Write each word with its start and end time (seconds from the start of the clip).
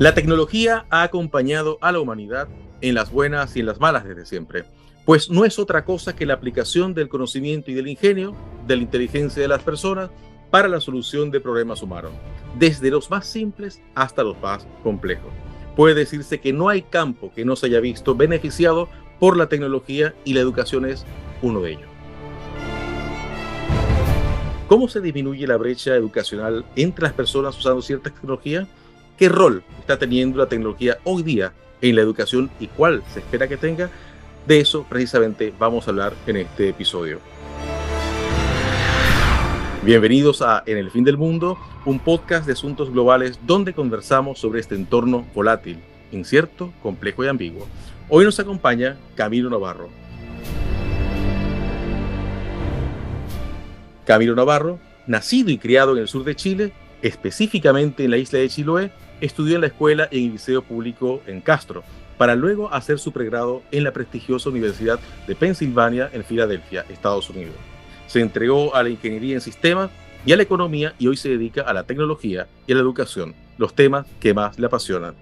La 0.00 0.12
tecnología 0.12 0.86
ha 0.90 1.04
acompañado 1.04 1.78
a 1.80 1.92
la 1.92 2.00
humanidad 2.00 2.48
en 2.80 2.96
las 2.96 3.12
buenas 3.12 3.56
y 3.56 3.60
en 3.60 3.66
las 3.66 3.78
malas 3.78 4.04
desde 4.04 4.26
siempre, 4.26 4.64
pues 5.04 5.30
no 5.30 5.44
es 5.44 5.56
otra 5.60 5.84
cosa 5.84 6.16
que 6.16 6.26
la 6.26 6.34
aplicación 6.34 6.94
del 6.94 7.08
conocimiento 7.08 7.70
y 7.70 7.74
del 7.74 7.86
ingenio, 7.86 8.34
de 8.66 8.74
la 8.74 8.82
inteligencia 8.82 9.40
de 9.40 9.46
las 9.46 9.62
personas 9.62 10.10
para 10.50 10.66
la 10.66 10.80
solución 10.80 11.30
de 11.30 11.40
problemas 11.40 11.80
humanos, 11.80 12.10
desde 12.58 12.90
los 12.90 13.08
más 13.08 13.24
simples 13.24 13.80
hasta 13.94 14.24
los 14.24 14.36
más 14.40 14.66
complejos. 14.82 15.32
Puede 15.76 15.94
decirse 15.94 16.40
que 16.40 16.52
no 16.52 16.68
hay 16.68 16.82
campo 16.82 17.30
que 17.32 17.44
no 17.44 17.54
se 17.54 17.66
haya 17.66 17.78
visto 17.78 18.16
beneficiado 18.16 18.88
por 19.20 19.36
la 19.36 19.48
tecnología 19.48 20.12
y 20.24 20.34
la 20.34 20.40
educación 20.40 20.86
es 20.86 21.06
uno 21.40 21.60
de 21.60 21.70
ellos. 21.70 21.88
¿Cómo 24.66 24.88
se 24.88 25.00
disminuye 25.00 25.46
la 25.46 25.56
brecha 25.56 25.94
educacional 25.94 26.64
entre 26.74 27.04
las 27.04 27.12
personas 27.12 27.56
usando 27.56 27.80
cierta 27.80 28.10
tecnología? 28.10 28.66
¿Qué 29.16 29.28
rol 29.28 29.62
está 29.78 29.96
teniendo 29.96 30.38
la 30.38 30.48
tecnología 30.48 30.98
hoy 31.04 31.22
día 31.22 31.52
en 31.80 31.94
la 31.94 32.02
educación 32.02 32.50
y 32.58 32.66
cuál 32.66 33.04
se 33.12 33.20
espera 33.20 33.46
que 33.46 33.56
tenga? 33.56 33.88
De 34.44 34.58
eso 34.58 34.84
precisamente 34.88 35.54
vamos 35.56 35.86
a 35.86 35.92
hablar 35.92 36.14
en 36.26 36.38
este 36.38 36.70
episodio. 36.70 37.20
Bienvenidos 39.84 40.42
a 40.42 40.64
En 40.66 40.78
el 40.78 40.90
fin 40.90 41.04
del 41.04 41.16
mundo, 41.16 41.56
un 41.84 42.00
podcast 42.00 42.44
de 42.44 42.54
asuntos 42.54 42.90
globales 42.90 43.38
donde 43.46 43.72
conversamos 43.72 44.40
sobre 44.40 44.58
este 44.58 44.74
entorno 44.74 45.24
volátil, 45.32 45.78
incierto, 46.10 46.72
complejo 46.82 47.24
y 47.24 47.28
ambiguo. 47.28 47.68
Hoy 48.08 48.24
nos 48.24 48.40
acompaña 48.40 48.96
Camilo 49.14 49.48
Navarro. 49.48 49.90
Camilo 54.04 54.34
Navarro, 54.34 54.80
nacido 55.06 55.50
y 55.50 55.58
criado 55.58 55.92
en 55.92 55.98
el 55.98 56.08
sur 56.08 56.24
de 56.24 56.34
Chile, 56.34 56.72
específicamente 57.00 58.04
en 58.04 58.10
la 58.10 58.16
isla 58.16 58.40
de 58.40 58.48
Chiloé, 58.48 58.90
estudió 59.24 59.54
en 59.54 59.62
la 59.62 59.68
escuela 59.68 60.08
y 60.10 60.18
en 60.18 60.24
el 60.26 60.32
liceo 60.32 60.62
público 60.62 61.22
en 61.26 61.40
Castro, 61.40 61.82
para 62.18 62.34
luego 62.34 62.72
hacer 62.72 62.98
su 62.98 63.12
pregrado 63.12 63.62
en 63.70 63.84
la 63.84 63.92
prestigiosa 63.92 64.50
Universidad 64.50 65.00
de 65.26 65.34
Pensilvania 65.34 66.10
en 66.12 66.24
Filadelfia, 66.24 66.84
Estados 66.88 67.30
Unidos. 67.30 67.54
Se 68.06 68.20
entregó 68.20 68.74
a 68.74 68.82
la 68.82 68.90
ingeniería 68.90 69.34
en 69.34 69.40
sistemas 69.40 69.90
y 70.26 70.32
a 70.32 70.36
la 70.36 70.42
economía 70.42 70.94
y 70.98 71.08
hoy 71.08 71.16
se 71.16 71.30
dedica 71.30 71.62
a 71.62 71.72
la 71.72 71.84
tecnología 71.84 72.46
y 72.66 72.72
a 72.72 72.74
la 72.74 72.82
educación, 72.82 73.34
los 73.58 73.74
temas 73.74 74.06
que 74.20 74.34
más 74.34 74.58
le 74.58 74.66
apasionan. 74.66 75.14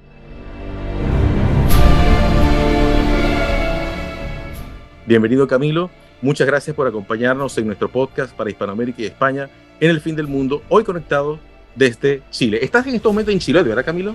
Bienvenido 5.06 5.46
Camilo, 5.46 5.90
muchas 6.20 6.46
gracias 6.46 6.74
por 6.74 6.86
acompañarnos 6.86 7.56
en 7.58 7.66
nuestro 7.66 7.88
podcast 7.88 8.34
para 8.34 8.50
Hispanoamérica 8.50 9.02
y 9.02 9.06
España 9.06 9.48
en 9.80 9.90
el 9.90 10.00
fin 10.00 10.14
del 10.14 10.28
mundo, 10.28 10.62
hoy 10.68 10.84
conectado 10.84 11.40
desde 11.74 12.22
Chile. 12.30 12.58
¿Estás 12.62 12.86
en 12.86 12.94
este 12.94 13.08
momento 13.08 13.30
en 13.30 13.38
Chile, 13.38 13.62
verdad, 13.62 13.84
Camilo? 13.84 14.14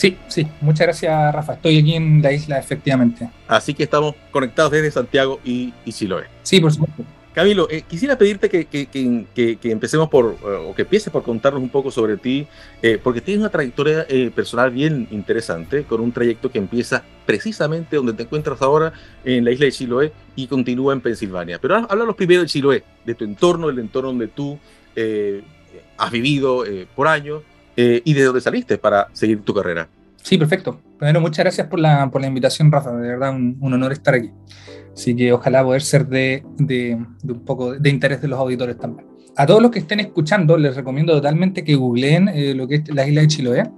Sí, 0.00 0.16
sí, 0.28 0.46
muchas 0.62 0.86
gracias, 0.86 1.34
Rafa. 1.34 1.54
Estoy 1.54 1.78
aquí 1.78 1.94
en 1.94 2.22
la 2.22 2.32
isla, 2.32 2.58
efectivamente. 2.58 3.28
Así 3.46 3.74
que 3.74 3.82
estamos 3.82 4.14
conectados 4.30 4.72
desde 4.72 4.90
Santiago 4.90 5.40
y, 5.44 5.74
Chiloé. 5.90 6.24
Sí, 6.42 6.58
por 6.58 6.72
supuesto. 6.72 7.04
Camilo, 7.34 7.68
eh, 7.70 7.82
quisiera 7.86 8.16
pedirte 8.16 8.48
que, 8.48 8.64
que, 8.64 8.86
que, 8.86 9.70
empecemos 9.70 10.08
por, 10.08 10.36
eh, 10.42 10.66
o 10.68 10.74
que 10.74 10.82
empieces 10.82 11.12
por 11.12 11.22
contarnos 11.22 11.62
un 11.62 11.68
poco 11.68 11.90
sobre 11.90 12.16
ti, 12.16 12.46
eh, 12.82 12.98
porque 13.02 13.20
tienes 13.20 13.40
una 13.40 13.50
trayectoria 13.50 14.06
personal 14.34 14.70
bien 14.70 15.06
interesante, 15.10 15.84
con 15.84 16.00
un 16.00 16.12
trayecto 16.12 16.50
que 16.50 16.58
empieza 16.58 17.04
precisamente 17.26 17.96
donde 17.96 18.14
te 18.14 18.22
encuentras 18.22 18.62
ahora, 18.62 18.94
en 19.22 19.44
la 19.44 19.52
isla 19.52 19.66
de 19.66 19.72
Chiloé, 19.72 20.12
y 20.34 20.46
continúa 20.46 20.92
en 20.92 21.02
Pensilvania. 21.02 21.58
Pero 21.60 21.76
háblanos 21.76 22.16
primero 22.16 22.40
de 22.40 22.48
Chiloé, 22.48 22.82
de 23.04 23.14
tu 23.14 23.24
entorno, 23.24 23.68
el 23.68 23.78
entorno 23.78 24.08
donde 24.08 24.28
tú 24.28 24.58
has 26.00 26.10
vivido 26.10 26.64
eh, 26.64 26.86
por 26.96 27.06
años 27.06 27.42
eh, 27.76 28.00
y 28.04 28.14
de 28.14 28.24
dónde 28.24 28.40
saliste 28.40 28.78
para 28.78 29.08
seguir 29.12 29.42
tu 29.42 29.54
carrera. 29.54 29.88
Sí, 30.22 30.38
perfecto. 30.38 30.80
Primero, 30.98 31.20
muchas 31.20 31.44
gracias 31.44 31.66
por 31.66 31.78
la, 31.78 32.10
por 32.10 32.20
la 32.20 32.26
invitación, 32.26 32.72
Rafa. 32.72 32.92
De 32.92 33.08
verdad, 33.08 33.34
un, 33.34 33.58
honor 33.60 33.92
estar 33.92 34.14
aquí. 34.14 34.30
Así 34.92 35.14
que 35.14 35.32
ojalá 35.32 35.62
poder 35.62 35.82
ser 35.82 36.06
de, 36.06 36.42
de, 36.58 36.98
un 37.24 37.44
poco 37.44 37.74
de 37.74 37.90
interés 37.90 38.20
de 38.20 38.28
los 38.28 38.38
auditores 38.38 38.78
también. 38.78 39.06
A 39.36 39.46
todos 39.46 39.62
los 39.62 39.70
que 39.70 39.78
estén 39.78 40.00
escuchando, 40.00 40.56
les 40.56 40.74
recomiendo 40.74 41.14
totalmente 41.14 41.64
que 41.64 41.74
googleen 41.74 42.28
eh, 42.28 42.54
lo 42.54 42.66
que 42.66 42.76
es 42.76 42.94
la 42.94 43.06
isla 43.06 43.20
de 43.22 43.28
Chiloé. 43.28 43.70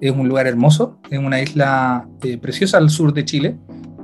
Es 0.00 0.12
un 0.12 0.28
lugar 0.28 0.46
hermoso, 0.46 1.00
es 1.10 1.18
una 1.18 1.40
isla 1.40 2.06
preciosa 2.40 2.78
al 2.78 2.90
sur 2.90 3.12
de 3.12 3.24
Chile, 3.24 3.56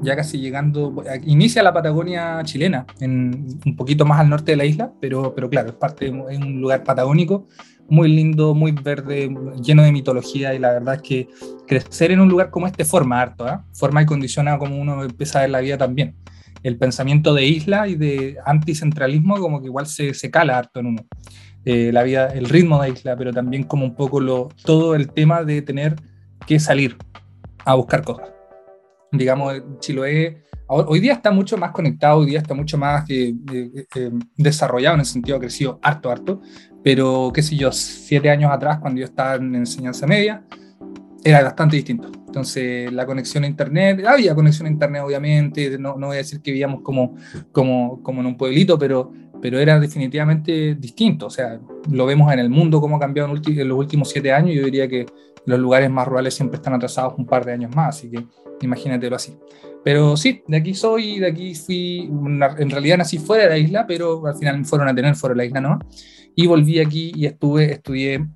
ya 0.03 0.17
casi 0.17 0.39
llegando, 0.39 1.05
inicia 1.25 1.63
la 1.63 1.73
Patagonia 1.73 2.41
chilena, 2.45 2.87
en, 3.01 3.47
un 3.65 3.77
poquito 3.77 4.05
más 4.05 4.21
al 4.21 4.29
norte 4.29 4.53
de 4.53 4.57
la 4.57 4.65
isla, 4.65 4.93
pero, 5.01 5.35
pero 5.35 5.49
claro, 5.49 5.69
es 5.71 5.75
parte 5.75 6.07
de 6.07 6.11
un 6.11 6.61
lugar 6.61 6.85
patagónico 6.85 7.47
muy 7.89 8.09
lindo, 8.09 8.55
muy 8.55 8.73
verde, 8.73 9.31
lleno 9.63 9.83
de 9.83 9.93
mitología 9.93 10.55
y 10.55 10.59
la 10.59 10.73
verdad 10.73 10.97
es 10.97 11.03
que 11.03 11.29
crecer 11.67 12.13
en 12.13 12.21
un 12.21 12.29
lugar 12.29 12.51
como 12.51 12.67
este 12.67 12.85
forma 12.85 13.21
harto, 13.21 13.47
¿eh? 13.47 13.59
forma 13.73 14.03
y 14.03 14.07
condiciona 14.07 14.59
como 14.59 14.77
uno 14.77 15.05
empieza 15.05 15.39
a 15.39 15.43
ver 15.43 15.51
la 15.51 15.61
vida 15.61 15.77
también. 15.77 16.17
El 16.63 16.79
pensamiento 16.79 17.35
de 17.35 17.45
isla 17.45 17.89
y 17.89 17.95
de 17.95 18.39
anticentralismo 18.47 19.39
como 19.39 19.61
que 19.61 19.67
igual 19.67 19.87
se, 19.87 20.15
se 20.15 20.31
cala 20.31 20.57
harto 20.57 20.81
en 20.81 20.87
uno. 20.87 21.07
Eh, 21.67 21.91
la 21.93 22.03
vida, 22.03 22.29
el 22.29 22.49
ritmo 22.49 22.83
de 22.83 22.91
isla, 22.91 23.17
pero 23.17 23.33
también 23.33 23.65
como 23.65 23.85
un 23.85 23.95
poco 23.95 24.21
lo, 24.21 24.49
todo 24.65 24.95
el 24.95 25.11
tema 25.11 25.45
de 25.45 25.61
tener 25.61 25.97
que 26.47 26.59
salir 26.59 26.97
a 27.67 27.75
buscar 27.75 28.03
cosas 28.03 28.34
digamos, 29.17 29.63
Chiloé 29.81 30.45
hoy 30.67 31.01
día 31.01 31.13
está 31.13 31.31
mucho 31.31 31.57
más 31.57 31.71
conectado, 31.73 32.19
hoy 32.21 32.27
día 32.27 32.39
está 32.39 32.55
mucho 32.55 32.79
más 32.79 33.09
eh, 33.11 33.35
eh, 33.53 33.87
eh, 33.95 34.11
desarrollado 34.37 34.95
en 34.95 35.01
el 35.01 35.07
sentido, 35.07 35.37
ha 35.37 35.41
crecido 35.41 35.79
harto, 35.83 36.11
harto, 36.11 36.41
pero 36.83 37.31
qué 37.35 37.43
sé 37.43 37.57
yo, 37.57 37.71
siete 37.73 38.31
años 38.31 38.51
atrás, 38.51 38.79
cuando 38.79 39.01
yo 39.01 39.07
estaba 39.07 39.35
en 39.37 39.55
enseñanza 39.55 40.07
media, 40.07 40.45
era 41.23 41.43
bastante 41.43 41.77
distinto. 41.77 42.11
Entonces, 42.27 42.93
la 42.93 43.07
conexión 43.07 43.45
a 43.45 43.47
Internet, 43.47 44.05
había 44.07 44.35
conexión 44.35 44.67
a 44.67 44.71
Internet, 44.71 45.03
obviamente, 45.05 45.79
no, 45.79 45.97
no 45.97 46.09
voy 46.09 46.17
a 46.17 46.19
decir 46.19 46.41
que 46.43 46.51
vivíamos 46.51 46.83
como, 46.83 47.15
como, 47.53 48.03
como 48.03 48.21
en 48.21 48.27
un 48.27 48.37
pueblito, 48.37 48.79
pero, 48.79 49.13
pero 49.41 49.59
era 49.59 49.79
definitivamente 49.79 50.75
distinto. 50.75 51.27
O 51.27 51.31
sea, 51.31 51.61
lo 51.91 52.07
vemos 52.07 52.31
en 52.33 52.41
el 52.41 52.51
mundo, 52.51 52.81
cómo 52.81 52.97
ha 52.97 53.01
cambiado 53.01 53.35
en, 53.35 53.59
en 53.59 53.69
los 53.69 53.79
últimos 53.79 54.11
siete 54.11 54.33
años. 54.33 54.55
Yo 54.55 54.65
diría 54.65 54.89
que 54.89 55.07
los 55.47 55.59
lugares 55.59 55.91
más 55.91 56.07
rurales 56.07 56.35
siempre 56.35 56.57
están 56.57 56.75
atrasados 56.75 57.15
un 57.19 57.27
par 57.27 57.45
de 57.45 57.53
años 57.53 57.75
más, 57.75 57.97
así 57.97 58.11
que 58.11 58.25
imagínatelo 58.61 59.17
así. 59.17 59.37
Pero 59.85 60.17
sí, 60.17 60.43
de 60.49 60.57
aquí 60.57 60.75
soy, 60.75 61.19
de 61.21 61.27
aquí 61.27 61.55
fui, 61.55 62.11
en 62.11 62.71
realidad 62.71 62.99
nací 62.99 63.19
fuera 63.19 63.45
de 63.45 63.51
la 63.51 63.59
isla, 63.59 63.87
pero 63.87 64.27
al 64.27 64.37
final 64.37 64.59
me 64.59 64.65
fueron 64.65 64.89
a 64.89 64.95
tener 64.95 65.15
fuera 65.15 65.35
de 65.35 65.39
la 65.39 65.45
isla, 65.45 65.61
¿no? 65.61 65.79
Y 66.35 66.47
volví 66.47 66.81
aquí 66.81 67.13
y 67.15 67.27
estuve, 67.27 67.73
estudié 67.73 68.27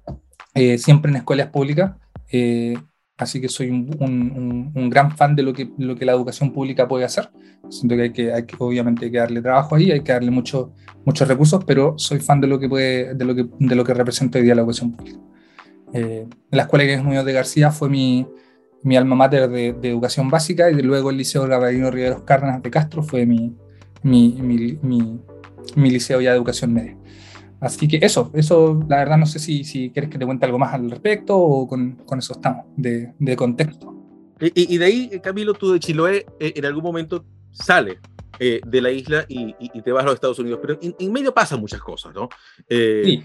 eh, 0.54 0.76
siempre 0.76 1.10
en 1.10 1.16
escuelas 1.16 1.48
públicas, 1.48 1.92
eh, 2.30 2.76
así 3.16 3.40
que 3.40 3.48
soy 3.48 3.70
un, 3.70 4.90
gran 4.90 5.16
fan 5.16 5.34
de 5.34 5.42
lo 5.42 5.54
que, 5.54 5.70
lo 5.78 5.96
que 5.96 6.04
la 6.04 6.12
educación 6.12 6.52
pública 6.52 6.86
puede 6.86 7.06
hacer. 7.06 7.30
Siento 7.70 7.96
que 7.96 8.02
hay 8.02 8.12
que, 8.12 8.32
hay 8.32 8.44
que 8.44 8.56
obviamente 8.58 9.06
hay 9.06 9.10
que 9.10 9.18
darle 9.18 9.40
trabajo 9.40 9.74
ahí, 9.74 9.90
hay 9.90 10.02
que 10.02 10.12
darle 10.12 10.30
mucho, 10.30 10.74
muchos 11.04 11.26
recursos, 11.26 11.64
pero 11.64 11.94
soy 11.96 12.20
fan 12.20 12.40
de 12.42 12.46
lo 12.46 12.58
que, 12.58 12.68
puede, 12.68 13.14
de 13.14 13.24
lo 13.24 13.34
que, 13.34 13.46
de 13.58 13.74
lo 13.74 13.84
que 13.84 13.94
representa 13.94 14.38
hoy 14.38 14.44
día 14.44 14.54
la 14.54 14.60
educación 14.60 14.92
pública. 14.92 15.18
Eh, 15.92 16.26
la 16.50 16.62
Escuela 16.62 16.84
Inés 16.84 17.02
Muñoz 17.02 17.24
de 17.24 17.32
García 17.32 17.70
fue 17.70 17.88
mi, 17.88 18.26
mi 18.82 18.96
alma 18.96 19.16
mater 19.16 19.48
de, 19.48 19.68
educación 19.82 20.30
básica 20.30 20.70
y 20.70 20.82
luego 20.82 21.10
el 21.10 21.16
Liceo 21.16 21.46
Gabrielino 21.46 21.90
Riveros 21.90 22.22
Cárdenas 22.22 22.62
de 22.62 22.70
Castro 22.70 23.02
fue 23.02 23.26
mi, 23.26 23.54
mi, 24.02 24.32
mi, 24.40 24.78
mi, 25.74 25.90
liceo 25.90 26.20
ya 26.20 26.30
de 26.30 26.36
educación 26.36 26.72
media. 26.72 26.96
Así 27.60 27.88
que 27.88 27.98
eso, 28.02 28.30
eso 28.34 28.84
la 28.88 28.98
verdad 28.98 29.18
no 29.18 29.26
sé 29.26 29.38
si, 29.38 29.64
si 29.64 29.90
quieres 29.90 30.10
que 30.10 30.18
te 30.18 30.24
cuente 30.24 30.46
algo 30.46 30.58
más 30.58 30.74
al 30.74 30.90
respecto 30.90 31.36
o 31.36 31.66
con, 31.66 31.96
con 32.06 32.20
eso 32.20 32.34
estamos, 32.34 32.66
de, 32.76 33.12
de 33.18 33.36
contexto. 33.36 33.94
Y, 34.40 34.74
y, 34.74 34.78
de 34.78 34.84
ahí, 34.84 35.20
Camilo, 35.20 35.54
tú 35.54 35.72
de 35.72 35.80
Chiloé 35.80 36.24
eh, 36.38 36.52
en 36.54 36.64
algún 36.64 36.84
momento 36.84 37.24
sales 37.50 37.98
eh, 38.38 38.60
de 38.64 38.80
la 38.80 38.92
isla 38.92 39.24
y, 39.28 39.56
y, 39.58 39.82
te 39.82 39.90
vas 39.90 40.04
a 40.04 40.06
los 40.06 40.14
Estados 40.14 40.38
Unidos, 40.38 40.60
pero 40.62 40.78
en, 40.80 41.12
medio 41.12 41.34
pasan 41.34 41.58
muchas 41.58 41.80
cosas, 41.80 42.14
¿no? 42.14 42.28
sí. 42.68 43.24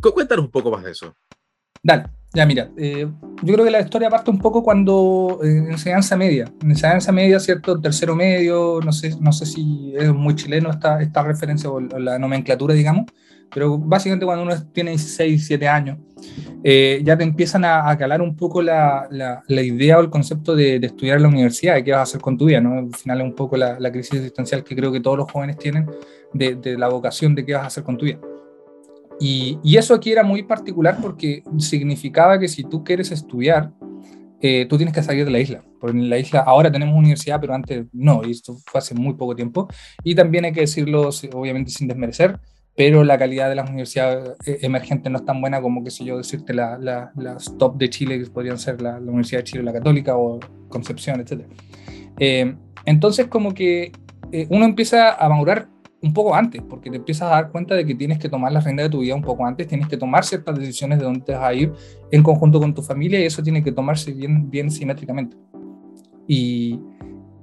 Cuéntanos 0.00 0.46
un 0.46 0.50
poco 0.50 0.70
más 0.70 0.82
de 0.82 0.92
eso. 0.92 1.14
Dale, 1.82 2.04
ya 2.34 2.44
mira, 2.44 2.70
eh, 2.76 3.08
yo 3.42 3.54
creo 3.54 3.64
que 3.64 3.70
la 3.70 3.80
historia 3.80 4.10
parte 4.10 4.30
un 4.30 4.38
poco 4.38 4.62
cuando 4.62 5.40
eh, 5.42 5.64
enseñanza 5.70 6.16
media, 6.16 6.52
en 6.62 6.70
enseñanza 6.70 7.10
media, 7.10 7.40
¿cierto? 7.40 7.80
Tercero 7.80 8.14
medio, 8.14 8.80
no 8.84 8.92
sé, 8.92 9.16
no 9.18 9.32
sé 9.32 9.46
si 9.46 9.94
es 9.96 10.12
muy 10.12 10.34
chileno 10.36 10.70
esta, 10.70 11.00
esta 11.00 11.22
referencia 11.22 11.70
o 11.70 11.80
la 11.80 12.18
nomenclatura, 12.18 12.74
digamos, 12.74 13.06
pero 13.52 13.78
básicamente 13.78 14.26
cuando 14.26 14.44
uno 14.44 14.54
tiene 14.72 14.90
16, 14.90 15.30
17 15.30 15.68
años, 15.68 15.98
eh, 16.62 17.00
ya 17.02 17.16
te 17.16 17.24
empiezan 17.24 17.64
a, 17.64 17.96
calar 17.96 18.20
un 18.20 18.36
poco 18.36 18.60
la, 18.60 19.08
la, 19.10 19.42
la, 19.48 19.62
idea 19.62 19.98
o 19.98 20.02
el 20.02 20.10
concepto 20.10 20.54
de, 20.54 20.78
de, 20.78 20.86
estudiar 20.86 21.16
en 21.16 21.22
la 21.22 21.28
universidad 21.30 21.78
y 21.78 21.82
qué 21.82 21.92
vas 21.92 22.00
a 22.00 22.02
hacer 22.02 22.20
con 22.20 22.36
tu 22.36 22.44
vida, 22.44 22.60
¿no? 22.60 22.78
Al 22.78 22.94
final 22.94 23.22
es 23.22 23.24
un 23.24 23.34
poco 23.34 23.56
la, 23.56 23.80
la 23.80 23.90
crisis 23.90 24.14
existencial 24.16 24.62
que 24.62 24.76
creo 24.76 24.92
que 24.92 25.00
todos 25.00 25.16
los 25.16 25.32
jóvenes 25.32 25.56
tienen 25.56 25.90
de, 26.34 26.56
de 26.56 26.76
la 26.76 26.88
vocación 26.88 27.34
de 27.34 27.44
qué 27.46 27.54
vas 27.54 27.64
a 27.64 27.66
hacer 27.68 27.82
con 27.82 27.96
tu 27.96 28.04
vida. 28.04 28.18
Y, 29.20 29.58
eso 29.76 29.94
aquí 29.94 30.10
era 30.10 30.24
muy 30.24 30.42
particular 30.42 30.98
porque 31.00 31.42
significaba 31.58 32.38
que 32.38 32.48
si 32.48 32.64
tú 32.64 32.82
quieres 32.82 33.12
estudiar, 33.12 33.70
eh, 34.40 34.66
tú 34.66 34.78
tienes 34.78 34.94
que 34.94 35.02
salir 35.02 35.26
de 35.26 35.30
la 35.30 35.38
isla. 35.38 35.62
Porque 35.78 35.96
en 35.96 36.08
la 36.08 36.18
isla 36.18 36.40
ahora 36.40 36.72
tenemos 36.72 36.96
universidad, 36.96 37.40
pero 37.40 37.54
antes 37.54 37.86
no, 37.92 38.22
y 38.24 38.30
esto 38.30 38.56
fue 38.66 38.78
hace 38.78 38.94
muy 38.94 39.14
poco 39.14 39.36
tiempo. 39.36 39.68
Y 40.02 40.14
también 40.14 40.46
hay 40.46 40.52
que 40.52 40.60
decirlo, 40.60 41.10
obviamente 41.34 41.70
sin 41.70 41.86
desmerecer, 41.86 42.40
pero 42.76 43.04
la 43.04 43.18
calidad 43.18 43.50
de 43.50 43.56
las 43.56 43.68
universidades 43.68 44.36
eh, 44.46 44.58
emergentes 44.62 45.12
no 45.12 45.18
es 45.18 45.24
tan 45.26 45.40
buena 45.40 45.60
como, 45.60 45.84
qué 45.84 45.90
sé 45.90 46.04
yo, 46.04 46.16
decirte 46.16 46.54
la, 46.54 46.78
las 47.14 47.58
top 47.58 47.76
de 47.76 47.90
Chile, 47.90 48.18
que 48.18 48.30
podrían 48.30 48.58
ser 48.58 48.80
la, 48.80 48.96
Universidad 48.98 49.40
de 49.40 49.44
Chile, 49.44 49.62
la 49.62 49.72
Católica 49.74 50.16
o 50.16 50.40
Concepción, 50.68 51.20
etc. 51.20 51.42
Eh, 52.18 52.54
entonces, 52.86 53.26
como 53.26 53.52
que 53.52 53.92
eh, 54.32 54.46
uno 54.48 54.64
empieza 54.64 55.12
a 55.12 55.28
madurar 55.28 55.68
un 56.02 56.14
poco 56.14 56.34
antes, 56.34 56.62
porque 56.62 56.90
te 56.90 56.96
empiezas 56.96 57.30
a 57.30 57.34
dar 57.34 57.50
cuenta 57.50 57.74
de 57.74 57.84
que 57.84 57.94
tienes 57.94 58.18
que 58.18 58.28
tomar 58.28 58.52
la 58.52 58.60
rienda 58.60 58.82
de 58.82 58.88
tu 58.88 59.00
vida 59.00 59.14
un 59.14 59.22
poco 59.22 59.44
antes, 59.44 59.66
tienes 59.66 59.86
que 59.86 59.96
tomar 59.96 60.24
ciertas 60.24 60.58
decisiones 60.58 60.98
de 60.98 61.04
dónde 61.04 61.20
te 61.20 61.32
vas 61.32 61.42
a 61.42 61.54
ir 61.54 61.72
en 62.10 62.22
conjunto 62.22 62.58
con 62.58 62.74
tu 62.74 62.82
familia 62.82 63.20
y 63.20 63.24
eso 63.24 63.42
tiene 63.42 63.62
que 63.62 63.72
tomarse 63.72 64.12
bien, 64.12 64.50
bien 64.50 64.70
simétricamente. 64.70 65.36
Y, 66.26 66.80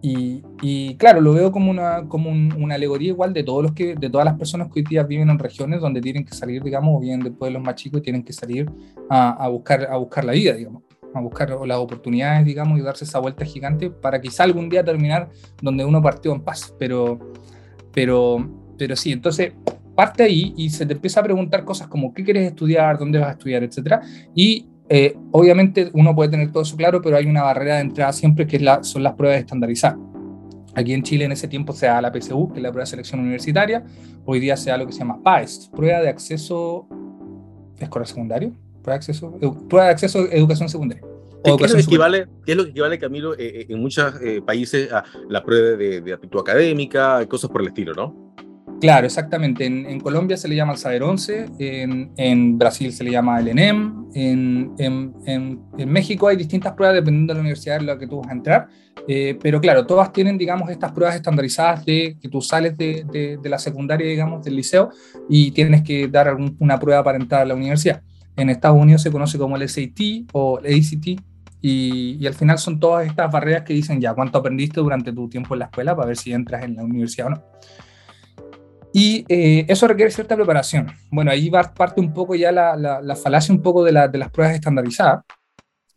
y, 0.01 0.95
claro, 0.95 1.19
lo 1.19 1.33
veo 1.33 1.51
como 1.51 1.69
una, 1.69 2.07
como 2.07 2.29
una 2.29 2.75
alegoría 2.75 3.09
igual 3.09 3.33
de 3.33 3.43
todos 3.43 3.63
los 3.63 3.73
que, 3.73 3.95
de 3.95 4.09
todas 4.09 4.25
las 4.25 4.35
personas 4.35 4.67
que 4.71 4.79
hoy 4.79 4.85
día 4.89 5.03
viven 5.03 5.29
en 5.29 5.37
regiones 5.37 5.81
donde 5.81 6.01
tienen 6.01 6.23
que 6.23 6.33
salir, 6.33 6.63
digamos, 6.63 6.95
o 6.95 6.99
vienen 6.99 7.23
de 7.23 7.31
pueblos 7.31 7.61
más 7.61 7.75
chicos 7.75 8.01
tienen 8.01 8.23
que 8.23 8.31
salir 8.31 8.71
a, 9.09 9.31
a, 9.43 9.49
buscar, 9.49 9.87
a 9.91 9.97
buscar 9.97 10.23
la 10.23 10.31
vida, 10.31 10.53
digamos, 10.53 10.83
a 11.13 11.19
buscar 11.19 11.49
las 11.49 11.77
oportunidades, 11.77 12.45
digamos, 12.45 12.79
y 12.79 12.81
darse 12.81 13.05
esa 13.05 13.19
vuelta 13.19 13.43
gigante 13.45 13.89
para 13.89 14.21
quizá 14.21 14.43
algún 14.43 14.69
día 14.69 14.83
terminar 14.83 15.29
donde 15.61 15.83
uno 15.83 16.01
partió 16.01 16.31
en 16.31 16.41
paz. 16.41 16.73
Pero, 16.79 17.19
pero, 17.97 18.47
pero 18.77 18.95
sí, 18.95 19.11
entonces 19.11 19.53
parte 19.95 20.21
ahí 20.21 20.53
y 20.55 20.69
se 20.69 20.85
te 20.85 20.93
empieza 20.93 21.19
a 21.19 21.23
preguntar 21.23 21.65
cosas 21.65 21.87
como 21.87 22.13
qué 22.13 22.23
quieres 22.23 22.45
estudiar, 22.45 22.99
dónde 22.99 23.17
vas 23.17 23.29
a 23.29 23.31
estudiar, 23.31 23.63
etcétera, 23.63 24.01
y 24.35 24.67
eh, 24.87 25.17
obviamente 25.31 25.89
uno 25.93 26.13
puede 26.13 26.29
tener 26.29 26.51
todo 26.51 26.61
eso 26.61 26.77
claro, 26.77 27.01
pero 27.01 27.17
hay 27.17 27.25
una 27.25 27.41
barrera 27.41 27.77
de 27.77 27.81
entrada 27.81 28.13
siempre 28.13 28.45
que 28.45 28.57
es 28.57 28.61
la, 28.61 28.83
son 28.83 29.01
las 29.01 29.15
pruebas 29.15 29.39
estandarizadas. 29.39 29.97
Aquí 30.75 30.93
en 30.93 31.01
Chile 31.01 31.25
en 31.25 31.31
ese 31.31 31.47
tiempo 31.47 31.73
se 31.73 31.87
da 31.87 31.99
la 31.99 32.11
PSU, 32.13 32.49
que 32.49 32.59
es 32.59 32.61
la 32.61 32.69
prueba 32.69 32.83
de 32.83 32.91
selección 32.91 33.19
universitaria. 33.19 33.83
Hoy 34.25 34.39
día 34.39 34.55
se 34.57 34.69
da 34.69 34.77
lo 34.77 34.85
que 34.85 34.93
se 34.93 34.99
llama 34.99 35.19
PAES, 35.23 35.71
prueba 35.75 35.99
de 35.99 36.09
acceso 36.09 36.87
escolar 37.79 38.07
secundario, 38.07 38.53
prueba 38.83 38.91
de 38.91 38.97
acceso, 38.97 39.31
prueba 39.67 39.87
de 39.87 39.91
acceso 39.93 40.19
a 40.19 40.35
educación 40.35 40.69
secundaria. 40.69 41.03
¿Qué, 41.55 41.65
es 41.65 41.71
lo 41.71 41.77
que 41.77 41.83
equivale, 41.83 42.27
¿Qué, 42.45 42.51
es 42.51 42.57
lo 42.57 42.63
que 42.65 42.71
equivale, 42.71 42.99
Camilo, 42.99 43.33
eh, 43.33 43.61
eh, 43.61 43.65
en 43.69 43.79
muchos 43.79 44.13
países 44.45 44.91
a 44.91 45.03
la 45.29 45.43
prueba 45.43 45.77
de, 45.77 46.01
de 46.01 46.13
aptitud 46.13 46.39
académica, 46.39 47.25
cosas 47.27 47.49
por 47.49 47.61
el 47.61 47.67
estilo, 47.67 47.93
no? 47.93 48.27
Claro, 48.79 49.07
exactamente. 49.07 49.65
En, 49.65 49.99
Colombia 49.99 50.37
se 50.37 50.47
le 50.47 50.55
llama 50.55 50.73
el 50.73 50.77
Saber 50.77 51.01
11, 51.01 51.45
en, 51.57 52.11
en, 52.15 52.57
Brasil 52.59 52.93
se 52.93 53.03
le 53.03 53.11
llama 53.11 53.39
el 53.39 53.47
ENEM, 53.47 54.05
en, 54.13 54.73
en, 54.77 55.89
México 55.89 56.27
hay 56.27 56.37
distintas 56.37 56.73
pruebas 56.73 56.95
dependiendo 56.95 57.33
de 57.33 57.37
la 57.37 57.41
universidad 57.41 57.77
en 57.77 57.87
la 57.87 57.97
que 57.97 58.05
tú 58.05 58.19
vas 58.19 58.29
a 58.29 58.33
entrar, 58.33 58.67
eh, 59.07 59.37
pero 59.41 59.59
claro, 59.59 59.87
todas 59.87 60.13
tienen, 60.13 60.37
digamos, 60.37 60.69
estas 60.69 60.91
pruebas 60.91 61.15
estandarizadas 61.15 61.85
de 61.85 62.17
que 62.21 62.29
tú 62.29 62.39
sales 62.39 62.77
de, 62.77 63.37
de, 63.41 63.49
la 63.49 63.57
secundaria, 63.57 64.07
digamos, 64.07 64.43
del 64.43 64.55
liceo 64.55 64.91
y 65.27 65.51
tienes 65.51 65.81
que 65.81 66.07
dar 66.07 66.37
una 66.59 66.79
prueba 66.79 67.03
para 67.03 67.17
entrar 67.17 67.41
a 67.41 67.45
la 67.45 67.55
universidad. 67.55 68.03
En 68.35 68.51
Estados 68.51 68.79
Unidos 68.79 69.01
se 69.01 69.11
conoce 69.11 69.39
como 69.39 69.55
el 69.55 69.67
SAT 69.67 70.27
o 70.33 70.59
el 70.59 70.75
ACT, 70.75 71.19
y, 71.67 72.17
y, 72.19 72.27
al 72.27 72.33
final 72.33 72.57
son 72.57 72.79
todas 72.79 73.05
estas 73.05 73.31
barreras 73.31 73.63
que 73.63 73.73
dicen 73.73 73.99
ya 73.99 74.13
cuánto 74.13 74.37
aprendiste 74.37 74.79
durante 74.79 75.11
tu 75.11 75.27
tiempo 75.27 75.55
en 75.55 75.59
la 75.59 75.65
escuela 75.65 75.95
para 75.95 76.07
ver 76.07 76.17
si 76.17 76.31
entras 76.31 76.63
en 76.63 76.75
la 76.75 76.83
universidad 76.83 77.27
o 77.27 77.29
no. 77.31 77.43
Y 78.93 79.25
eh, 79.27 79.65
eso 79.67 79.87
requiere 79.87 80.11
cierta 80.11 80.35
preparación. 80.35 80.87
Bueno, 81.11 81.29
ahí 81.29 81.51
parte 81.51 82.01
un 82.01 82.13
poco 82.13 82.35
ya 82.35 82.51
la, 82.51 82.75
la, 82.75 83.15
falacia 83.15 83.53
un 83.53 83.61
poco 83.61 83.83
de, 83.83 83.91
de, 83.91 84.17
las 84.17 84.31
pruebas 84.31 84.55
estandarizadas, 84.55 85.23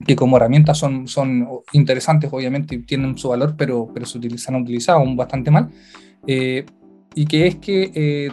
que 0.06 0.16
como 0.16 0.36
herramientas 0.36 0.76
son, 0.76 1.06
son 1.06 1.48
interesantes, 1.72 2.30
obviamente, 2.32 2.74
y 2.74 2.82
tienen 2.82 3.16
su 3.16 3.28
valor, 3.28 3.54
pero, 3.56 3.88
pero 3.94 4.06
se 4.06 4.18
utilizan 4.18 4.56
utilizado 4.56 5.02
bastante 5.14 5.50
mal. 5.50 5.70
Eh, 6.26 6.66
y 7.14 7.26
que 7.26 7.46
es 7.46 7.56
que 7.56 7.90
eh, 7.94 8.32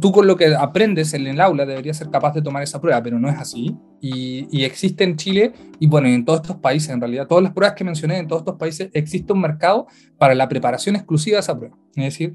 tú 0.00 0.12
con 0.12 0.26
lo 0.26 0.36
que 0.36 0.54
aprendes 0.54 1.14
en 1.14 1.26
el 1.26 1.40
aula 1.40 1.64
deberías 1.64 1.96
ser 1.96 2.10
capaz 2.10 2.34
de 2.34 2.42
tomar 2.42 2.62
esa 2.62 2.80
prueba, 2.80 3.02
pero 3.02 3.18
no 3.18 3.30
es 3.30 3.38
así. 3.38 3.74
Y, 4.04 4.48
y, 4.50 4.64
existe 4.64 5.04
en 5.04 5.16
Chile, 5.16 5.52
y 5.78 5.86
bueno, 5.86 6.08
en 6.08 6.24
todos 6.24 6.40
estos 6.40 6.56
países, 6.56 6.90
en 6.90 7.00
realidad, 7.00 7.28
todas 7.28 7.44
las 7.44 7.52
pruebas 7.52 7.76
que 7.76 7.84
mencioné, 7.84 8.18
en 8.18 8.26
todos 8.26 8.42
estos 8.42 8.56
países 8.56 8.90
existe 8.92 9.32
un 9.32 9.40
mercado 9.40 9.86
para 10.18 10.34
la 10.34 10.48
preparación 10.48 10.96
exclusiva 10.96 11.36
de 11.36 11.40
esa 11.40 11.56
prueba. 11.56 11.76
Es 11.94 12.04
decir, 12.04 12.34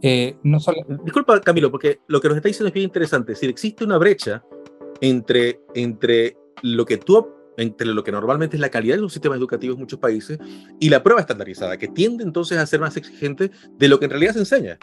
eh, 0.00 0.36
no 0.44 0.60
solo... 0.60 0.78
Disculpa, 1.04 1.40
Camilo, 1.40 1.72
porque 1.72 1.98
lo 2.06 2.20
que 2.20 2.28
nos 2.28 2.36
está 2.36 2.48
diciendo 2.48 2.68
es 2.68 2.74
bien 2.74 2.84
interesante. 2.84 3.32
Es 3.32 3.38
decir, 3.38 3.50
existe 3.50 3.84
una 3.84 3.98
brecha 3.98 4.44
entre, 5.00 5.60
entre 5.74 6.36
lo 6.62 6.84
que 6.84 6.98
tú 6.98 7.34
entre 7.58 7.88
lo 7.88 8.04
que 8.04 8.12
normalmente 8.12 8.56
es 8.56 8.60
la 8.60 8.70
calidad 8.70 8.94
de 8.94 9.02
los 9.02 9.12
sistemas 9.12 9.36
educativos 9.36 9.74
en 9.74 9.80
muchos 9.80 9.98
países 9.98 10.38
y 10.78 10.88
la 10.88 11.02
prueba 11.02 11.20
estandarizada, 11.20 11.76
que 11.76 11.88
tiende 11.88 12.22
entonces 12.22 12.56
a 12.56 12.64
ser 12.64 12.78
más 12.78 12.96
exigente 12.96 13.50
de 13.76 13.88
lo 13.88 13.98
que 13.98 14.04
en 14.04 14.12
realidad 14.12 14.34
se 14.34 14.38
enseña. 14.38 14.78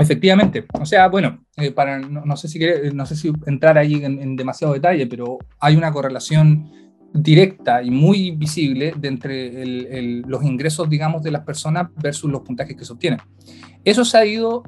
Efectivamente. 0.00 0.64
O 0.80 0.86
sea, 0.86 1.08
bueno, 1.08 1.44
eh, 1.56 1.70
para, 1.70 1.98
no, 1.98 2.36
sé 2.36 2.48
si 2.48 2.58
no 2.92 3.06
sé 3.06 3.16
si 3.16 3.30
entrar 3.46 3.76
ahí 3.78 3.94
en, 3.94 4.20
en, 4.20 4.36
demasiado 4.36 4.72
detalle, 4.72 5.06
pero 5.06 5.38
hay 5.58 5.76
una 5.76 5.92
correlación 5.92 6.70
directa 7.12 7.82
y 7.82 7.90
muy 7.90 8.30
visible 8.32 8.94
de 8.96 9.08
entre 9.08 10.22
los 10.22 10.44
ingresos, 10.44 10.88
digamos, 10.88 11.22
de 11.22 11.30
las 11.30 11.44
personas 11.44 11.88
versus 11.96 12.30
los 12.30 12.42
puntajes 12.42 12.76
que 12.76 12.84
se 12.84 12.92
obtienen. 12.92 13.20
Eso 13.84 14.04
se 14.04 14.18
ha 14.18 14.24
ido, 14.24 14.62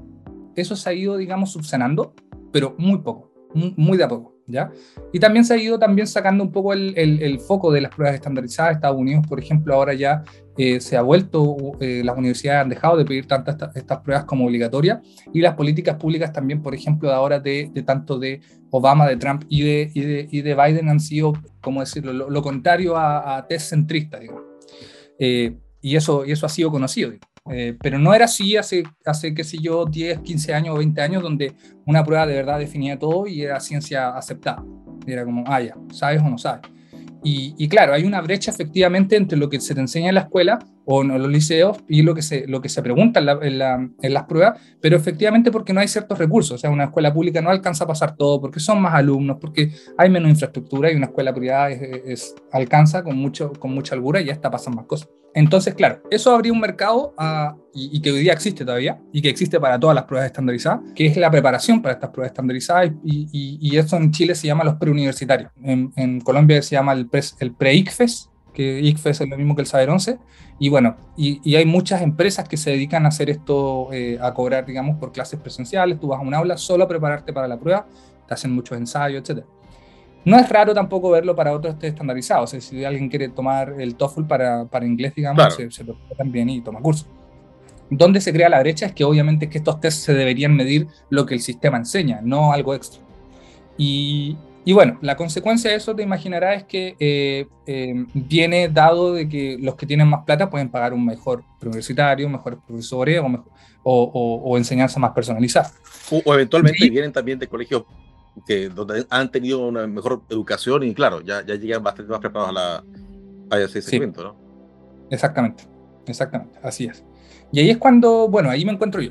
eso 0.56 0.76
se 0.76 0.90
ha 0.90 0.93
ido 0.93 1.17
digamos, 1.17 1.52
subsanando, 1.52 2.14
pero 2.52 2.75
muy 2.78 2.99
poco, 2.99 3.32
muy 3.55 3.96
de 3.96 4.05
a 4.05 4.08
poco. 4.08 4.31
Y 5.12 5.19
también 5.19 5.44
se 5.44 5.55
ha 5.55 5.56
ido 5.56 5.79
también 5.79 6.06
sacando 6.06 6.44
un 6.44 6.53
poco 6.53 6.73
el, 6.73 6.94
el, 6.97 7.41
foco 7.41 7.73
de 7.73 7.81
las 7.81 7.94
pruebas 7.94 8.17
estandarizadas. 8.17 8.75
Estados 8.75 8.99
Unidos, 8.99 9.27
por 9.27 9.39
ejemplo, 9.39 9.75
ahora 9.75 9.94
ya 9.94 10.23
eh, 10.59 10.81
se 10.81 10.97
ha 10.97 11.03
vuelto, 11.03 11.56
eh, 11.81 12.03
las 12.05 12.17
universidades 12.17 12.62
han 12.62 12.69
dejado 12.69 12.97
de 12.97 13.05
pedir 13.05 13.27
tantas 13.27 13.56
estas 13.75 14.00
pruebas 14.00 14.25
como 14.25 14.47
obligatorias 14.47 15.00
y 15.33 15.41
las 15.41 15.55
políticas 15.55 15.97
públicas 15.97 16.33
también, 16.33 16.62
por 16.62 16.75
ejemplo, 16.75 17.09
de 17.09 17.15
ahora 17.15 17.41
de, 17.41 17.71
tanto 17.87 18.19
de 18.19 18.41
Obama, 18.71 19.09
de 19.09 19.17
Trump 19.17 19.44
y 19.49 19.62
de, 19.62 19.91
y 19.94 20.00
de, 20.00 20.29
y 20.31 20.43
de 20.43 20.55
Biden 20.55 20.88
han 20.88 21.00
sido, 21.00 21.33
como 21.61 21.81
decirlo, 21.81 22.12
lo, 22.12 22.43
contrario 22.43 22.97
a, 22.97 23.47
test 23.49 23.71
centristas, 23.71 24.21
digamos. 24.21 24.43
Eh, 25.19 25.56
y, 25.81 25.97
eso, 25.97 26.25
y 26.27 26.33
eso 26.33 26.47
ha 26.47 26.49
sido 26.49 26.71
conocido. 26.71 27.12
Eh, 27.50 27.77
pero 27.81 27.99
no 27.99 28.15
era 28.15 28.27
así 28.27 28.56
hace, 28.56 28.85
hace, 29.05 29.35
qué 29.35 29.43
sé 29.43 29.59
yo, 29.59 29.85
10, 29.85 30.21
15 30.21 30.55
años 30.55 30.75
o 30.75 30.79
20 30.79 31.00
años, 31.00 31.23
donde 31.23 31.55
una 31.87 32.05
prueba 32.05 32.27
de 32.27 32.35
verdad 32.35 32.59
definía 32.59 32.99
todo 32.99 33.27
y 33.27 33.43
era 33.43 33.59
ciencia 33.61 34.11
aceptada. 34.11 34.65
Era 35.06 35.25
como, 35.25 35.44
ah, 35.47 35.61
ya, 35.61 35.77
¿sabes 35.91 36.21
o 36.21 36.29
no 36.29 36.39
sabes? 36.39 36.62
Y, 37.25 37.69
claro, 37.69 37.94
hay 37.94 38.05
una 38.05 38.21
brecha 38.21 38.50
efectivamente 38.50 39.15
entre 39.15 39.39
lo 39.39 39.49
que 39.49 39.61
se 39.61 39.75
te 39.77 39.81
enseña 39.81 40.09
en 40.09 40.17
la 40.17 40.23
escuela 40.23 40.59
o 40.85 41.03
en 41.03 41.09
los 41.09 41.31
liceos 41.31 41.79
y 41.87 42.03
lo 42.03 42.17
que 42.17 42.23
se, 42.23 42.49
lo 42.49 42.61
que 42.61 42.69
se 42.69 42.83
pregunta 42.83 43.21
en, 43.21 43.95
en, 44.03 44.12
las 44.12 44.25
pruebas, 44.25 44.61
pero 44.81 44.97
efectivamente 44.97 45.53
porque 45.53 45.73
no 45.73 45.79
hay 45.79 45.87
ciertos 45.87 46.19
recursos. 46.19 46.56
O 46.56 46.59
sea, 46.59 46.71
una 46.71 46.85
escuela 46.85 47.15
pública 47.15 47.41
no 47.41 47.50
alcanza 47.50 47.85
a 47.85 47.87
pasar 47.87 48.17
todo 48.17 48.41
porque 48.41 48.59
son 48.59 48.83
más 48.83 48.95
alumnos, 48.95 49.37
porque 49.41 49.71
hay 49.97 50.11
menos 50.11 50.31
infraestructura 50.31 50.91
y 50.91 50.97
una 50.97 51.06
escuela 51.06 51.33
privada 51.33 51.71
es, 51.71 52.35
alcanza 52.50 53.05
con, 53.05 53.16
mucho, 53.16 53.52
con 53.52 53.73
mucha 53.73 53.95
holgura 53.95 54.21
y 54.21 54.25
ya 54.25 54.33
está 54.33 54.50
pasando 54.50 54.78
más 54.78 54.87
cosas. 54.87 55.09
Entonces, 55.35 55.75
claro, 55.75 56.03
eso 56.11 56.35
habría 56.35 56.53
un 56.53 56.61
mercado 56.61 57.15
ah, 57.17 57.57
y, 57.75 58.01
que 58.01 58.11
hoy 58.11 58.21
día 58.21 58.33
existe 58.33 58.65
todavía 58.65 59.01
y 59.12 59.23
que 59.23 59.31
existe 59.31 59.59
para 59.59 59.81
todas 59.81 59.95
las 59.95 60.05
pruebas 60.05 60.27
estandarizadas, 60.27 60.81
que 60.95 61.07
es 61.07 61.17
la 61.17 61.31
preparación 61.31 61.81
para 61.81 61.95
estas 61.95 62.11
pruebas 62.11 62.33
estandarizadas 62.33 62.93
y, 63.03 63.59
y, 63.61 63.77
eso 63.77 63.97
en 63.97 64.11
Chile 64.11 64.35
se 64.35 64.47
llama 64.47 64.65
los 64.65 64.75
preuniversitarios. 64.75 65.51
En, 65.62 65.93
en 65.97 66.21
Colombia 66.21 66.61
se 66.62 66.75
llama 66.75 66.93
el, 66.93 67.09
pre, 67.09 67.23
el 67.41 67.53
pre-ICFES, 67.53 68.31
que 68.53 68.81
ICFES 68.81 69.23
es 69.23 69.29
lo 69.29 69.37
mismo 69.37 69.55
que 69.55 69.62
el 69.62 69.67
Saber 69.67 69.89
11, 69.89 70.19
y 70.59 70.69
bueno, 70.69 70.97
y, 71.17 71.55
hay 71.57 71.65
muchas 71.65 72.03
empresas 72.03 72.49
que 72.49 72.57
se 72.57 72.71
dedican 72.71 73.05
a 73.05 73.09
hacer 73.09 73.31
esto, 73.31 73.93
eh, 73.93 74.19
a 74.21 74.33
cobrar, 74.35 74.67
digamos, 74.67 74.97
por 74.99 75.12
clases 75.12 75.41
presenciales, 75.41 75.99
tú 75.99 76.09
vas 76.09 76.21
a 76.21 76.23
un 76.23 76.35
aula 76.35 76.57
solo 76.57 76.85
a 76.85 76.89
prepararte 76.89 77.33
para 77.33 77.49
la 77.49 77.59
prueba, 77.59 77.87
te 78.29 78.35
hacen 78.35 78.53
muchos 78.53 78.79
ensayos, 78.79 79.23
etcétera. 79.23 79.47
No 80.25 80.38
es 80.38 80.49
raro 80.49 80.73
tampoco 80.73 81.11
verlo 81.11 81.35
para 81.35 81.52
otros 81.52 81.76
estandarizados. 81.83 82.50
si 82.50 82.85
alguien 82.85 83.09
quiere 83.09 83.29
tomar 83.29 83.75
el 83.79 83.97
TOEFL 83.97 84.25
para, 84.25 84.64
para 84.67 84.87
inglés, 84.87 85.14
digamos, 85.14 85.55
se, 85.55 85.71
se 85.71 85.85
también 86.17 86.49
y 86.49 86.61
toma 86.61 86.81
curso. 86.81 87.07
Donde 87.91 88.21
se 88.21 88.33
crea 88.33 88.49
la 88.49 88.61
brecha 88.61 88.87
es 88.87 88.93
que 88.93 89.05
obviamente 89.05 89.49
que 89.50 89.59
estos 89.59 89.81
tests 89.81 90.02
se 90.02 90.14
deberían 90.14 90.55
medir 90.55 90.87
lo 91.11 91.26
que 91.26 91.35
el 91.35 91.41
sistema 91.41 91.76
enseña, 91.76 92.21
no 92.23 92.52
algo 92.52 92.75
extra. 92.75 93.02
Y, 93.76 94.37
y 94.64 94.73
bueno, 94.73 94.97
la 95.02 95.17
consecuencia 95.17 95.71
de 95.71 95.76
eso 95.76 95.95
te 95.95 96.02
imaginarás 96.02 96.59
es 96.59 96.64
que 96.64 96.97
eh, 97.00 97.47
eh, 97.67 98.07
viene 98.14 98.69
dado 98.69 99.12
de 99.14 99.29
que 99.29 99.59
los 99.61 99.75
que 99.75 99.87
tienen 99.87 100.09
más 100.09 100.25
plata 100.25 100.49
pueden 100.49 100.69
pagar 100.69 100.95
un 100.95 101.05
mejor 101.05 101.43
universitario, 101.61 102.29
mejores 102.29 102.61
profesores 102.67 103.21
o, 103.21 103.45
o, 103.83 104.41
o, 104.45 104.57
enseñanza 104.57 105.00
más 105.00 105.11
personalizada. 105.11 105.73
O, 106.11 106.33
eventualmente 106.33 106.88
vienen 106.88 107.12
también 107.12 107.38
de 107.38 107.49
colegios 107.49 107.85
que 108.47 108.69
donde 108.69 109.07
han 109.11 109.31
tenido 109.31 109.67
una 109.67 109.87
mejor 109.87 110.23
educación 110.29 110.83
y 110.83 110.95
claro, 110.95 111.21
ya, 111.21 111.45
ya 111.45 111.55
llegan 111.55 111.83
bastante 111.83 112.11
más 112.11 112.21
preparados 112.21 112.51
a, 112.51 112.53
la, 112.53 112.85
a 113.51 113.61
ese 113.61 113.83
segmento, 113.83 114.23
¿no? 114.25 114.37
Exactamente, 115.11 115.65
exactamente, 116.07 116.59
así 116.62 116.87
es. 116.87 117.05
Y 117.53 117.61
ahí 117.61 117.71
es 117.71 117.77
cuando, 117.77 118.29
bueno, 118.29 118.51
ahí 118.51 118.65
me 118.65 118.73
encuentro 118.73 119.03
yo. 119.03 119.11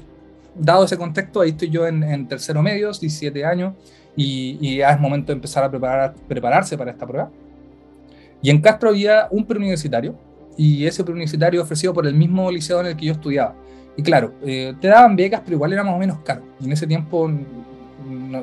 Dado 0.56 0.84
ese 0.84 0.98
contexto, 0.98 1.42
ahí 1.42 1.52
estoy 1.52 1.70
yo 1.70 1.86
en, 1.88 2.04
en 2.04 2.28
tercero 2.28 2.62
medio, 2.62 2.88
17 2.88 3.46
años, 3.46 3.74
y, 4.16 4.58
y, 4.60 4.78
ya 4.78 4.92
es 4.92 5.00
momento 5.00 5.28
de 5.28 5.36
empezar 5.36 5.64
a 5.64 5.70
preparar, 5.70 6.14
prepararse 6.28 6.78
para 6.78 6.92
esta 6.92 7.08
prueba. 7.08 7.30
Y 8.42 8.50
en 8.50 8.60
Castro 8.60 8.90
había 8.90 9.28
un 9.30 9.46
preuniversitario, 9.46 10.16
y 10.58 10.86
ese 10.86 11.04
preuniversitario 11.04 11.62
ofrecido 11.62 11.94
por 11.94 12.06
el 12.06 12.14
mismo 12.14 12.52
liceo 12.52 12.82
en 12.82 12.88
el 12.88 12.96
que 12.98 13.06
yo 13.06 13.14
estudiaba. 13.14 13.56
Y 13.96 14.04
claro, 14.04 14.34
eh, 14.44 14.74
te 14.80 14.88
daban 14.88 15.16
becas, 15.16 15.42
pero 15.44 15.56
igual 15.56 15.74
era 15.74 15.84
más 15.84 15.96
o 15.96 15.98
menos 15.98 16.20
caro. 16.20 16.42
Y 16.60 16.66
en 16.66 16.72
ese 16.72 16.88
tiempo 16.88 17.30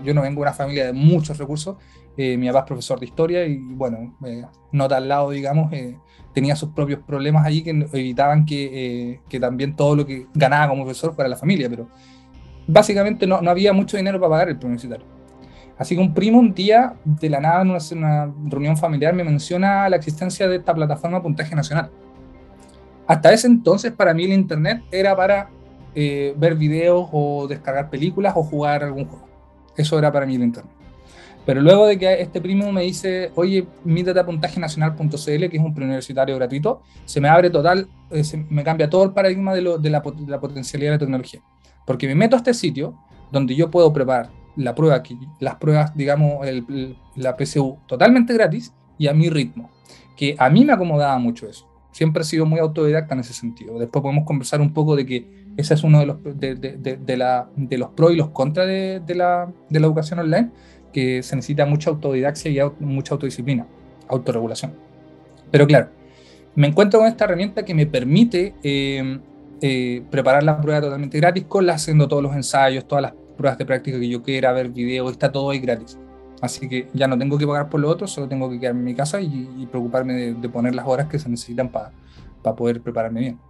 yo 0.04 0.14
no 0.14 0.22
vengo 0.22 0.36
de 0.36 0.42
una 0.42 0.52
familia 0.52 0.86
de 0.86 0.92
muchos 0.92 1.38
recursos, 1.38 1.76
eh, 2.20 2.36
mi 2.36 2.48
papá 2.48 2.58
es 2.58 2.64
profesor 2.64 2.98
de 2.98 3.06
historia 3.06 3.46
y 3.46 3.58
bueno, 3.58 4.16
eh, 4.26 4.44
nota 4.72 4.96
al 4.96 5.06
lado, 5.06 5.30
digamos, 5.30 5.72
eh, 5.72 5.96
tenía 6.34 6.56
sus 6.56 6.70
propios 6.70 6.98
problemas 7.06 7.46
allí 7.46 7.62
que 7.62 7.70
evitaban 7.70 8.44
que, 8.44 9.20
que, 9.28 9.38
también 9.38 9.76
todo 9.76 9.94
lo 9.94 10.04
que 10.04 10.26
ganaba 10.34 10.68
como 10.68 10.82
profesor 10.82 11.14
fuera 11.14 11.28
la 11.28 11.36
familia, 11.36 11.70
pero 11.70 11.88
básicamente 12.66 13.24
no, 13.24 13.40
no 13.40 13.52
había 13.52 13.72
mucho 13.72 13.96
dinero 13.96 14.18
para 14.18 14.30
pagar 14.30 14.48
el 14.48 14.56
universitario. 14.56 15.06
Así 15.78 15.94
que 15.94 16.00
un 16.00 16.12
primo 16.12 16.40
un 16.40 16.52
día, 16.52 16.96
de 17.04 17.30
la 17.30 17.38
nada, 17.38 17.62
en 17.62 17.98
una 17.98 18.34
reunión 18.46 18.76
familiar, 18.76 19.14
me 19.14 19.22
menciona 19.22 19.88
la 19.88 19.94
existencia 19.94 20.48
de 20.48 20.56
esta 20.56 20.74
plataforma 20.74 21.22
Puntaje 21.22 21.54
Nacional. 21.54 21.88
Hasta 23.06 23.32
ese 23.32 23.46
entonces, 23.46 23.92
para 23.92 24.12
mí 24.12 24.24
el 24.24 24.32
Internet 24.32 24.82
era 24.90 25.14
para 25.14 25.50
ver 25.94 26.56
videos 26.56 27.08
o 27.12 27.46
descargar 27.46 27.90
películas 27.90 28.32
o 28.36 28.42
jugar 28.42 28.82
algún 28.82 29.06
juego. 29.06 29.27
Eso 29.78 29.98
era 29.98 30.12
para 30.12 30.26
mí 30.26 30.34
el 30.34 30.42
Internet. 30.42 30.72
Pero 31.46 31.62
luego 31.62 31.86
de 31.86 31.98
que 31.98 32.20
este 32.20 32.42
primo 32.42 32.70
me 32.72 32.82
dice, 32.82 33.32
oye, 33.34 33.66
mítate 33.82 34.20
a 34.20 34.26
puntajenacional.cl, 34.26 35.48
que 35.48 35.56
es 35.56 35.62
un 35.62 35.72
preuniversitario 35.72 36.36
gratuito, 36.36 36.82
se 37.06 37.22
me 37.22 37.28
abre 37.28 37.48
total, 37.48 37.88
eh, 38.10 38.22
me 38.50 38.62
cambia 38.62 38.90
todo 38.90 39.04
el 39.04 39.12
paradigma 39.12 39.54
de, 39.54 39.62
lo, 39.62 39.78
de, 39.78 39.88
la, 39.88 40.02
potencialidad 40.02 40.90
de 40.90 40.96
la 40.96 40.98
tecnología. 40.98 41.40
Porque 41.86 42.06
me 42.06 42.14
meto 42.14 42.36
a 42.36 42.40
este 42.40 42.52
sitio 42.52 42.98
donde 43.32 43.54
yo 43.54 43.70
puedo 43.70 43.90
preparar 43.94 44.28
la 44.56 44.74
prueba, 44.74 45.02
las 45.40 45.54
pruebas, 45.54 45.96
digamos, 45.96 46.46
la 47.16 47.36
PSU 47.38 47.78
totalmente 47.86 48.34
gratis 48.34 48.74
y 48.98 49.06
a 49.06 49.14
mi 49.14 49.30
ritmo. 49.30 49.70
Que 50.18 50.36
a 50.38 50.50
mí 50.50 50.66
me 50.66 50.74
acomodaba 50.74 51.18
mucho 51.18 51.48
eso. 51.48 51.66
Siempre 51.92 52.22
he 52.22 52.26
sido 52.26 52.44
muy 52.44 52.60
autodidacta 52.60 53.14
en 53.14 53.20
ese 53.20 53.32
sentido. 53.32 53.78
Después 53.78 54.02
podemos 54.02 54.26
conversar 54.26 54.60
un 54.60 54.74
poco 54.74 54.96
de 54.96 55.06
que 55.06 55.47
ese 55.58 55.74
es 55.74 55.82
uno 55.82 55.98
de 55.98 56.06
los, 56.06 56.18
de, 56.22 57.76
los 57.76 57.88
pros 57.90 58.12
y 58.12 58.16
los 58.16 58.28
contras 58.30 58.68
de, 58.68 59.14
la, 59.16 59.52
educación 59.70 60.20
online 60.20 60.50
que 60.92 61.20
se 61.24 61.34
necesita 61.34 61.66
mucha 61.66 61.90
autodidaxia 61.90 62.48
y 62.52 62.84
mucha 62.84 63.14
autodisciplina, 63.14 63.66
autorregulación. 64.06 64.72
Pero 65.50 65.66
claro, 65.66 65.88
me 66.54 66.68
encuentro 66.68 67.00
con 67.00 67.08
esta 67.08 67.24
herramienta 67.24 67.64
que 67.64 67.74
me 67.74 67.86
permite 67.86 68.54
eh, 68.62 69.18
eh, 69.60 70.02
preparar 70.12 70.44
la 70.44 70.60
prueba 70.60 70.80
totalmente 70.80 71.18
gratis, 71.18 71.44
con 71.48 71.68
haciendo 71.68 72.06
todos 72.06 72.22
los 72.22 72.36
ensayos, 72.36 72.86
todas 72.86 73.02
las 73.02 73.14
pruebas 73.36 73.58
de 73.58 73.66
práctica 73.66 73.98
que 73.98 74.08
yo 74.08 74.22
quiera, 74.22 74.52
ver 74.52 74.68
videos, 74.68 75.10
está 75.10 75.32
todo 75.32 75.50
ahí 75.50 75.58
gratis. 75.58 75.98
Así 76.40 76.68
que 76.68 76.88
ya 76.94 77.08
no 77.08 77.18
tengo 77.18 77.36
que 77.36 77.48
pagar 77.48 77.68
por 77.68 77.80
lo 77.80 77.88
otro, 77.88 78.06
solo 78.06 78.28
tengo 78.28 78.48
que 78.48 78.60
quedarme 78.60 78.78
en 78.78 78.84
mi 78.84 78.94
casa 78.94 79.20
y, 79.20 79.66
preocuparme 79.72 80.14
de, 80.14 80.48
poner 80.48 80.76
las 80.76 80.86
horas 80.86 81.08
que 81.08 81.18
se 81.18 81.28
necesitan 81.28 81.68
para 81.68 81.90
poder 82.54 82.80
prepararme 82.80 83.18
bien. 83.18 83.47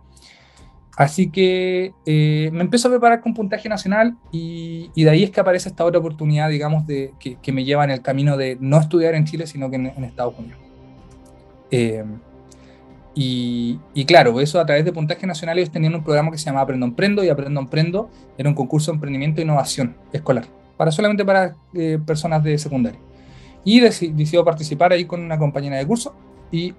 Así 0.97 1.30
que 1.30 1.92
eh, 2.07 2.50
me 2.52 2.62
empiezo 2.62 2.88
a 2.88 2.90
preparar 2.90 3.21
con 3.21 3.33
puntaje 3.33 3.68
nacional 3.68 4.16
y, 4.33 4.90
de 4.97 5.09
ahí 5.09 5.23
es 5.23 5.30
que 5.30 5.40
aparece 5.40 5.68
esta 5.68 5.85
otra 5.85 6.00
oportunidad, 6.00 6.49
digamos, 6.49 6.88
de, 6.88 7.12
que, 7.21 7.52
me 7.52 7.64
lleva 7.64 7.85
en 7.85 7.90
el 7.90 8.02
camino 8.02 8.37
de 8.37 8.57
no 8.61 8.80
estudiar 8.80 9.14
en 9.14 9.25
Chile, 9.25 9.47
sino 9.47 9.71
que 9.71 9.76
en, 9.76 10.04
Estados 10.04 10.35
Unidos. 10.37 10.59
Eh, 11.71 12.04
y, 13.14 14.04
claro, 14.07 14.40
eso 14.40 14.61
a 14.61 14.66
través 14.66 14.85
de 14.85 14.92
puntaje 14.92 15.26
nacional 15.26 15.59
ellos 15.59 15.71
tenían 15.71 15.95
un 15.95 16.02
programa 16.02 16.30
que 16.30 16.38
se 16.38 16.47
llamaba 16.47 16.64
Aprendo 16.64 16.87
Emprendo 16.87 17.25
y 17.25 17.28
Aprendo 17.28 17.61
Emprendo 17.61 18.11
era 18.37 18.49
un 18.49 18.54
concurso 18.54 18.90
de 18.90 18.97
emprendimiento 18.97 19.40
e 19.40 19.45
innovación 19.45 19.97
escolar, 20.12 20.47
para 20.76 20.90
solamente 20.90 21.25
para 21.25 21.54
eh, 21.75 21.99
personas 22.04 22.42
de 22.42 22.59
secundaria. 22.59 23.00
Y 23.64 23.80
decidió 23.80 24.45
participar 24.45 24.92
ahí 24.92 25.04
con 25.04 25.21
una 25.21 25.38
compañera 25.38 25.76
de 25.76 25.87
curso 25.87 26.14
y 26.50 26.75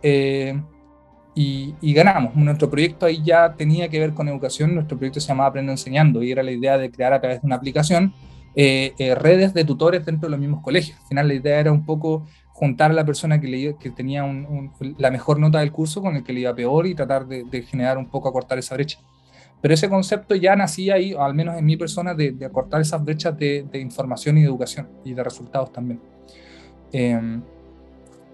y, 1.35 1.93
ganamos. 1.93 2.35
Nuestro 2.35 2.69
proyecto 2.69 3.05
ahí 3.05 3.21
ya 3.23 3.53
tenía 3.53 3.87
que 3.89 3.99
ver 3.99 4.13
con 4.13 4.27
educación, 4.27 4.75
nuestro 4.75 4.97
proyecto 4.97 5.19
se 5.19 5.27
llamaba 5.27 5.49
Aprendo 5.49 5.71
Enseñando 5.71 6.21
y 6.23 6.31
era 6.31 6.43
la 6.43 6.51
idea 6.51 6.77
de 6.77 6.91
crear 6.91 7.13
a 7.13 7.21
través 7.21 7.41
de 7.41 7.47
una 7.47 7.55
aplicación 7.55 8.13
eh, 8.55 8.93
eh, 8.97 9.15
redes 9.15 9.53
de 9.53 9.63
tutores 9.63 10.05
dentro 10.05 10.27
de 10.27 10.31
los 10.31 10.39
mismos 10.39 10.61
colegios. 10.61 10.97
Al 11.01 11.07
final 11.07 11.27
la 11.27 11.33
idea 11.35 11.59
era 11.59 11.71
un 11.71 11.85
poco 11.85 12.25
juntar 12.51 12.91
a 12.91 12.93
la 12.93 13.05
persona 13.05 13.39
que, 13.39 13.47
le, 13.47 13.77
que 13.77 13.89
tenía 13.89 14.25
la 14.97 15.11
mejor 15.11 15.39
nota 15.39 15.59
del 15.59 15.71
curso 15.71 16.01
con 16.01 16.17
el 16.17 16.23
que 16.23 16.33
le 16.33 16.41
iba 16.41 16.53
peor 16.53 16.87
y 16.87 16.95
tratar 16.95 17.25
de, 17.25 17.61
generar 17.63 17.97
un 17.97 18.09
poco, 18.09 18.27
acortar 18.27 18.57
esa 18.57 18.75
brecha. 18.75 18.99
Pero 19.61 19.73
ese 19.73 19.87
concepto 19.89 20.35
ya 20.35 20.55
nacía 20.55 20.95
ahí, 20.95 21.15
al 21.17 21.33
menos 21.33 21.57
en 21.57 21.65
mi 21.65 21.77
persona, 21.77 22.13
de, 22.13 22.35
acortar 22.45 22.81
esas 22.81 23.03
brechas 23.03 23.37
de, 23.37 23.65
información 23.75 24.37
y 24.37 24.41
de 24.41 24.47
educación 24.47 24.89
y 25.05 25.13
de 25.13 25.23
resultados 25.23 25.71
también. 25.71 26.01
Eh, 26.91 27.39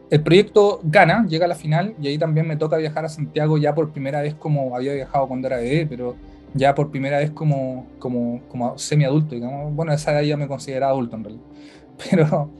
el 0.10 0.22
proyecto 0.22 0.80
gana, 0.84 1.26
llega 1.28 1.46
a 1.46 1.48
la 1.48 1.56
final 1.56 1.96
y 2.00 2.08
ahí 2.08 2.18
también 2.18 2.48
me 2.48 2.58
toca 2.58 2.78
viajar 2.78 3.06
a 3.06 3.10
Santiago 3.10 3.58
ya 3.58 3.74
por 3.74 3.92
primera 3.92 4.22
vez 4.22 4.36
como 4.36 4.76
había 4.76 4.94
viajado 4.94 5.28
cuando 5.28 5.48
era 5.48 5.58
bebé, 5.58 5.88
pero 5.88 6.16
ya 6.54 6.76
por 6.76 6.92
primera 6.92 7.18
vez 7.18 7.32
como, 7.32 7.88
como, 8.00 8.42
como 8.48 8.78
semi-adulto. 8.78 9.36
Bueno, 9.72 9.94
esa 9.94 10.12
edad 10.12 10.22
ya 10.22 10.38
me 10.38 10.48
consideraba 10.48 10.92
adulto 10.92 11.16
en 11.16 11.24
realidad. 11.24 11.46
Pero, 12.10 12.52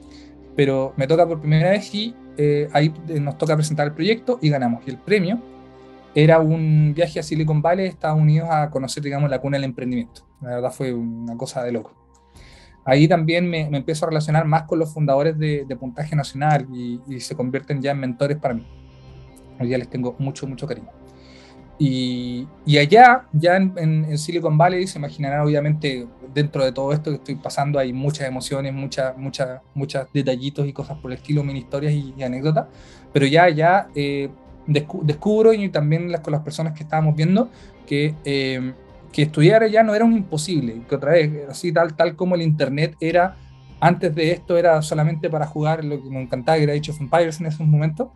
pero 0.56 0.94
me 0.96 1.08
toca 1.08 1.28
por 1.28 1.42
primera 1.42 1.72
vez 1.72 1.94
y 1.94 2.16
eh, 2.38 2.70
ahí 2.72 2.94
nos 3.20 3.38
toca 3.38 3.54
presentar 3.54 3.86
el 3.86 3.94
proyecto 3.94 4.40
y 4.42 4.48
ganamos. 4.48 4.88
Y 4.88 4.92
el 4.92 4.98
premio 4.98 5.42
era 6.14 6.40
un 6.40 6.94
viaje 6.96 7.20
a 7.20 7.24
Silicon 7.24 7.62
Valley, 7.62 7.88
Estados 7.88 8.18
Unidos, 8.18 8.48
a 8.50 8.70
conocer, 8.70 9.04
digamos, 9.04 9.30
la 9.30 9.40
cuna 9.42 9.58
del 9.58 9.66
emprendimiento. 9.66 10.26
La 10.40 10.52
verdad 10.52 10.72
fue 10.72 10.94
una 10.94 11.36
cosa 11.36 11.64
de 11.64 11.74
loco 11.74 12.05
ahí 12.86 13.08
también 13.08 13.50
me, 13.50 13.62
empiezo 13.62 14.06
a 14.06 14.10
relacionar 14.10 14.46
más 14.46 14.64
con 14.64 14.80
los 14.80 14.94
fundadores 14.94 15.38
de, 15.38 15.66
Puntaje 15.78 16.16
Nacional 16.16 16.68
y, 16.74 17.20
se 17.20 17.36
convierten 17.36 17.82
ya 17.82 17.92
en 17.92 18.00
mentores 18.00 18.38
para 18.38 18.54
mí. 18.54 18.66
Hoy 19.60 19.68
día 19.68 19.78
les 19.78 19.90
tengo 19.90 20.16
mucho, 20.20 20.48
mucho 20.48 20.68
cariño. 20.68 20.90
Y, 21.78 22.48
allá, 22.78 23.26
ya 23.34 23.58
en, 23.58 24.18
Silicon 24.18 24.58
Valley, 24.58 24.88
se 24.88 25.00
imaginarán 25.00 25.42
obviamente 25.42 26.08
dentro 26.34 26.64
de 26.64 26.72
todo 26.72 26.94
esto 26.94 27.12
que 27.12 27.18
estoy 27.18 27.36
pasando 27.36 27.80
hay 27.80 27.92
muchas 27.92 28.28
emociones, 28.28 28.74
muchas, 28.74 29.18
muchas, 29.18 29.62
muchos 29.74 30.08
detallitos 30.14 30.68
y 30.68 30.74
cosas 30.74 30.98
por 31.00 31.12
el 31.12 31.18
estilo, 31.18 31.44
mini 31.44 31.60
historias 31.60 31.94
y, 31.94 32.22
anécdotas, 32.24 32.68
pero 33.12 33.26
ya, 33.26 33.50
ya 33.50 33.88
eh, 33.96 34.30
descubro 34.68 35.54
y 35.54 35.70
también 35.70 36.12
las, 36.12 36.22
con 36.22 36.34
las 36.34 36.42
personas 36.42 36.74
que 36.74 36.84
estábamos 36.84 37.16
viendo 37.16 37.50
que 37.86 38.16
eh, 38.26 38.74
que 39.16 39.22
estudiar 39.22 39.64
allá 39.64 39.82
no 39.82 39.96
era 39.96 40.04
un 40.04 40.12
imposible, 40.12 40.82
que 40.90 40.96
otra 40.96 41.14
vez, 41.14 41.32
así 41.50 41.72
tal, 41.72 41.96
tal 41.96 42.18
como 42.18 42.36
el 42.36 42.42
Internet 42.42 42.98
era, 43.00 43.38
antes 43.80 44.14
de 44.14 44.34
esto 44.34 44.58
era 44.58 44.82
solamente 44.82 45.30
para 45.30 45.48
jugar, 45.48 45.86
lo 45.86 46.04
que 46.04 46.10
me 46.10 46.22
encantaba 46.22 46.58
que 46.58 46.66
era 46.66 46.74
Age 46.74 46.92
of 46.92 47.00
Empires 47.00 47.40
en 47.40 47.46
esos 47.46 47.66
momentos, 47.66 48.10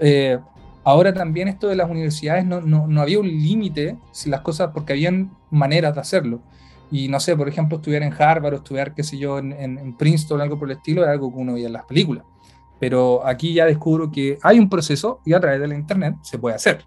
eh, 0.00 0.38
ahora 0.84 1.14
también 1.14 1.48
esto 1.48 1.66
de 1.66 1.76
las 1.76 1.88
universidades 1.88 2.44
no, 2.44 2.60
no, 2.60 2.86
no 2.86 3.00
había 3.00 3.20
un 3.20 3.26
límite, 3.26 3.96
si 4.12 4.28
las 4.28 4.42
cosas, 4.42 4.72
porque 4.74 4.92
habían 4.92 5.30
maneras 5.48 5.94
de 5.94 6.02
hacerlo. 6.02 6.42
Y 6.90 7.08
no 7.08 7.20
sé, 7.20 7.34
por 7.38 7.48
ejemplo, 7.48 7.78
estudiar 7.78 8.02
en 8.02 8.12
Harvard 8.12 8.52
o 8.52 8.56
estudiar, 8.56 8.94
qué 8.94 9.02
sé 9.02 9.16
yo, 9.16 9.38
en, 9.38 9.54
en, 9.54 9.96
Princeton 9.96 10.40
o 10.40 10.42
algo 10.42 10.58
por 10.58 10.70
el 10.70 10.76
estilo, 10.76 11.04
era 11.04 11.12
algo 11.12 11.32
que 11.32 11.38
uno 11.38 11.54
veía 11.54 11.68
en 11.68 11.72
las 11.72 11.86
películas. 11.86 12.22
Pero 12.78 13.26
aquí 13.26 13.54
ya 13.54 13.64
descubro 13.64 14.10
que 14.10 14.38
hay 14.42 14.58
un 14.58 14.68
proceso 14.68 15.20
y 15.24 15.32
a 15.32 15.40
través 15.40 15.58
de 15.58 15.68
la 15.68 15.74
Internet 15.74 16.16
se 16.20 16.38
puede 16.38 16.54
hacer, 16.54 16.84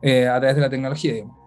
eh, 0.00 0.26
a 0.26 0.38
través 0.38 0.56
de 0.56 0.62
la 0.62 0.70
tecnología, 0.70 1.12
digamos. 1.12 1.45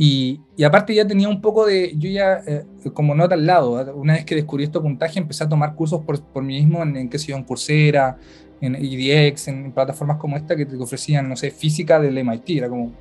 Y, 0.00 0.40
aparte 0.64 0.94
ya 0.94 1.04
tenía 1.04 1.28
un 1.28 1.40
poco 1.40 1.66
de, 1.66 1.92
yo 1.98 2.08
ya 2.08 2.40
eh, 2.46 2.64
como 2.94 3.16
nota 3.16 3.34
al 3.34 3.44
lado, 3.44 3.94
una 3.96 4.12
vez 4.14 4.24
que 4.24 4.36
descubrí 4.36 4.64
este 4.64 4.78
puntaje 4.78 5.18
empecé 5.18 5.42
a 5.42 5.48
tomar 5.48 5.74
cursos 5.74 6.02
por, 6.04 6.22
por 6.22 6.42
mí 6.44 6.60
mismo 6.60 6.82
en, 6.84 6.96
en 6.96 7.08
qué 7.08 7.18
sé 7.18 7.28
yo, 7.28 7.36
en 7.36 7.42
Coursera, 7.42 8.16
en 8.60 8.76
EDX, 8.76 9.48
en 9.48 9.72
plataformas 9.72 10.18
como 10.18 10.36
esta 10.36 10.56
que 10.56 10.66
te 10.66 10.76
ofrecían, 10.76 11.28
no 11.28 11.36
sé, 11.36 11.50
física 11.50 12.00
del 12.00 12.16
MIT, 12.18 12.50
era 12.50 12.68
como 12.68 12.92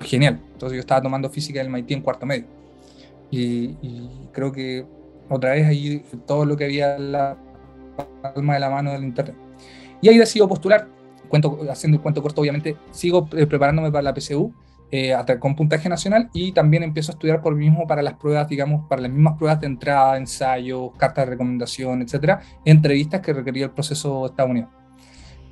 genial. 0.00 0.40
Entonces 0.52 0.76
yo 0.76 0.80
estaba 0.80 1.02
tomando 1.02 1.28
física 1.28 1.58
del 1.58 1.70
MIT 1.70 1.90
en 1.92 2.02
cuarto 2.02 2.26
medio. 2.26 2.46
Y, 3.30 3.76
creo 4.32 4.52
que 4.52 4.84
otra 5.28 5.52
vez 5.52 5.66
ahí 5.66 6.04
todo 6.26 6.44
lo 6.44 6.56
que 6.56 6.64
había 6.64 6.96
en 6.96 7.12
la 7.12 7.36
palma 8.22 8.54
de 8.54 8.60
la 8.60 8.70
mano 8.70 8.92
del 8.92 9.04
internet. 9.04 9.36
Y 10.02 10.08
ahí 10.08 10.18
decido 10.18 10.48
postular, 10.48 10.88
cuento, 11.28 11.60
haciendo 11.70 11.96
el 11.96 12.02
cuento 12.02 12.22
corto 12.22 12.40
obviamente, 12.40 12.76
sigo 12.90 13.28
eh, 13.36 13.46
preparándome 13.46 13.90
para 13.90 14.02
la 14.02 14.14
PSU 14.14 14.52
eh, 14.92 15.14
con 15.38 15.54
puntaje 15.54 15.88
nacional 15.88 16.30
y 16.32 16.52
también 16.52 16.82
empiezo 16.82 17.12
a 17.12 17.14
estudiar 17.14 17.40
por 17.40 17.54
mí 17.54 17.68
mismo 17.68 17.86
para 17.86 18.02
las 18.02 18.14
pruebas, 18.14 18.48
digamos, 18.48 18.86
para 18.88 19.02
las 19.02 19.10
mismas 19.10 19.36
pruebas 19.38 19.60
de 19.60 19.66
entrada, 19.66 20.16
ensayos, 20.16 20.90
cartas 20.96 21.26
de 21.26 21.30
recomendación, 21.30 22.02
etcétera, 22.02 22.40
entrevistas 22.64 23.20
que 23.20 23.32
requería 23.32 23.66
el 23.66 23.70
proceso 23.70 24.22
de 24.22 24.26
Estados 24.26 24.50
Unidos. 24.50 24.70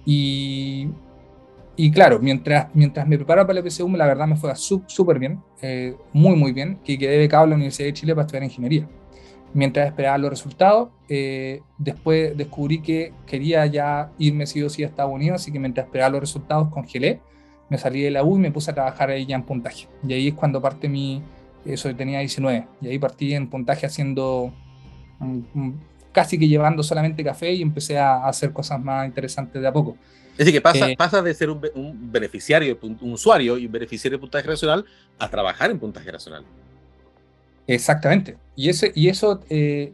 Y, 0.05 0.89
y 1.77 1.91
claro, 1.93 2.19
mientras, 2.19 2.69
mientras 2.75 3.07
me 3.07 3.17
preparaba 3.17 3.47
para 3.47 3.61
el 3.61 3.71
PSU, 3.71 3.89
la 3.91 4.07
verdad 4.07 4.27
me 4.27 4.37
fue 4.37 4.53
súper 4.57 5.19
bien, 5.19 5.41
eh, 5.63 5.95
muy, 6.13 6.35
muy 6.35 6.53
bien, 6.53 6.81
que 6.85 6.99
quedé 6.99 7.19
becado 7.19 7.45
en 7.45 7.51
la 7.51 7.57
Universidad 7.57 7.87
de 7.87 7.93
Chile 7.93 8.15
para 8.15 8.27
estudiar 8.27 8.43
ingeniería. 8.43 8.89
Mientras 9.55 9.87
esperaba 9.87 10.19
los 10.19 10.31
resultados, 10.31 10.91
eh, 11.09 11.63
después 11.79 12.37
descubrí 12.37 12.81
que 12.81 13.13
quería 13.27 13.65
ya 13.67 14.11
irme 14.19 14.47
sí 14.47 14.63
o 14.63 14.69
sí 14.69 14.83
a 14.83 14.87
Estados 14.87 15.13
Unidos, 15.13 15.41
así 15.41 15.53
que 15.53 15.59
mientras 15.59 15.87
esperaba 15.87 16.11
los 16.11 16.21
resultados 16.21 16.69
congelé 16.69 17.21
me 17.69 17.79
salí 17.79 18.03
de 18.03 18.11
la 18.11 18.25
U 18.25 18.37
y 18.37 18.41
me 18.41 18.51
puse 18.51 18.71
a 18.71 18.75
trabajar 18.75 19.11
ahí 19.11 19.27
ya 19.27 19.37
en 19.37 19.43
puntaje. 19.43 19.89
Y 20.07 20.13
ahí 20.13 20.29
es 20.29 20.35
cuando 20.35 20.61
parte 20.61 20.89
mi, 20.89 21.23
eso 21.65 21.95
tenía 21.95 22.21
19, 22.21 22.67
y 22.81 22.89
ahí 22.89 22.99
partí 22.99 23.35
en 23.35 23.49
puntaje 23.49 23.87
haciendo, 23.87 24.53
mm, 25.19 25.41
mm, 25.55 25.81
casi 26.13 26.39
que 26.39 26.49
llevando 26.49 26.83
solamente 26.83 27.23
café 27.23 27.53
y 27.53 27.63
empecé 27.63 27.99
a 27.99 28.27
hacer 28.27 28.53
cosas 28.53 28.81
más 28.81 29.07
interesantes 29.07 29.61
de 29.61 29.69
a 29.69 29.73
poco. 29.73 29.97
Es 30.33 30.47
decir, 30.47 30.55
que 30.55 30.61
pasa, 30.61 30.89
eh, 30.89 30.97
pasa 30.97 31.21
de 31.21 31.35
ser 31.35 31.51
un, 31.51 31.61
beneficiario, 32.13 32.79
un 32.83 33.13
usuario 33.13 33.59
y 33.59 33.67
un 33.67 33.73
beneficiario 33.73 34.19
de 34.19 34.21
puntaje 34.21 34.47
nacional 34.47 34.85
a 35.19 35.29
trabajar 35.29 35.71
en 35.71 35.81
puntaje 35.81 36.13
nacional. 36.13 36.45
Exactamente. 37.67 38.37
Y, 38.55 38.69
ese, 38.69 38.93
y 38.95 39.09
eso, 39.09 39.41
eh, 39.51 39.93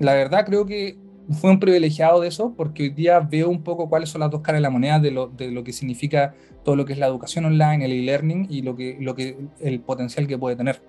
la 0.00 0.14
verdad 0.14 0.44
creo 0.44 0.66
que 0.66 0.98
fue 1.32 1.50
un 1.50 1.60
privilegiado 1.60 2.20
de 2.20 2.28
eso, 2.28 2.54
porque 2.56 2.84
hoy 2.84 2.90
día 2.90 3.20
veo 3.20 3.48
un 3.48 3.62
poco 3.62 3.88
cuáles 3.88 4.10
son 4.10 4.20
las 4.20 4.30
dos 4.30 4.42
caras 4.42 4.58
de 4.58 4.62
la 4.62 4.70
moneda 4.70 4.98
de 4.98 5.10
lo, 5.10 5.28
de 5.28 5.50
lo 5.50 5.64
que 5.64 5.72
significa 5.72 6.34
todo 6.64 6.76
lo 6.76 6.84
que 6.84 6.92
es 6.92 6.98
la 6.98 7.06
educación 7.06 7.44
online, 7.44 7.84
el 7.84 7.92
e-learning 7.92 8.46
y 8.50 8.62
lo 8.62 8.76
que, 8.76 8.96
lo 9.00 9.14
que, 9.14 9.36
el 9.60 9.80
potencial 9.80 10.26
que 10.26 10.38
puede 10.38 10.56
tener. 10.56 10.82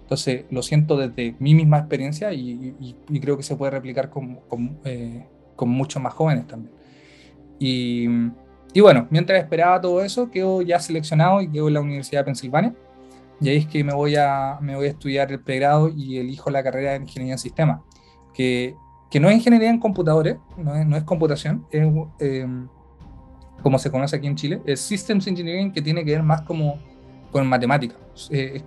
Entonces, 0.00 0.44
lo 0.50 0.62
siento 0.62 0.96
desde 0.96 1.34
mi 1.40 1.54
misma 1.54 1.78
experiencia 1.78 2.32
y, 2.32 2.74
y, 3.08 3.20
creo 3.20 3.36
que 3.36 3.42
se 3.42 3.56
puede 3.56 3.72
replicar 3.72 4.08
con, 4.08 4.36
con, 4.48 4.78
eh, 4.84 5.26
con, 5.56 5.68
muchos 5.68 6.00
más 6.00 6.14
jóvenes 6.14 6.46
también. 6.46 6.72
Y, 7.58 8.06
y, 8.72 8.80
bueno, 8.80 9.08
mientras 9.10 9.40
esperaba 9.40 9.80
todo 9.80 10.02
eso, 10.02 10.30
quedo 10.30 10.62
ya 10.62 10.78
seleccionado 10.78 11.40
y 11.40 11.50
quedo 11.50 11.66
en 11.66 11.74
la 11.74 11.80
Universidad 11.80 12.20
de 12.20 12.24
Pensilvania. 12.26 12.74
Y 13.40 13.48
ahí 13.48 13.56
es 13.56 13.66
que 13.66 13.82
me 13.82 13.94
voy 13.94 14.14
a, 14.14 14.58
me 14.60 14.76
voy 14.76 14.86
a 14.86 14.90
estudiar 14.90 15.32
el 15.32 15.40
pregrado 15.40 15.88
y 15.94 16.18
elijo 16.18 16.50
la 16.50 16.62
carrera 16.62 16.92
de 16.92 16.98
Ingeniería 16.98 17.34
en 17.34 17.38
Sistemas, 17.38 17.80
que 18.32 18.76
que 19.10 19.20
no 19.20 19.28
es 19.28 19.36
ingeniería 19.36 19.70
en 19.70 19.78
computadores, 19.78 20.36
no 20.56 20.74
es, 20.74 20.86
no 20.86 20.96
es 20.96 21.04
computación, 21.04 21.66
es 21.70 21.86
em, 22.18 22.68
como 23.62 23.78
se 23.78 23.90
conoce 23.90 24.16
aquí 24.16 24.26
en 24.26 24.36
Chile, 24.36 24.62
es 24.66 24.80
Systems 24.80 25.26
Engineering 25.26 25.72
que 25.72 25.82
tiene 25.82 26.04
que 26.04 26.12
ver 26.12 26.22
más 26.22 26.42
como 26.42 26.78
con 27.30 27.46
matemática. 27.46 27.96
Eh, 28.30 28.62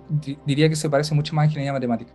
diría 0.46 0.68
que 0.68 0.76
se 0.76 0.88
parece 0.88 1.14
mucho 1.14 1.34
más 1.34 1.44
a 1.44 1.46
ingeniería 1.46 1.72
matemática. 1.72 2.12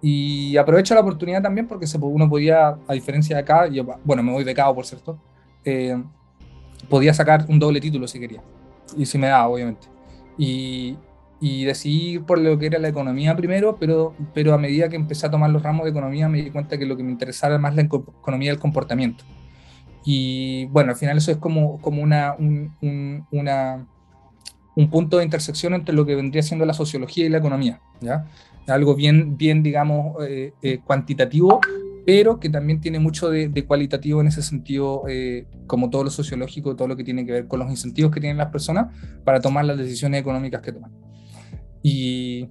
Y 0.00 0.56
aprovecho 0.56 0.94
la 0.94 1.00
oportunidad 1.00 1.42
también 1.42 1.66
porque 1.66 1.86
se, 1.86 1.98
uno 1.98 2.28
podía, 2.28 2.78
a 2.86 2.92
diferencia 2.92 3.36
de 3.36 3.42
acá, 3.42 3.66
yo, 3.66 3.84
bueno, 4.04 4.22
me 4.22 4.32
voy 4.32 4.44
becado 4.44 4.74
por 4.74 4.86
cierto, 4.86 5.18
eh, 5.64 6.00
podía 6.88 7.12
sacar 7.12 7.46
un 7.48 7.58
doble 7.58 7.80
título 7.80 8.06
si 8.06 8.20
quería. 8.20 8.42
Y 8.96 9.06
si 9.06 9.18
me 9.18 9.26
daba, 9.26 9.48
obviamente. 9.48 9.88
Y, 10.36 10.96
y 11.40 11.64
decidí 11.64 12.14
ir 12.14 12.22
por 12.24 12.38
lo 12.38 12.58
que 12.58 12.66
era 12.66 12.78
la 12.78 12.88
economía 12.88 13.36
primero, 13.36 13.76
pero, 13.78 14.14
pero 14.34 14.54
a 14.54 14.58
medida 14.58 14.88
que 14.88 14.96
empecé 14.96 15.26
a 15.26 15.30
tomar 15.30 15.50
los 15.50 15.62
ramos 15.62 15.84
de 15.84 15.90
economía 15.90 16.28
me 16.28 16.42
di 16.42 16.50
cuenta 16.50 16.78
que 16.78 16.86
lo 16.86 16.96
que 16.96 17.02
me 17.02 17.12
interesaba 17.12 17.58
más 17.58 17.76
la 17.76 17.82
economía 17.82 18.50
del 18.50 18.58
comportamiento. 18.58 19.24
Y 20.04 20.66
bueno, 20.66 20.90
al 20.90 20.96
final 20.96 21.18
eso 21.18 21.30
es 21.30 21.36
como, 21.36 21.80
como 21.80 22.02
una, 22.02 22.34
un, 22.38 22.72
una, 23.30 23.86
un 24.74 24.90
punto 24.90 25.18
de 25.18 25.24
intersección 25.24 25.74
entre 25.74 25.94
lo 25.94 26.06
que 26.06 26.14
vendría 26.14 26.42
siendo 26.42 26.64
la 26.64 26.72
sociología 26.72 27.26
y 27.26 27.28
la 27.28 27.38
economía, 27.38 27.80
¿ya? 28.00 28.26
Algo 28.68 28.94
bien, 28.94 29.36
bien 29.36 29.62
digamos, 29.62 30.16
eh, 30.26 30.52
eh, 30.62 30.78
cuantitativo, 30.84 31.60
pero 32.06 32.38
que 32.38 32.48
también 32.48 32.80
tiene 32.80 32.98
mucho 33.00 33.28
de, 33.28 33.64
cualitativo 33.66 34.20
en 34.20 34.28
ese 34.28 34.40
sentido, 34.40 35.02
eh, 35.08 35.46
como 35.66 35.90
todo 35.90 36.04
lo 36.04 36.10
sociológico, 36.10 36.76
todo 36.76 36.86
lo 36.86 36.96
que 36.96 37.04
tiene 37.04 37.26
que 37.26 37.32
ver 37.32 37.48
con 37.48 37.58
los 37.58 37.70
incentivos 37.70 38.12
que 38.12 38.20
tienen 38.20 38.38
las 38.38 38.50
personas 38.50 38.94
para 39.24 39.40
tomar 39.40 39.64
las 39.64 39.76
decisiones 39.78 40.20
económicas 40.20 40.62
que 40.62 40.72
toman. 40.72 40.92
Y, 41.82 42.48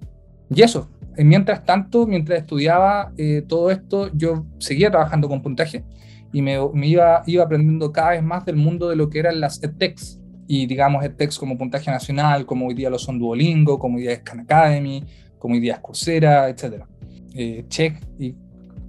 y 0.50 0.62
eso, 0.62 0.89
mientras 1.17 1.65
tanto, 1.65 2.07
mientras 2.07 2.39
estudiaba 2.39 3.12
eh, 3.17 3.43
todo 3.48 3.72
esto, 3.72 4.10
yo 4.13 4.46
seguía 4.60 4.89
trabajando 4.89 5.27
con 5.27 5.41
puntaje 5.41 5.84
y 6.31 6.41
me, 6.41 6.57
me, 6.74 6.88
iba, 6.88 7.24
iba 7.25 7.43
aprendiendo 7.43 7.91
cada 7.91 8.12
vez 8.12 8.24
más 8.24 8.46
del 8.46 8.55
mundo 8.55 8.89
de 8.89 8.96
lo 8.96 9.10
que 9.10 9.19
eran 9.19 9.39
las 9.39 9.62
edtechs. 9.63 10.19
Y 10.50 10.65
digamos, 10.65 11.03
edtechs 11.03 11.38
como 11.38 11.57
puntaje 11.57 11.91
nacional, 11.91 12.46
como 12.46 12.67
hoy 12.67 12.74
día 12.74 12.89
lo 12.89 12.98
son 12.98 13.19
Duolingo, 13.19 13.79
como 13.79 13.98
hoy 13.98 14.03
día 14.03 14.13
es 14.13 14.19
Khan 14.19 14.41
Academy, 14.41 15.03
como 15.39 15.55
hoy 15.55 15.60
día 15.60 15.74
es 15.74 15.79
Coursera, 15.79 16.48
etc. 16.48 16.84
Eh, 17.36 17.65
Check 17.67 18.01
y 18.17 18.36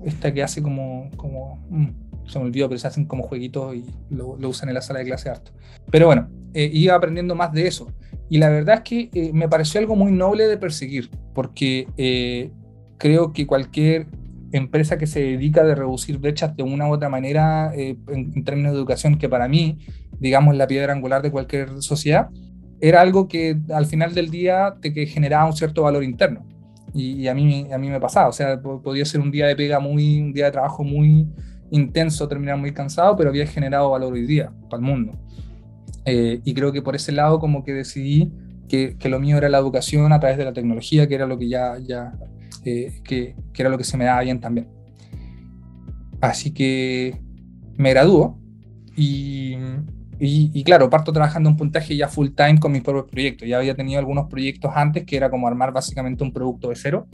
esta 0.04 0.32
que 0.32 0.42
hace 0.42 0.62
como, 0.62 1.10
como 1.16 1.66
mm, 1.68 2.28
se 2.28 2.38
me 2.38 2.44
olvidó, 2.44 2.68
pero 2.68 2.78
se 2.78 2.86
hacen 2.86 3.06
como 3.06 3.24
jueguitos 3.24 3.74
y 3.74 3.84
lo, 4.10 4.36
lo 4.36 4.48
usan 4.48 4.68
en 4.68 4.76
la 4.76 4.82
sala 4.82 5.00
de 5.00 5.06
clase 5.06 5.30
harto. 5.30 5.50
Pero 5.90 6.06
bueno, 6.06 6.28
eh, 6.54 6.70
iba 6.72 6.94
aprendiendo 6.94 7.34
más 7.34 7.52
de 7.52 7.66
eso. 7.66 7.88
Y 8.30 8.38
la 8.38 8.48
verdad 8.48 8.76
es 8.76 8.80
que 8.82 9.10
eh, 9.12 9.30
me 9.32 9.48
pareció 9.48 9.80
algo 9.80 9.96
muy 9.96 10.12
noble 10.12 10.46
de 10.46 10.56
perseguir, 10.56 11.10
porque 11.34 11.88
eh, 11.96 12.50
creo 12.98 13.32
que 13.32 13.46
cualquier 13.46 14.06
empresa 14.52 14.98
que 14.98 15.06
se 15.06 15.20
dedica 15.20 15.62
a 15.62 15.74
reducir 15.74 16.18
brechas 16.18 16.56
de 16.56 16.62
una 16.62 16.88
u 16.88 16.92
otra 16.92 17.08
manera 17.08 17.72
en, 17.74 17.98
en, 18.08 18.44
términos 18.44 18.72
de 18.72 18.78
educación, 18.78 19.18
que 19.18 19.28
para 19.28 19.48
mí, 19.48 19.78
digamos, 20.18 20.56
la 20.56 20.66
piedra 20.66 20.92
angular 20.92 21.22
de 21.22 21.30
cualquier 21.30 21.82
sociedad, 21.82 22.28
era 22.80 23.00
algo 23.00 23.28
que 23.28 23.58
al 23.70 23.86
final 23.86 24.14
del 24.14 24.30
día 24.30 24.74
te 24.80 24.92
que 24.92 25.06
generaba 25.06 25.46
un 25.46 25.52
cierto 25.52 25.82
valor 25.82 26.04
interno. 26.04 26.46
Y, 26.94 27.12
y, 27.12 27.28
a, 27.28 27.34
mí, 27.34 27.66
a 27.72 27.78
mí 27.78 27.88
me 27.88 28.00
pasaba, 28.00 28.28
o 28.28 28.32
sea, 28.32 28.60
podía 28.60 29.04
ser 29.04 29.20
un 29.20 29.30
día 29.30 29.46
de 29.46 29.56
pega 29.56 29.78
muy, 29.78 30.20
un 30.20 30.32
día 30.32 30.46
de 30.46 30.52
trabajo 30.52 30.84
muy 30.84 31.28
intenso, 31.70 32.28
terminar 32.28 32.56
muy 32.56 32.72
cansado, 32.72 33.16
pero 33.16 33.30
había 33.30 33.46
generado 33.46 33.90
valor 33.90 34.14
hoy 34.14 34.26
día 34.26 34.50
para 34.70 34.80
el 34.80 34.86
mundo. 34.86 35.12
Eh, 36.10 36.40
y 36.42 36.54
creo 36.54 36.72
que 36.72 36.80
por 36.80 36.96
ese 36.96 37.12
lado 37.12 37.38
como 37.38 37.62
que 37.64 37.74
decidí 37.74 38.32
que, 38.66 38.96
que, 38.96 39.10
lo 39.10 39.20
mío 39.20 39.36
era 39.36 39.50
la 39.50 39.58
educación 39.58 40.10
a 40.14 40.20
través 40.20 40.38
de 40.38 40.46
la 40.46 40.54
tecnología, 40.54 41.06
que 41.06 41.14
era 41.14 41.26
lo 41.26 41.38
que 41.38 41.50
ya, 41.50 41.76
ya 41.86 42.14
eh, 42.64 43.02
que, 43.04 43.36
que, 43.52 43.62
era 43.62 43.68
lo 43.68 43.76
que 43.76 43.84
se 43.84 43.98
me 43.98 44.06
daba 44.06 44.22
bien 44.22 44.40
también. 44.40 44.68
Así 46.22 46.54
que 46.54 47.20
me 47.76 47.90
graduó 47.90 48.38
y, 48.96 49.54
y, 50.18 50.64
claro, 50.64 50.88
parto 50.88 51.12
trabajando 51.12 51.50
un 51.50 51.58
puntaje 51.58 51.94
ya 51.94 52.08
full 52.08 52.30
time 52.30 52.58
con 52.58 52.72
mis 52.72 52.82
propios 52.82 53.10
proyectos. 53.10 53.46
Ya 53.46 53.58
había 53.58 53.74
tenido 53.74 53.98
algunos 53.98 54.28
proyectos 54.28 54.72
antes 54.74 55.04
que 55.04 55.16
era 55.16 55.28
como 55.28 55.46
armar 55.46 55.72
básicamente 55.72 56.24
un 56.24 56.32
producto 56.32 56.70
de 56.70 56.76
cero 56.76 57.06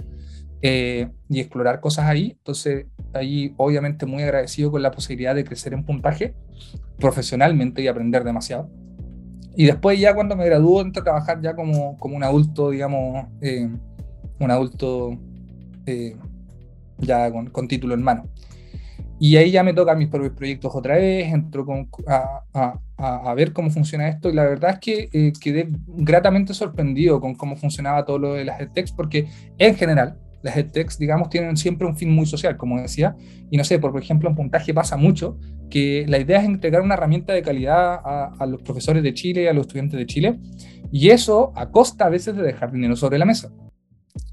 eh, 0.63 1.09
y 1.29 1.41
explorar 1.41 1.81
cosas 1.81 2.07
ahí. 2.07 2.37
Entonces, 2.39 2.87
ahí 3.13 3.53
obviamente 3.57 4.07
muy 4.07 4.23
agradecido 4.23 4.71
con 4.71 4.83
la 4.83 4.93
posibilidad 4.93 5.35
de 5.35 5.45
crecer 5.45 5.75
en 5.75 5.85
puntaje 5.85 6.35
profesionalmente 6.99 7.83
y 7.83 7.89
aprender 7.89 8.23
demasiado. 8.23 8.71
Y 9.57 9.67
después 9.67 9.99
ya 10.01 10.15
cuando 10.15 10.37
me 10.37 10.47
graduó 10.47 10.81
entré 10.81 11.01
a 11.01 11.05
trabajar 11.05 11.41
ya 11.41 11.55
como, 11.55 11.97
como 11.99 12.17
un 12.17 12.25
adulto, 12.25 12.71
digamos, 12.71 13.27
eh, 13.41 13.69
un 14.41 14.51
adulto 14.51 15.17
eh, 15.87 16.17
ya 16.99 17.31
con, 17.31 17.51
con, 17.51 17.69
título 17.69 17.95
en 17.95 18.03
mano. 18.03 18.29
Y 19.21 19.37
ahí 19.37 19.53
ya 19.53 19.63
me 19.63 19.73
tocan 19.73 19.99
mis 19.99 20.09
propios 20.09 20.35
proyectos 20.35 20.75
otra 20.75 20.97
vez, 20.97 21.33
entro 21.33 21.65
con, 21.65 21.89
a, 22.09 22.43
a, 22.97 23.35
ver 23.35 23.53
cómo 23.53 23.71
funciona 23.71 24.09
esto 24.09 24.29
y 24.29 24.35
la 24.35 24.45
verdad 24.45 24.73
es 24.73 24.79
que 24.79 25.09
eh, 25.13 25.33
quedé 25.41 25.69
gratamente 25.87 26.55
sorprendido 26.55 27.21
con 27.21 27.35
cómo 27.35 27.57
funcionaba 27.57 28.05
todo 28.05 28.19
lo 28.19 28.35
de 28.35 28.45
las 28.45 28.61
edtechs 28.61 28.93
porque 28.93 29.29
en 29.59 29.75
general 29.77 30.19
las 30.45 30.57
edtechs, 30.59 30.99
digamos, 30.99 31.31
tienen 31.31 31.57
siempre 31.57 31.89
un 31.89 31.97
fin 31.97 32.15
muy 32.15 32.27
social, 32.27 32.59
como 32.59 32.81
decía, 32.81 33.17
y 33.51 33.57
no 33.57 33.65
sé, 33.65 33.79
por 33.79 33.99
ejemplo, 34.01 34.29
en 34.29 34.37
puntaje 34.37 34.75
pasa 34.75 34.99
mucho 34.99 35.39
que 35.71 36.05
la 36.07 36.19
idea 36.19 36.39
es 36.39 36.45
entregar 36.45 36.83
una 36.83 36.95
herramienta 36.95 37.33
de 37.33 37.43
calidad 37.43 37.99
a, 38.05 38.47
los 38.47 38.61
profesores 38.61 39.03
de 39.03 39.15
Chile, 39.15 39.49
a 39.49 39.55
los 39.55 39.67
estudiantes 39.67 39.99
de 39.99 40.07
Chile, 40.07 40.39
y 40.93 41.09
eso 41.09 41.53
a 41.57 41.71
costa 41.71 42.05
a 42.05 42.09
veces 42.11 42.37
de 42.37 42.43
dejar 42.43 42.71
dinero 42.71 42.95
sobre 42.95 43.19
la 43.19 43.25
mesa. 43.25 43.51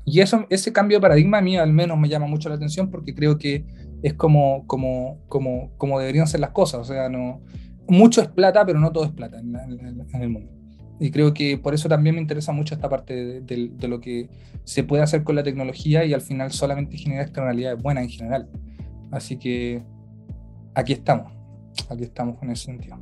Y 0.05 0.19
eso, 0.19 0.45
ese 0.49 0.73
cambio 0.73 0.97
de 0.97 1.01
paradigma 1.01 1.37
a 1.37 1.41
mí 1.41 1.55
al 1.55 1.71
menos 1.71 1.97
me 1.97 2.09
llama 2.09 2.27
mucho 2.27 2.49
la 2.49 2.55
atención 2.55 2.91
porque 2.91 3.15
creo 3.15 3.37
que 3.37 3.65
es 4.03 4.13
como, 4.15 4.67
como, 4.67 5.23
como, 5.29 5.71
como 5.77 5.97
deberían 5.97 6.27
ser 6.27 6.41
las 6.41 6.51
cosas, 6.51 6.81
o 6.81 6.83
sea, 6.83 7.07
no, 7.07 7.41
mucho 7.87 8.21
es 8.21 8.27
plata, 8.27 8.65
pero 8.65 8.79
no 8.79 8.91
todo 8.91 9.05
es 9.05 9.11
plata 9.11 9.39
en, 9.39 9.55
en 9.55 10.21
el 10.21 10.29
mundo. 10.29 10.60
Y 11.01 11.09
creo 11.09 11.33
que 11.33 11.57
por 11.57 11.73
eso 11.73 11.89
también 11.89 12.13
me 12.13 12.21
interesa 12.21 12.51
mucho 12.51 12.75
esta 12.75 12.87
parte 12.87 13.41
de, 13.41 13.87
lo 13.87 13.99
que 13.99 14.29
se 14.65 14.83
puede 14.83 15.01
hacer 15.01 15.23
con 15.23 15.35
la 15.35 15.41
tecnología 15.41 16.05
y 16.05 16.13
al 16.13 16.21
final 16.21 16.51
solamente 16.51 16.95
genera 16.95 17.23
externalidades 17.23 17.81
buenas 17.81 18.03
en 18.03 18.09
general. 18.11 18.47
Así 19.09 19.37
que 19.37 19.81
aquí 20.75 20.93
estamos, 20.93 21.33
aquí 21.89 22.03
estamos 22.03 22.37
en 22.43 22.51
ese 22.51 22.65
sentido. 22.65 22.99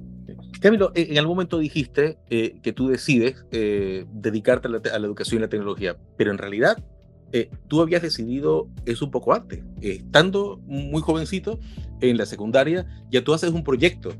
Camilo, 0.61 0.93
en 0.95 1.17
algún 1.17 1.35
momento 1.35 1.59
dijiste 1.59 2.17
eh, 2.29 2.59
que 2.63 2.71
tú 2.71 2.87
decides 2.87 3.43
eh, 3.51 4.05
dedicarte 4.13 4.69
a 4.69 4.97
la, 4.97 5.05
educación 5.05 5.39
y 5.39 5.41
la 5.41 5.49
tecnología, 5.49 5.97
pero 6.15 6.31
en 6.31 6.37
realidad 6.37 6.81
eh, 7.33 7.49
tú 7.67 7.81
habías 7.81 8.01
decidido 8.01 8.69
eso 8.85 9.03
un 9.03 9.11
poco 9.11 9.33
antes. 9.33 9.61
estando 9.81 10.61
muy 10.67 11.01
jovencito 11.01 11.59
en 11.99 12.15
la 12.15 12.25
secundaria, 12.25 12.85
ya 13.11 13.25
tú 13.25 13.33
haces 13.33 13.51
un 13.51 13.65
proyecto 13.65 14.13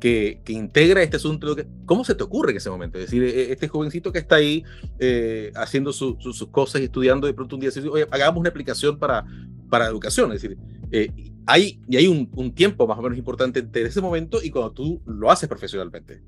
que, 0.00 0.40
integra 0.48 1.02
este 1.02 1.16
asunto. 1.16 1.54
¿Cómo 1.84 2.04
se 2.04 2.14
te 2.14 2.24
ocurre 2.24 2.50
en 2.50 2.56
ese 2.56 2.70
momento? 2.70 2.98
Es 2.98 3.04
decir, 3.04 3.22
e, 3.22 3.52
este 3.52 3.68
jovencito 3.68 4.10
que 4.10 4.18
está 4.18 4.36
ahí 4.36 4.64
eh, 4.98 5.52
haciendo 5.54 5.92
sus 5.92 6.46
cosas 6.50 6.80
estudiando, 6.80 7.26
de 7.26 7.34
pronto 7.34 7.54
un 7.54 7.60
día 7.60 7.70
dice, 7.70 7.86
oye, 7.88 8.06
hagamos 8.10 8.40
una 8.40 8.48
aplicación 8.48 8.98
para, 8.98 9.24
para 9.68 9.86
educación. 9.86 10.32
Es 10.32 10.42
decir, 10.42 10.58
eh, 10.90 11.12
hay, 11.46 11.80
y 11.88 11.96
hay 11.96 12.06
un, 12.06 12.52
tiempo 12.52 12.86
más 12.86 12.98
o 12.98 13.02
menos 13.02 13.18
importante 13.18 13.60
entre 13.60 13.82
ese 13.82 14.00
momento 14.00 14.42
y 14.42 14.50
cuando 14.50 14.72
tú 14.72 15.00
lo 15.06 15.30
haces 15.30 15.48
profesionalmente. 15.48 16.22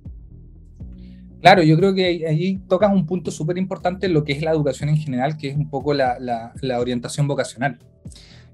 Claro, 1.40 1.62
yo 1.64 1.76
creo 1.76 1.92
que 1.92 2.24
ahí, 2.26 2.60
tocas 2.68 2.92
un 2.92 3.04
punto 3.04 3.32
súper 3.32 3.58
importante 3.58 4.06
en 4.06 4.14
lo 4.14 4.22
que 4.22 4.32
es 4.32 4.42
la 4.42 4.52
educación 4.52 4.90
en 4.90 4.96
general, 4.96 5.36
que 5.36 5.48
es 5.48 5.56
un 5.56 5.68
poco 5.68 5.92
la, 5.92 6.16
la, 6.20 6.78
orientación 6.78 7.26
vocacional. 7.26 7.78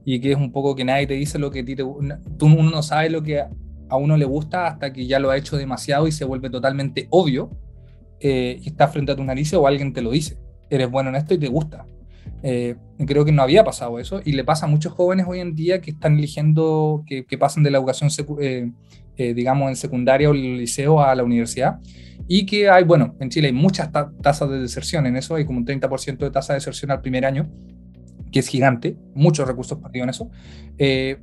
Y 0.07 0.20
que 0.20 0.33
es 0.33 0.38
un 0.38 0.52
poco 0.52 0.74
que 0.74 0.87
nadie 0.87 1.07
te 1.07 1.12
dice 1.12 1.38
lo 1.38 1.50
que 1.50 1.62
ti 1.62 1.76
te, 1.76 1.83
tú 1.83 2.46
uno 2.46 2.70
no 2.70 2.83
sabe 2.83 3.11
lo 3.11 3.22
que 3.22 3.44
a 3.88 3.96
uno 3.96 4.16
le 4.16 4.24
gusta 4.24 4.66
hasta 4.66 4.92
que 4.92 5.07
ya 5.07 5.18
lo 5.18 5.31
ha 5.31 5.37
hecho 5.37 5.57
demasiado 5.57 6.07
y 6.07 6.12
se 6.12 6.24
vuelve 6.24 6.51
totalmente 6.51 7.07
obvio 7.11 7.51
eh, 8.20 8.59
y 8.62 8.68
está 8.68 8.88
frente 8.88 9.12
a 9.12 9.16
tu 9.16 9.24
nariz 9.24 9.53
o 9.55 9.66
alguien 9.66 9.92
te 9.92 10.03
lo 10.03 10.11
dice. 10.11 10.38
Eres 10.70 10.90
bueno 10.90 11.11
en 11.11 11.16
esto 11.16 11.35
y 11.35 11.38
te 11.38 11.48
gusta. 11.48 11.87
Eh, 12.42 12.77
creo 13.07 13.24
que 13.24 13.33
no 13.33 13.42
había 13.42 13.64
pasado 13.64 13.98
eso. 13.98 14.20
Y 14.24 14.33
le 14.33 14.44
pasa 14.44 14.66
a 14.66 14.68
muchos 14.68 14.92
jóvenes 14.92 15.27
hoy 15.29 15.40
en 15.40 15.55
día 15.55 15.81
que 15.81 15.92
están 15.92 16.18
eligiendo 16.18 17.05
que, 17.07 17.24
que 17.24 17.38
pasan 17.38 17.62
de 17.62 17.70
la 17.70 17.79
educación, 17.79 18.11
eh, 18.40 18.70
digamos, 19.16 19.68
en 19.68 19.77
secundaria 19.77 20.29
o 20.29 20.33
el 20.33 20.59
liceo 20.59 21.01
a 21.01 21.14
la 21.14 21.24
universidad. 21.24 21.79
Y 22.27 22.44
que 22.44 22.68
hay, 22.68 22.85
bueno, 22.85 23.16
en 23.20 23.31
Chile 23.31 23.48
hay 23.48 23.55
muchas 23.55 23.90
tasas 23.90 24.51
de 24.51 24.59
deserción 24.59 25.07
en 25.07 25.16
eso, 25.16 25.35
hay 25.35 25.46
como 25.46 25.59
un 25.59 25.66
30% 25.66 26.18
de 26.18 26.31
tasa 26.31 26.53
de 26.53 26.59
deserción 26.59 26.90
al 26.90 27.01
primer 27.01 27.24
año 27.24 27.51
que 28.31 28.40
es 28.40 28.48
gigante, 28.48 28.96
muchos 29.14 29.46
recursos 29.46 29.79
perdidos 29.79 30.05
en 30.05 30.11
eso, 30.11 30.31
eh, 30.79 31.18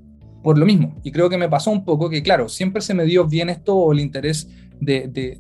por 0.45 0.59
lo 0.59 0.65
mismo. 0.67 0.93
Y 1.01 1.11
creo 1.11 1.27
que 1.27 1.39
me 1.39 1.49
pasó 1.49 1.71
un 1.71 1.83
poco 1.83 2.07
que, 2.07 2.21
claro, 2.21 2.49
siempre 2.49 2.79
se 2.79 2.93
me 2.93 3.03
dio 3.05 3.25
bien 3.25 3.49
esto 3.49 3.75
o 3.75 3.91
el 3.91 3.99
interés 3.99 4.47
de, 4.79 5.39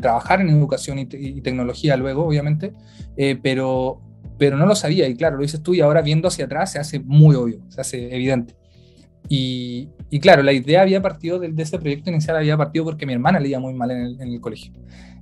trabajar 0.00 0.40
en 0.40 0.48
educación 0.48 0.98
y, 0.98 1.04
tecnología 1.42 1.98
luego, 1.98 2.24
obviamente, 2.24 2.72
eh, 3.18 3.38
pero, 3.42 4.00
pero 4.38 4.56
no 4.56 4.64
lo 4.64 4.74
sabía. 4.74 5.06
Y 5.06 5.14
claro, 5.16 5.36
lo 5.36 5.42
dices 5.42 5.62
tú 5.62 5.74
y 5.74 5.82
ahora 5.82 6.00
viendo 6.00 6.28
hacia 6.28 6.46
atrás 6.46 6.72
se 6.72 6.78
hace 6.78 6.98
muy 6.98 7.36
obvio, 7.36 7.60
se 7.68 7.82
hace 7.82 8.14
evidente. 8.14 8.56
Y, 9.28 9.90
claro, 10.22 10.42
la 10.42 10.54
idea 10.54 10.80
había 10.80 11.02
partido 11.02 11.38
de, 11.38 11.52
de, 11.52 11.62
este 11.62 11.78
proyecto 11.78 12.08
inicial, 12.08 12.38
había 12.38 12.56
partido 12.56 12.86
porque 12.86 13.04
mi 13.04 13.12
hermana 13.12 13.40
leía 13.40 13.60
muy 13.60 13.74
mal 13.74 13.90
en 13.90 14.18
el, 14.18 14.40
colegio. 14.40 14.72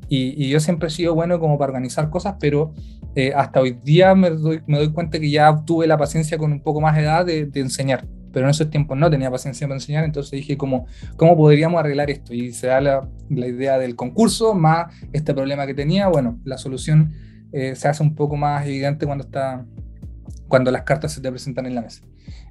Y, 0.08 0.48
yo 0.48 0.60
siempre 0.60 0.86
he 0.86 0.90
sido 0.92 1.16
bueno 1.16 1.40
como 1.40 1.58
para 1.58 1.70
organizar 1.70 2.10
cosas, 2.10 2.36
pero 2.38 2.74
eh, 3.16 3.32
hasta 3.34 3.60
hoy 3.60 3.76
día 3.82 4.14
me 4.14 4.30
doy, 4.30 4.60
me 4.68 4.78
doy, 4.78 4.92
cuenta 4.92 5.18
que 5.18 5.28
ya 5.28 5.64
tuve 5.66 5.88
la 5.88 5.98
paciencia 5.98 6.38
con 6.38 6.52
un 6.52 6.60
poco 6.60 6.80
más 6.80 6.94
de 6.94 7.02
edad 7.02 7.26
de 7.26 7.50
enseñar 7.54 8.06
pero 8.36 8.44
en 8.44 8.50
esos 8.50 8.68
tiempos 8.68 8.98
no 8.98 9.08
tenía 9.08 9.30
paciencia 9.30 9.66
para 9.66 9.76
enseñar, 9.76 10.04
entonces 10.04 10.32
dije, 10.32 10.58
¿cómo, 10.58 10.84
cómo 11.16 11.34
podríamos 11.38 11.80
arreglar 11.80 12.10
esto? 12.10 12.34
Y 12.34 12.52
se 12.52 12.66
da 12.66 12.82
la, 12.82 13.08
la 13.30 13.46
idea 13.46 13.78
del 13.78 13.96
concurso, 13.96 14.52
más 14.52 14.94
este 15.14 15.32
problema 15.32 15.66
que 15.66 15.72
tenía, 15.72 16.08
bueno, 16.08 16.38
la 16.44 16.58
solución 16.58 17.14
eh, 17.50 17.74
se 17.76 17.88
hace 17.88 18.02
un 18.02 18.14
poco 18.14 18.36
más 18.36 18.66
evidente 18.66 19.06
cuando, 19.06 19.24
está, 19.24 19.64
cuando 20.48 20.70
las 20.70 20.82
cartas 20.82 21.14
se 21.14 21.22
te 21.22 21.30
presentan 21.30 21.64
en 21.64 21.76
la 21.76 21.80
mesa. 21.80 22.02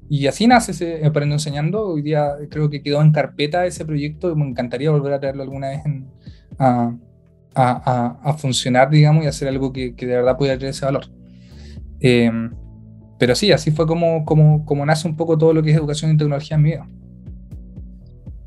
Y 0.09 0.25
así 0.25 0.47
nace 0.47 0.71
ese 0.71 1.05
Aprendo 1.05 1.35
Enseñando. 1.35 1.85
Hoy 1.85 2.01
día 2.01 2.31
creo 2.49 2.67
que 2.71 2.81
quedó 2.81 3.03
en 3.03 3.11
carpeta 3.11 3.67
ese 3.67 3.85
proyecto 3.85 4.31
y 4.31 4.35
me 4.35 4.47
encantaría 4.47 4.89
volver 4.89 5.13
a 5.13 5.19
traerlo 5.19 5.43
alguna 5.43 5.69
vez 5.69 5.81
a, 6.57 6.95
a, 7.53 8.17
a, 8.23 8.33
funcionar, 8.33 8.89
digamos, 8.89 9.23
y 9.23 9.27
hacer 9.27 9.47
algo 9.49 9.71
que, 9.71 9.93
que 9.93 10.07
de 10.07 10.15
verdad 10.15 10.35
pudiera 10.35 10.57
tener 10.57 10.71
ese 10.71 10.83
valor. 10.83 11.05
Eh, 11.99 12.31
pero 13.17 13.35
sí, 13.35 13.51
así 13.51 13.71
fue 13.71 13.87
como, 13.87 14.25
como, 14.25 14.65
como 14.65 14.85
nace 14.85 15.07
un 15.07 15.15
poco 15.15 15.37
todo 15.37 15.53
lo 15.53 15.63
que 15.63 15.71
es 15.71 15.77
educación 15.77 16.11
y 16.11 16.17
tecnología 16.17 16.55
en 16.55 16.63
mi 16.63 16.71
vida. 16.71 16.87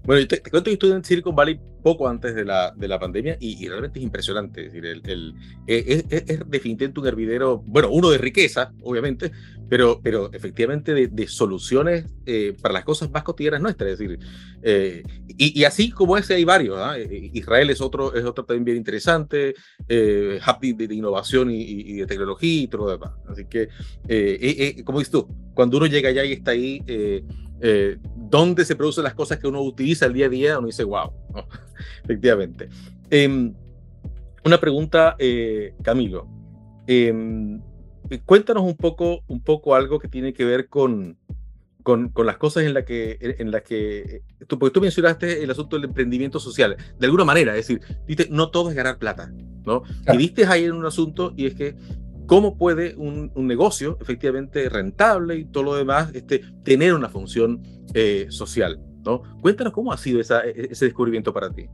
Bueno, 0.09 0.27
te, 0.27 0.38
te, 0.38 0.51
cuento 0.51 0.71
que 0.71 0.73
estuve 0.73 0.92
en 0.92 1.05
Silicon 1.05 1.37
Valley 1.37 1.61
poco 1.83 2.09
antes 2.09 2.35
de 2.35 2.42
la, 2.42 2.73
de 2.75 2.88
la 2.88 2.99
pandemia 2.99 3.37
y, 3.38 3.62
y 3.62 3.68
realmente 3.68 3.99
es 3.99 4.05
impresionante. 4.07 4.64
Es, 4.64 4.73
decir, 4.73 4.87
el, 4.87 5.03
el, 5.05 5.35
es, 5.66 6.07
es, 6.09 6.25
es, 6.27 6.40
definitivamente 6.49 7.01
un 7.01 7.07
hervidero, 7.09 7.62
bueno, 7.66 7.90
uno 7.90 8.09
de 8.09 8.16
riqueza, 8.16 8.73
obviamente, 8.81 9.33
pero, 9.68 10.01
pero 10.03 10.33
efectivamente 10.33 10.94
de, 10.94 11.09
de 11.09 11.29
soluciones 11.29 12.07
eh, 12.25 12.57
para 12.62 12.73
las 12.73 12.85
cosas 12.85 13.11
más 13.11 13.23
cotidianas 13.23 13.61
nuestras. 13.61 13.90
Es 13.90 13.99
decir, 13.99 14.18
eh, 14.62 15.03
y, 15.27 15.61
y, 15.61 15.64
así 15.64 15.90
como 15.90 16.16
ese 16.16 16.37
hay 16.37 16.44
varios. 16.44 16.81
¿eh? 16.97 17.31
Israel 17.35 17.68
es 17.68 17.83
otro, 17.83 18.14
es 18.14 18.25
otro 18.25 18.47
también 18.47 18.64
bien 18.64 18.77
interesante, 18.79 19.57
eh, 19.90 20.40
Happy 20.42 20.73
de, 20.73 20.88
de, 20.88 20.94
innovación 20.94 21.51
y, 21.51 21.61
y, 21.61 21.97
de 21.97 22.07
tecnología 22.07 22.62
y 22.62 22.66
todo 22.66 22.87
lo 22.87 22.92
demás. 22.92 23.11
Así 23.29 23.44
que, 23.44 23.68
eh, 24.09 24.83
como 24.87 25.01
dices 25.01 25.12
tú, 25.12 25.29
cuando 25.53 25.77
uno 25.77 25.85
llega 25.85 26.09
allá 26.09 26.25
y 26.25 26.33
está 26.33 26.53
ahí, 26.53 26.83
eh, 27.61 27.99
dónde 28.16 28.64
se 28.64 28.77
producen 28.77 29.05
las 29.05 29.14
cosas 29.14 29.38
que 29.38 29.47
uno 29.47 29.62
utiliza 29.62 30.07
el 30.07 30.12
día 30.12 30.27
a 30.27 30.29
día, 30.29 30.59
uno 30.59 30.66
dice, 30.66 30.85
wow, 30.85 31.12
efectivamente. 32.05 32.68
Eh, 33.11 33.53
una 34.44 34.61
pregunta, 34.61 35.16
eh, 35.18 35.75
Camilo. 35.83 36.29
Em, 36.87 37.61
cuéntanos 38.25 38.62
un 38.62 38.77
poco, 38.77 39.23
un 39.27 39.42
poco 39.42 39.75
algo 39.75 39.99
que 39.99 40.09
tiene 40.09 40.33
que 40.33 40.44
ver 40.44 40.68
con, 40.68 41.18
con, 41.83 42.09
con, 42.09 42.25
las 42.25 42.38
cosas 42.38 42.64
en 42.64 42.75
las 42.75 42.85
que, 42.85 43.18
en 43.21 43.51
la 43.51 43.61
que 43.61 44.23
tú, 44.47 44.59
porque 44.59 44.73
tú 44.73 44.81
mencionaste 44.81 45.42
el 45.42 45.51
asunto 45.51 45.77
del 45.77 45.87
emprendimiento 45.87 46.40
social, 46.40 46.77
de 46.99 47.07
alguna 47.07 47.25
manera, 47.25 47.57
es 47.57 47.66
decir, 47.66 47.83
diste, 48.07 48.29
no 48.31 48.51
todo 48.51 48.71
es 48.71 48.77
ganar 48.77 48.99
plata, 48.99 49.31
¿no? 49.66 49.83
Claro. 49.83 50.14
Y 50.14 50.16
diste 50.16 50.47
ahí 50.47 50.64
en 50.64 50.73
un 50.73 50.87
asunto 50.87 51.35
y 51.37 51.47
es 51.47 51.55
que 51.55 51.75
cómo 52.28 52.56
puede 52.56 52.94
un, 52.94 53.32
negocio 53.34 53.98
efectivamente 54.00 54.68
rentable 54.68 55.36
y 55.36 55.44
todo 55.46 55.64
lo 55.64 55.74
demás 55.74 56.10
este, 56.14 56.42
tener 56.62 56.92
una 56.94 57.08
función 57.08 57.62
eh, 57.94 58.26
social. 58.28 58.78
¿no? 59.04 59.22
Cuéntanos 59.40 59.72
cómo 59.72 59.92
ha 59.92 59.96
sido 59.96 60.20
e, 60.20 60.24
ese 60.70 60.84
descubrimiento 60.84 61.32
para 61.32 61.50
ti. 61.50 61.64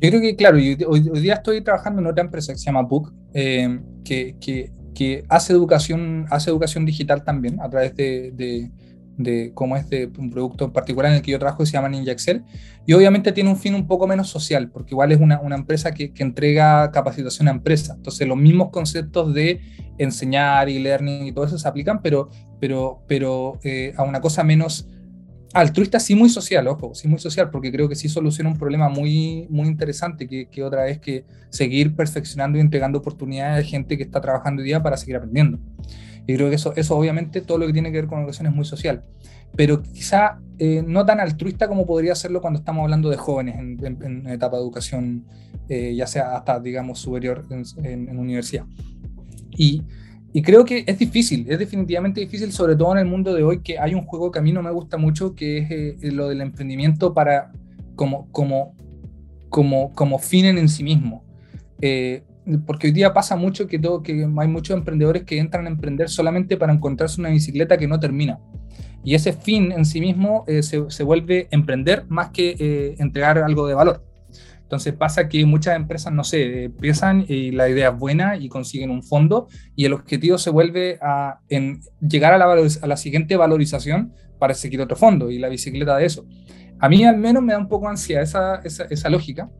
Yo 0.00 0.10
creo 0.10 0.20
que, 0.20 0.36
claro, 0.36 0.58
hoy, 0.58 1.00
día 1.00 1.34
estoy 1.34 1.62
trabajando 1.62 2.02
en 2.02 2.08
otra 2.08 2.22
empresa 2.22 2.52
que 2.52 2.58
se 2.58 2.66
llama 2.66 2.86
PUC, 2.86 3.12
eh, 3.32 3.80
que, 4.04 5.24
hace, 5.28 5.52
educación, 5.52 6.26
hace 6.30 6.50
educación 6.50 6.84
digital 6.84 7.24
también 7.24 7.58
a 7.60 7.70
través 7.70 7.96
de 7.96 8.70
de 9.16 9.52
cómo 9.54 9.76
es 9.76 9.88
de 9.90 10.10
un 10.18 10.30
producto 10.30 10.64
en 10.64 10.72
particular 10.72 11.10
en 11.10 11.16
el 11.16 11.22
que 11.22 11.30
yo 11.30 11.38
trabajo, 11.38 11.58
que 11.58 11.66
se 11.66 11.72
llama 11.72 11.88
Ninja 11.88 12.12
Excel, 12.12 12.44
y 12.86 12.92
obviamente 12.92 13.32
tiene 13.32 13.50
un 13.50 13.56
fin 13.56 13.74
un 13.74 13.86
poco 13.86 14.06
menos 14.06 14.28
social, 14.28 14.70
porque 14.70 14.94
igual 14.94 15.12
es 15.12 15.20
una, 15.20 15.40
una 15.40 15.56
empresa 15.56 15.92
que, 15.92 16.12
que, 16.12 16.22
entrega 16.22 16.90
capacitación 16.90 17.48
a 17.48 17.50
empresas, 17.50 17.96
entonces 17.96 18.26
los 18.26 18.36
mismos 18.36 18.70
conceptos 18.70 19.34
de 19.34 19.60
enseñar 19.98 20.68
y 20.68 20.78
learning 20.78 21.26
y 21.26 21.32
todo 21.32 21.44
eso 21.44 21.58
se 21.58 21.68
aplican, 21.68 22.00
pero, 22.02 22.28
pero, 22.60 23.02
pero 23.06 23.58
eh, 23.62 23.94
a 23.96 24.02
una 24.02 24.20
cosa 24.20 24.42
menos 24.44 24.88
altruista, 25.52 26.00
sí 26.00 26.14
muy 26.14 26.28
social, 26.28 26.66
ojo, 26.68 26.94
sí 26.94 27.08
muy 27.08 27.18
social, 27.18 27.50
porque 27.50 27.70
creo 27.70 27.88
que 27.88 27.94
sí 27.94 28.08
soluciona 28.08 28.50
un 28.50 28.58
problema 28.58 28.88
muy, 28.88 29.46
muy 29.50 29.68
interesante, 29.68 30.26
que, 30.26 30.62
otra 30.62 30.84
vez 30.84 30.98
que 30.98 31.24
seguir 31.50 31.94
perfeccionando 31.94 32.58
y 32.58 32.60
entregando 32.60 32.98
oportunidades 32.98 33.64
a 33.64 33.68
gente 33.68 33.96
que 33.96 34.02
está 34.02 34.20
trabajando 34.20 34.60
hoy 34.60 34.68
día 34.68 34.82
para 34.82 34.96
seguir 34.96 35.16
aprendiendo. 35.16 35.58
Y 36.26 36.34
creo 36.34 36.48
que 36.48 36.56
eso, 36.56 36.72
eso 36.76 36.96
obviamente, 36.96 37.40
todo 37.40 37.58
lo 37.58 37.66
que 37.66 37.72
tiene 37.72 37.90
que 37.90 37.98
ver 37.98 38.06
con 38.06 38.20
educación 38.20 38.46
es 38.46 38.54
muy 38.54 38.64
social, 38.64 39.02
pero 39.56 39.82
quizá 39.82 40.38
eh, 40.58 40.82
no 40.86 41.04
tan 41.04 41.20
altruista 41.20 41.68
como 41.68 41.86
podría 41.86 42.14
serlo 42.14 42.40
cuando 42.40 42.60
estamos 42.60 42.84
hablando 42.84 43.10
de 43.10 43.16
jóvenes 43.16 43.56
en, 43.58 43.84
en, 43.84 44.02
en 44.02 44.26
etapa 44.28 44.56
de 44.56 44.62
educación, 44.62 45.26
eh, 45.68 45.94
ya 45.94 46.06
sea 46.06 46.36
hasta, 46.36 46.60
digamos, 46.60 46.98
superior 46.98 47.44
en, 47.50 48.08
en 48.08 48.18
universidad. 48.18 48.64
Y, 49.50 49.82
y, 50.32 50.42
creo 50.42 50.64
que 50.64 50.84
es 50.86 50.98
difícil, 50.98 51.46
es 51.48 51.58
definitivamente 51.58 52.20
difícil, 52.20 52.52
sobre 52.52 52.76
todo 52.76 52.92
en 52.92 52.98
el 52.98 53.06
mundo 53.06 53.34
de 53.34 53.42
hoy, 53.42 53.60
que 53.60 53.78
hay 53.78 53.94
un 53.94 54.04
juego 54.04 54.30
que 54.30 54.38
a 54.38 54.42
mí 54.42 54.52
no 54.52 54.62
me 54.62 54.70
gusta 54.70 54.96
mucho, 54.96 55.34
que 55.34 55.58
es 55.58 55.70
eh, 55.70 56.12
lo 56.12 56.28
del 56.28 56.40
emprendimiento 56.40 57.14
para, 57.14 57.52
como, 57.94 58.30
como, 58.30 58.74
como, 59.48 59.92
como 59.92 60.18
fin 60.18 60.46
en 60.46 60.68
sí 60.68 60.82
mismo. 60.82 61.24
Eh, 61.80 62.22
porque 62.66 62.88
hoy 62.88 62.92
día 62.92 63.12
pasa 63.12 63.36
mucho 63.36 63.66
que, 63.66 63.78
todo, 63.78 64.02
que 64.02 64.24
hay 64.24 64.48
muchos 64.48 64.76
emprendedores 64.76 65.22
que 65.24 65.38
entran 65.38 65.66
a 65.66 65.70
emprender 65.70 66.08
solamente 66.08 66.56
para 66.56 66.72
encontrarse 66.72 67.20
una 67.20 67.30
bicicleta 67.30 67.76
que 67.76 67.86
no 67.86 68.00
termina. 68.00 68.40
Y 69.04 69.14
ese 69.14 69.32
fin 69.32 69.72
en 69.72 69.84
sí 69.84 70.00
mismo 70.00 70.44
eh, 70.46 70.62
se, 70.62 70.90
se, 70.90 71.04
vuelve 71.04 71.48
emprender 71.50 72.04
más 72.08 72.30
que 72.30 72.56
eh, 72.58 72.96
entregar 72.98 73.38
algo 73.38 73.66
de 73.66 73.74
valor. 73.74 74.04
Entonces 74.72 74.94
pasa 74.94 75.28
que 75.28 75.44
muchas 75.44 75.76
empresas, 75.76 76.14
no 76.14 76.24
sé, 76.24 76.64
empiezan 76.64 77.26
y 77.28 77.50
la 77.50 77.68
idea 77.68 77.90
es 77.90 77.98
buena 77.98 78.38
y 78.38 78.48
consiguen 78.48 78.88
un 78.88 79.02
fondo 79.02 79.48
y 79.76 79.84
el 79.84 79.92
objetivo 79.92 80.38
se 80.38 80.48
vuelve 80.48 80.98
a 81.02 81.40
en 81.50 81.82
llegar 82.00 82.32
a 82.32 82.38
la, 82.38 82.46
a 82.46 82.86
la 82.86 82.96
siguiente 82.96 83.36
valorización 83.36 84.14
para 84.38 84.54
seguir 84.54 84.80
otro 84.80 84.96
fondo 84.96 85.30
y 85.30 85.38
la 85.38 85.50
bicicleta 85.50 85.98
de 85.98 86.06
eso. 86.06 86.24
A 86.80 86.88
mí 86.88 87.04
al 87.04 87.18
menos 87.18 87.42
me 87.42 87.52
da 87.52 87.58
un 87.58 87.68
poco 87.68 87.86
ansia 87.86 88.22
esa, 88.22 88.62
esa, 88.64 88.84
esa 88.84 89.10
lógica, 89.10 89.50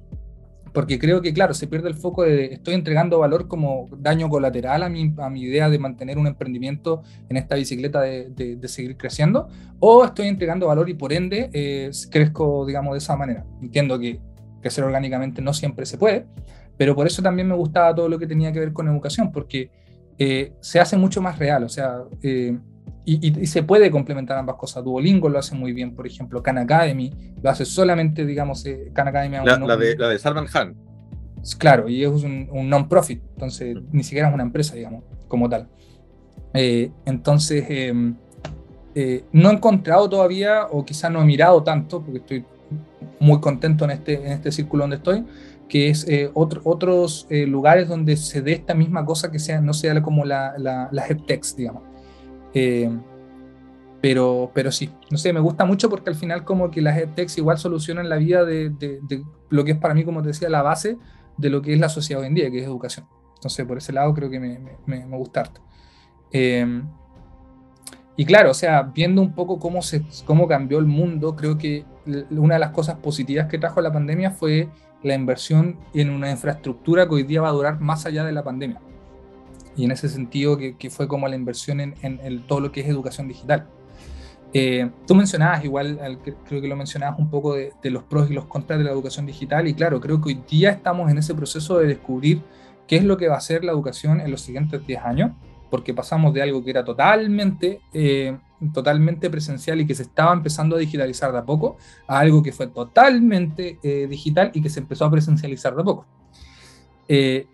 porque 0.73 0.99
creo 0.99 1.21
que, 1.21 1.35
claro, 1.35 1.53
se 1.53 1.67
pierde 1.67 1.91
el 1.91 1.95
foco 1.95 2.23
de 2.23 2.47
estoy 2.47 2.73
entregando 2.73 3.19
valor 3.19 3.49
como 3.49 3.91
daño 3.99 4.31
colateral 4.31 4.83
a 4.83 4.89
mi, 4.89 5.13
a 5.19 5.29
mi 5.29 5.43
idea 5.43 5.69
de 5.69 5.79
mantener 5.79 6.17
un 6.17 6.27
emprendimiento 6.27 7.03
en 7.29 7.37
esta 7.37 7.57
bicicleta 7.57 8.01
de, 8.01 8.31
de, 8.31 8.57
de 8.57 8.69
seguir 8.69 8.97
creciendo, 8.97 9.49
o 9.79 10.07
estoy 10.07 10.29
entregando 10.29 10.69
valor 10.69 10.89
y 10.89 10.95
por 10.95 11.13
ende 11.13 11.51
eh, 11.53 11.91
crezco, 12.11 12.65
digamos, 12.65 12.95
de 12.95 12.99
esa 12.99 13.15
manera. 13.15 13.45
Entiendo 13.61 13.99
que 13.99 14.19
crecer 14.63 14.85
orgánicamente 14.85 15.43
no 15.43 15.53
siempre 15.53 15.85
se 15.85 15.99
puede, 15.99 16.25
pero 16.79 16.95
por 16.95 17.07
eso 17.07 17.21
también 17.21 17.49
me 17.49 17.55
gustaba 17.55 17.95
todo 17.95 18.09
lo 18.09 18.19
que 18.19 18.27
tenía 18.27 18.51
que 18.53 18.61
ver 18.61 18.73
con 18.73 18.89
educación, 18.89 19.31
porque 19.31 19.71
eh, 20.19 20.55
se 20.61 20.81
hace 20.81 20.97
mucho 20.97 21.21
más 21.21 21.39
real, 21.39 21.65
o 21.65 21.69
sea, 21.69 21.99
eh, 22.23 22.57
y, 23.05 23.29
y, 23.29 23.41
y, 23.41 23.47
se 23.47 23.65
puede 23.65 23.91
complementar 23.91 24.39
ambas 24.39 24.57
cosas. 24.57 24.85
Duolingo 24.85 25.29
lo 25.29 25.39
hace 25.39 25.57
muy 25.57 25.73
bien, 25.73 25.95
por 25.95 26.07
ejemplo, 26.07 26.41
Khan 26.41 26.59
Academy 26.59 27.13
lo 27.43 27.51
hace 27.51 27.65
solamente, 27.65 28.25
digamos, 28.25 28.65
eh, 28.65 28.91
Khan 28.95 29.09
Academy. 29.09 29.37
La, 29.45 29.59
la, 29.59 29.77
de, 29.77 29.97
la 29.97 30.09
de 30.09 30.19
Salman 30.19 30.47
Khan. 30.47 30.77
Claro, 31.59 31.89
y 31.89 32.05
es 32.05 32.09
un, 32.09 32.49
un 32.53 32.69
non-profit, 32.71 33.21
entonces 33.35 33.75
mm. 33.75 33.89
ni 33.91 34.05
siquiera 34.05 34.29
es 34.29 34.35
una 34.35 34.45
empresa, 34.45 34.77
digamos, 34.77 35.03
como 35.27 35.49
tal. 35.49 35.69
Eh, 36.55 36.91
entonces, 37.07 37.65
eh, 37.69 37.93
eh, 38.95 39.25
no 39.33 39.51
he 39.51 39.55
encontrado 39.55 40.09
todavía, 40.09 40.67
o 40.71 40.85
quizá 40.85 41.09
no 41.09 41.23
he 41.23 41.25
mirado 41.25 41.63
tanto, 41.63 42.03
porque 42.03 42.19
estoy 42.19 42.45
muy 43.21 43.41
contento 43.41 43.85
en 43.85 43.93
este, 43.93 44.15
en 44.15 44.33
este 44.33 44.53
círculo 44.53 44.85
donde 44.85 44.97
estoy, 44.97 45.25
que 45.69 45.89
es 45.89 46.07
eh, 46.09 46.31
otro, 46.35 46.61
otros 46.65 47.27
eh, 47.31 47.47
lugares 47.47 47.89
donde 47.89 48.17
se 48.17 48.43
dé 48.43 48.53
esta 48.53 48.75
misma 48.75 49.05
cosa 49.05 49.31
que 49.31 49.39
sea, 49.39 49.61
no 49.61 49.73
sea 49.73 50.01
como 50.03 50.25
la, 50.25 50.55
la, 50.59 50.89
la 50.93 51.07
HepTex, 51.07 51.57
digamos. 51.57 51.83
Eh, 52.55 52.91
pero, 54.01 54.51
pero 54.53 54.73
sí, 54.73 54.91
no 55.11 55.17
sé, 55.17 55.33
me 55.33 55.41
gusta 55.41 55.65
mucho 55.65 55.89
porque 55.89 56.11
al 56.11 56.17
final 56.17 56.45
como 56.45 56.71
que 56.71 56.83
las 56.83 56.99
EdTechs 56.99 57.39
igual 57.39 57.57
solucionan 57.59 58.09
la 58.09 58.17
vida 58.17 58.45
de, 58.45 58.71
de, 58.71 58.99
de, 59.03 59.25
lo 59.49 59.65
que 59.65 59.73
es 59.73 59.79
para 59.79 59.95
mí, 59.95 60.05
como 60.05 60.23
te 60.23 60.29
decía, 60.29 60.49
la 60.49 60.63
base 60.63 60.99
de 61.37 61.51
lo 61.51 61.63
que 61.63 61.73
es 61.73 61.79
la 61.79 61.89
sociedad 61.89 62.21
hoy 62.21 62.29
en 62.29 62.35
día, 62.35 62.51
que 62.51 62.59
es 62.59 62.65
educación. 62.65 63.07
Entonces, 63.37 63.65
por 63.65 63.79
ese 63.79 63.93
lado 63.93 64.13
creo 64.13 64.29
que 64.29 64.41
me, 64.41 64.59
me, 64.87 65.07
me 65.07 65.17
gusta 65.17 65.41
harto. 65.41 65.61
Eh, 66.33 66.83
y 68.17 68.25
claro, 68.25 68.51
o 68.51 68.55
sea, 68.55 68.83
viendo 68.83 69.23
un 69.23 69.35
poco 69.35 69.59
cómo, 69.59 69.83
se, 69.83 70.03
cómo 70.27 70.47
cambió 70.47 70.79
el 70.79 70.87
mundo, 70.87 71.35
creo 71.35 71.57
que 71.57 71.85
una 72.31 72.55
de 72.55 72.61
las 72.61 72.71
cosas 72.71 72.97
positivas 72.97 73.47
que 73.47 73.59
trajo 73.59 73.81
la 73.81 73.93
pandemia 73.93 74.31
fue 74.31 74.69
la 75.03 75.15
inversión 75.15 75.79
en 75.95 76.11
una 76.11 76.31
infraestructura 76.31 77.09
que 77.09 77.15
hoy 77.15 77.23
día 77.25 77.41
va 77.41 77.49
a 77.49 77.53
durar 77.53 77.81
más 77.81 78.07
allá 78.07 78.25
de 78.25 78.33
la 78.33 78.43
pandemia. 78.43 78.81
Y 79.77 79.85
en 79.85 79.91
ese 79.91 80.09
sentido 80.09 80.57
que, 80.57 80.77
que 80.77 80.91
fue 80.91 81.09
como 81.09 81.27
la 81.29 81.37
inversión 81.37 81.81
en, 81.81 81.95
en, 82.03 82.47
todo 82.47 82.61
lo 82.61 82.73
que 82.73 82.81
es 82.81 82.89
educación 82.89 83.27
digital. 83.27 83.67
Eh, 84.53 84.91
tú 85.07 85.15
mencionabas, 85.15 85.65
igual 85.65 85.99
creo 86.47 86.61
que 86.61 86.69
lo 86.69 86.77
mencionabas 86.77 87.19
un 87.19 87.31
poco 87.31 87.55
de, 87.55 87.73
de, 87.83 87.91
los 87.91 88.03
pros 88.03 88.31
y 88.31 88.35
los 88.35 88.45
contras 88.45 88.79
de 88.79 88.85
la 88.85 88.91
educación 88.91 89.25
digital 89.25 89.67
y 89.67 89.73
claro, 89.73 89.99
creo 89.99 90.21
que 90.21 90.29
hoy 90.29 90.43
día 90.47 90.69
estamos 90.69 91.11
en 91.11 91.17
ese 91.17 91.35
proceso 91.35 91.79
de 91.79 91.87
descubrir 91.87 92.43
qué 92.87 92.97
es 92.97 93.05
lo 93.05 93.17
que 93.17 93.29
va 93.29 93.37
a 93.37 93.41
ser 93.41 93.65
la 93.65 93.73
educación 93.73 94.21
en 94.21 94.31
los 94.31 94.43
siguientes 94.43 94.87
10 94.87 95.03
años, 95.03 95.31
porque 95.71 95.95
pasamos 95.95 96.35
de 96.35 96.43
algo 96.43 96.63
que 96.63 96.69
era 96.69 96.85
totalmente, 96.85 97.81
eh, 97.95 98.37
totalmente 98.71 99.31
presencial 99.31 99.81
y 99.81 99.87
que 99.87 99.95
se 99.95 100.03
estaba 100.03 100.33
empezando 100.33 100.77
a 100.77 100.79
digitalizar 100.79 101.33
de 101.33 101.39
a 101.39 101.45
poco, 101.45 101.77
a 102.07 102.19
algo 102.19 102.43
que 102.43 102.53
fue 102.53 102.67
totalmente 102.69 103.79
eh, 103.83 104.07
digital 104.09 104.51
y 104.55 104.63
que 104.63 104.71
se 104.71 104.81
empezó 104.81 105.05
a 105.05 105.11
presencializar 105.11 105.75
de 105.75 105.81
a 105.81 105.85
poco. 105.85 106.07
Eh, 107.09 107.47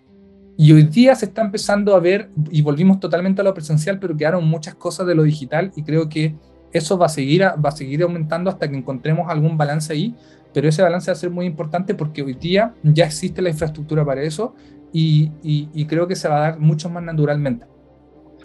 y 0.57 0.73
hoy 0.73 0.83
día 0.85 1.15
se 1.15 1.27
está 1.27 1.43
empezando 1.43 1.95
a 1.95 2.01
ver, 2.01 2.31
y 2.51 2.63
volvimos 2.63 2.99
totalmente 2.99 3.41
a 3.41 3.45
lo 3.45 3.55
presencial, 3.55 3.99
pero 4.01 4.17
quedaron 4.17 4.45
muchas 4.49 4.75
cosas 4.75 5.07
de 5.07 5.15
lo 5.15 5.23
digital 5.23 5.73
y 5.77 5.85
creo 5.85 6.09
que 6.09 6.35
eso 6.73 6.99
va 6.99 7.07
a 7.07 7.09
seguir, 7.09 7.43
va 7.43 7.69
a 7.69 7.73
seguir 7.73 8.03
aumentando 8.03 8.51
hasta 8.51 8.69
que 8.69 8.77
encontremos 8.77 9.31
algún 9.31 9.57
balance 9.57 9.93
ahí, 9.93 10.17
pero 10.53 10.69
ese 10.69 10.83
balance 10.83 11.11
va 11.11 11.13
a 11.13 11.21
ser 11.21 11.31
muy 11.31 11.47
importante 11.47 11.95
porque 11.95 12.23
hoy 12.23 12.35
día 12.35 12.75
ya 12.83 13.07
existe 13.07 13.41
la 13.41 13.51
infraestructura 13.51 14.05
para 14.05 14.23
eso 14.23 14.55
y, 14.93 15.31
y 15.43 15.85
creo 15.87 16.09
que 16.09 16.17
se 16.17 16.29
va 16.29 16.39
a 16.39 16.41
dar 16.41 16.59
mucho 16.59 16.91
más 16.91 17.05
naturalmente. 17.05 17.67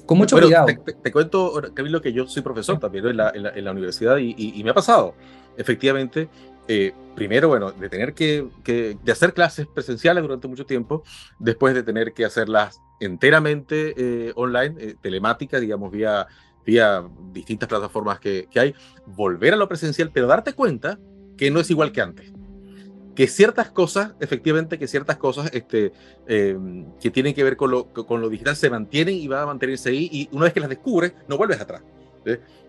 Con 0.06 0.18
mucho 0.18 0.38
cuidado. 0.38 0.68
Te, 1.02 1.12
cuento, 1.12 1.62
Camilo, 1.74 2.02
que 2.02 2.12
yo 2.12 2.28
soy 2.28 2.42
profesor 2.42 2.80
también 2.80 3.08
en, 3.08 3.18
la, 3.18 3.32
en, 3.34 3.63
la, 3.63 3.72
universidad 3.72 4.18
y, 4.18 4.62
me 4.63 4.72
ha 4.72 4.74
pasado, 4.74 5.16
efectivamente, 5.58 6.30
eh, 6.68 6.94
primero, 7.16 7.48
bueno, 7.48 7.72
de 7.72 7.89
tener 7.89 8.13
que, 8.13 8.48
que, 8.63 8.98
de 9.02 9.12
hacer 9.12 9.34
clases 9.34 9.68
presenciales 9.68 10.24
durante 10.24 10.48
mucho 10.48 10.66
tiempo, 10.66 11.04
después 11.39 11.74
de 11.74 11.84
tener 11.84 12.13
que 12.13 12.26
hacerlas 12.26 12.82
enteramente 13.00 13.94
eh, 13.98 14.34
online, 14.36 14.76
eh, 14.78 14.96
telemáticas, 15.02 15.62
digamos, 15.62 15.92
vía, 15.92 16.28
vía 16.66 17.04
distintas 17.32 17.70
plataformas 17.70 18.20
que, 18.20 18.48
que 18.52 18.60
hay, 18.60 18.76
volver 19.06 19.54
a 19.54 19.58
lo 19.58 19.68
presencial, 19.68 20.12
pero 20.13 20.28
darte 20.28 20.54
cuenta 20.54 21.00
que 21.38 21.50
no 21.50 21.60
es 21.60 21.70
igual 21.70 21.92
que 21.92 22.02
antes 22.02 22.34
que 23.15 23.28
ciertas 23.28 23.69
cosas, 23.69 24.13
efectivamente, 24.19 24.80
que 24.80 24.88
ciertas 24.88 25.17
cosas 25.17 25.49
este, 25.54 25.93
eh, 26.28 26.58
que 26.99 27.12
tienen 27.12 27.34
que 27.34 27.43
ver 27.43 27.58
con 27.58 27.71
lo, 27.71 27.88
con 27.88 28.21
lo 28.21 28.30
digital 28.30 28.56
se 28.56 28.69
mantienen 28.69 29.15
y 29.15 29.28
van 29.28 29.43
a 29.43 29.45
mantenerse 29.45 29.89
ahí 29.89 30.10
y 30.12 30.30
una 30.32 30.45
vez 30.45 30.54
que 30.54 30.60
las 30.60 30.69
descubres, 30.69 31.13
no 31.28 31.38
vuelves 31.38 31.62
atrás. 31.62 31.84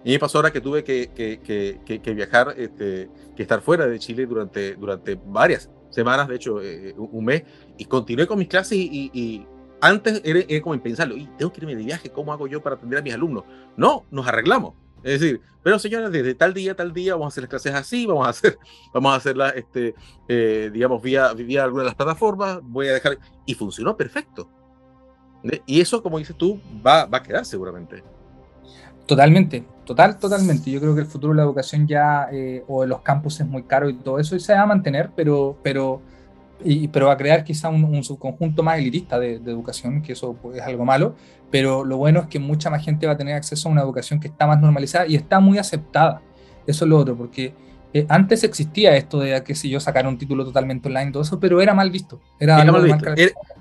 Y 0.05 0.13
me 0.13 0.19
pasó 0.19 0.39
ahora 0.39 0.53
que 0.53 0.61
tuve 0.61 0.83
que, 0.85 1.11
que, 1.15 2.01
que, 2.01 2.15
viajar, 2.15 2.55
este, 2.59 3.09
que 3.37 3.43
estar 3.43 3.61
fuera 3.61 3.87
de 3.87 3.99
Chile 3.99 4.27
durante, 4.27 4.75
durante 4.75 5.19
varias 5.27 5.71
semanas, 5.91 6.29
de 6.29 6.35
hecho, 6.35 6.61
eh, 6.61 6.95
un 6.97 7.25
mes, 7.25 7.45
y 7.79 7.85
continué 7.85 8.27
con 8.27 8.39
mis 8.39 8.49
clases 8.49 8.77
y, 8.77 9.11
y, 9.15 9.47
antes 9.81 10.23
era, 10.25 10.41
era, 10.49 10.63
como 10.63 10.81
pensarlo, 10.83 11.17
y 11.17 11.27
tengo 11.39 11.53
que 11.53 11.61
irme 11.61 11.77
de 11.77 11.85
viaje, 11.85 12.11
¿cómo 12.11 12.33
hago 12.33 12.47
yo 12.47 12.63
para 12.63 12.77
atender 12.77 12.99
a 12.99 13.03
mis 13.03 13.15
alumnos? 13.15 13.45
No, 13.77 14.05
nos 14.11 14.27
arreglamos. 14.27 14.75
Es 15.05 15.21
decir, 15.21 15.41
pero 15.63 15.79
señores, 15.79 16.11
desde 16.11 16.35
tal 16.35 16.55
día, 16.55 16.75
tal 16.75 16.93
día, 16.93 17.15
vamos 17.15 17.27
a 17.27 17.29
hacer 17.29 17.43
las 17.45 17.51
clases 17.51 17.75
así, 17.75 18.07
vamos 18.07 18.27
a 18.27 18.31
hacer, 18.31 18.59
vamos 18.95 19.13
a 19.13 19.17
hacerlas, 19.17 19.53
este, 19.55 19.95
eh, 20.29 20.71
digamos, 20.73 21.03
vía, 21.03 21.33
vía 21.35 21.65
alguna 21.65 21.83
de 21.83 21.89
las 21.89 21.95
plataformas, 21.95 22.61
voy 22.63 22.89
a 22.89 22.95
dejar, 22.95 23.19
y 23.45 23.55
funcionó 23.55 23.97
perfecto. 23.97 24.49
Y 25.67 25.83
eso, 25.83 26.03
como 26.03 26.19
dices 26.19 26.35
tú, 26.37 26.59
va, 26.85 27.05
va 27.05 27.19
a 27.19 27.23
quedar 27.23 27.45
seguramente. 27.45 28.03
Totalmente, 29.07 29.63
total, 29.85 30.19
totalmente. 30.19 30.71
Yo 30.71 30.81
creo 30.81 30.95
que 30.95 31.03
el 31.03 31.07
futuro 31.07 31.35
de 31.35 31.37
la 31.37 31.43
educación 31.43 31.87
ya, 31.87 32.29
eh, 32.33 32.65
o 32.67 32.81
de 32.81 32.89
los 32.89 33.03
campus 33.03 33.41
es 33.41 33.47
muy 33.47 33.65
caro 33.65 33.91
y 33.91 33.95
todo 33.95 34.19
eso, 34.19 34.35
y 34.35 34.41
se 34.41 34.55
va 34.55 34.63
a 34.63 34.67
mantener, 34.67 35.11
pero, 35.15 35.59
pero 35.63 36.01
y, 36.65 36.89
pero 36.89 37.11
a 37.11 37.17
crear 37.17 37.45
quizá 37.45 37.69
un, 37.69 38.03
subconjunto 38.03 38.63
más 38.63 38.79
elitista 38.79 39.19
de, 39.19 39.35
educación, 39.35 40.03
que 40.03 40.15
eso 40.15 40.35
pues, 40.41 40.57
es 40.57 40.63
algo 40.63 40.85
malo, 40.85 41.15
pero 41.51 41.85
lo 41.85 41.99
bueno 41.99 42.21
es 42.21 42.27
que 42.27 42.39
mucha 42.39 42.71
más 42.71 42.85
gente 42.85 43.07
va 43.07 43.13
a 43.13 43.17
tener 43.17 43.35
acceso 43.35 43.69
a 43.69 43.73
una 43.73 43.83
educación 43.83 44.19
que 44.19 44.29
está 44.29 44.47
más 44.47 44.61
normalizada 44.61 45.07
y 45.07 45.15
está 45.15 45.41
muy 45.41 45.59
aceptada. 45.59 46.23
Eso 46.67 46.85
es 46.85 46.89
lo 46.89 46.99
otro, 46.99 47.17
porque 47.17 47.55
eh, 47.93 48.07
antes 48.09 48.43
existía 48.43 48.97
esto 48.97 49.21
de 49.21 49.45
que 49.45 49.55
si 49.55 49.69
yo 49.69 49.79
sacara 49.79 50.09
un 50.09 50.19
título 50.19 50.45
totalmente 50.45 50.89
online, 50.89 51.13
todo 51.13 51.23
eso, 51.23 51.39
pero 51.39 51.61
era 51.61 51.75
mal 51.75 51.91
visto. 51.91 52.21
Era, 52.41 52.65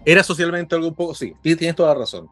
era, 0.05 0.23
socialmente 0.23 0.73
algo 0.73 0.87
un 0.87 0.95
poco, 0.95 1.13
sí, 1.13 1.35
tienes 1.41 1.75
toda 1.75 1.93
la 1.93 1.99
razón. 1.99 2.27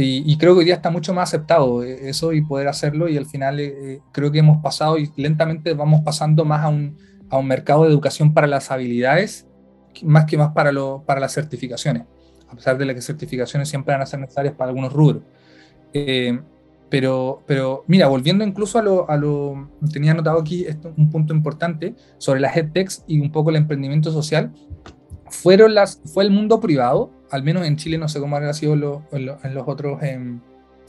Y, 0.00 0.38
creo 0.38 0.54
que 0.54 0.60
hoy 0.60 0.64
día 0.64 0.76
está 0.76 0.90
mucho 0.90 1.12
más 1.12 1.30
aceptado 1.30 1.82
eh, 1.82 2.08
eso 2.08 2.32
y 2.32 2.40
poder 2.40 2.68
hacerlo 2.68 3.08
y 3.08 3.16
al 3.16 3.26
final 3.26 3.58
eh, 3.58 4.00
creo 4.12 4.30
que 4.30 4.38
hemos 4.38 4.62
pasado 4.62 4.96
y 4.96 5.10
lentamente 5.16 5.74
vamos 5.74 6.02
pasando 6.02 6.44
más 6.44 6.62
a 6.62 6.68
un, 6.68 6.96
a 7.30 7.38
un 7.38 7.46
mercado 7.46 7.84
de 7.84 7.90
educación 7.90 8.34
para 8.34 8.46
las 8.46 8.70
habilidades, 8.70 9.46
más 10.02 10.24
que 10.26 10.36
más 10.36 10.52
para, 10.52 10.72
lo, 10.72 11.02
para 11.06 11.20
las 11.20 11.32
certificaciones, 11.32 12.04
a 12.48 12.54
pesar 12.54 12.78
de 12.78 12.86
que 12.86 12.94
las 12.94 13.04
certificaciones 13.04 13.68
siempre 13.68 13.92
van 13.94 14.02
a 14.02 14.06
ser 14.06 14.20
necesarias 14.20 14.54
para 14.54 14.70
algunos 14.70 14.92
rubros. 14.92 15.22
Eh, 15.92 16.38
pero, 16.90 17.42
pero 17.46 17.84
mira, 17.86 18.08
volviendo 18.08 18.44
incluso 18.44 18.78
a 18.78 18.82
lo, 18.82 19.10
a 19.10 19.16
lo 19.16 19.70
tenía 19.92 20.12
anotado 20.12 20.40
aquí 20.40 20.64
esto, 20.64 20.94
un 20.96 21.10
punto 21.10 21.34
importante 21.34 21.94
sobre 22.16 22.40
las 22.40 22.56
EdTechs 22.56 23.04
y 23.06 23.20
un 23.20 23.30
poco 23.30 23.50
el 23.50 23.56
emprendimiento 23.56 24.10
social, 24.10 24.52
fueron 25.30 25.74
las, 25.74 26.00
fue 26.06 26.24
el 26.24 26.30
mundo 26.30 26.60
privado, 26.60 27.10
al 27.30 27.42
menos 27.42 27.66
en 27.66 27.76
Chile, 27.76 27.98
no 27.98 28.08
sé 28.08 28.20
cómo 28.20 28.36
ha 28.36 28.52
sido 28.54 28.74
en, 29.12 29.54
los 29.54 29.68
otros... 29.68 30.02
Em, 30.02 30.40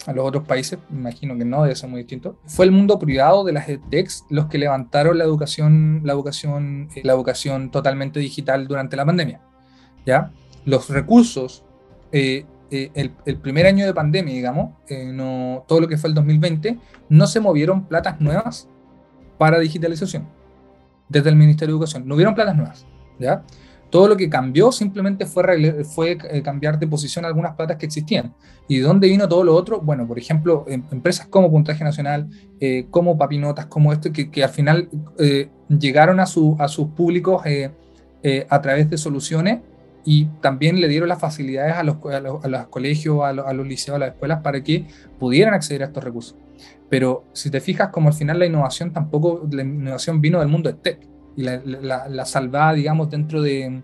a 0.05 0.13
los 0.13 0.25
otros 0.25 0.45
países, 0.45 0.79
imagino 0.91 1.37
que 1.37 1.45
no, 1.45 1.63
debe 1.63 1.75
ser 1.75 1.89
muy 1.89 2.01
distinto. 2.01 2.37
Fue 2.45 2.65
el 2.65 2.71
mundo 2.71 2.99
privado 2.99 3.43
de 3.43 3.53
las 3.53 3.67
EdTechs 3.67 4.25
los 4.29 4.47
que 4.47 4.57
levantaron 4.57 5.17
la 5.17 5.23
educación, 5.23 6.01
la 6.03 6.13
educación, 6.13 6.89
eh, 6.95 7.01
la 7.03 7.13
educación 7.13 7.71
totalmente 7.71 8.19
digital 8.19 8.67
durante 8.67 8.95
la 8.95 9.05
pandemia. 9.05 9.41
¿ya? 10.05 10.31
Los 10.65 10.89
recursos, 10.89 11.63
eh, 12.11 12.45
eh, 12.71 13.11
el, 13.25 13.37
primer 13.37 13.65
año 13.65 13.85
de 13.85 13.93
pandemia, 13.93 14.33
digamos, 14.33 14.71
no, 14.89 15.65
todo 15.67 15.81
lo 15.81 15.87
que 15.87 15.97
fue 15.97 16.09
el 16.09 16.13
2020, 16.13 16.77
no 17.09 17.27
se 17.27 17.39
movieron 17.39 17.85
platas 17.85 18.21
nuevas 18.21 18.67
para 19.37 19.59
digitalización 19.59 20.27
desde 21.07 21.29
el 21.29 21.35
Ministerio 21.35 21.73
de 21.73 21.77
Educación. 21.77 22.07
No 22.07 22.15
hubieron 22.15 22.35
platas 22.35 22.55
nuevas. 22.55 22.85
¿ya? 23.19 23.43
Todo 23.89 24.07
lo 24.07 24.17
que 24.17 24.29
cambió 24.29 24.71
simplemente 24.71 25.25
fue, 25.25 26.17
eh, 26.29 26.41
cambiar 26.43 26.77
de 26.77 26.87
posición 26.87 27.25
algunas 27.25 27.55
platas 27.55 27.77
que 27.77 27.87
existían. 27.87 28.35
¿Y 28.67 28.77
de 28.77 28.83
dónde 28.83 29.07
vino 29.07 29.27
todo 29.27 29.43
lo 29.43 29.55
otro? 29.55 29.81
Bueno, 29.81 30.07
por 30.07 30.19
ejemplo, 30.19 30.65
em, 30.67 30.83
empresas 30.91 31.27
como 31.27 31.49
Puntaje 31.49 31.83
Nacional, 31.83 32.29
eh, 32.59 32.85
como 32.91 33.17
Papinotas, 33.17 33.65
como 33.65 33.91
esto, 33.91 34.11
que, 34.11 34.43
al 34.43 34.49
final 34.49 34.89
eh, 35.17 35.49
llegaron 35.69 36.19
a, 36.19 36.27
su, 36.27 36.55
a 36.59 36.67
sus 36.67 36.89
públicos 36.89 37.43
a 38.49 38.61
través 38.61 38.89
de 38.89 38.97
soluciones 38.97 39.59
y 40.03 40.25
también 40.41 40.79
le 40.81 40.87
dieron 40.87 41.09
las 41.09 41.19
facilidades 41.19 41.75
a 41.75 41.83
los, 41.83 41.97
colegios, 42.69 43.23
a 43.23 43.31
los, 43.31 43.45
a 43.47 43.53
los 43.53 43.67
liceos, 43.67 43.95
a 43.95 43.99
las 43.99 44.09
escuelas 44.09 44.41
para 44.41 44.61
que 44.61 44.85
pudieran 45.17 45.53
acceder 45.53 45.83
a 45.83 45.85
estos 45.85 46.03
recursos. 46.03 46.35
Pero 46.89 47.23
si 47.33 47.49
te 47.49 47.61
fijas, 47.61 47.89
como 47.89 48.09
al 48.09 48.13
final 48.13 48.39
la 48.39 48.45
innovación 48.45 48.91
tampoco, 48.91 49.47
la 49.51 49.61
innovación 49.61 50.19
vino 50.19 50.39
del 50.39 50.49
mundo 50.49 50.69
de 50.69 50.77
tech 50.77 50.99
y 51.39 51.43
la, 51.43 52.09
la, 52.09 52.25
salvaba, 52.25 52.73
digamos, 52.73 53.09
dentro 53.09 53.41
de, 53.41 53.81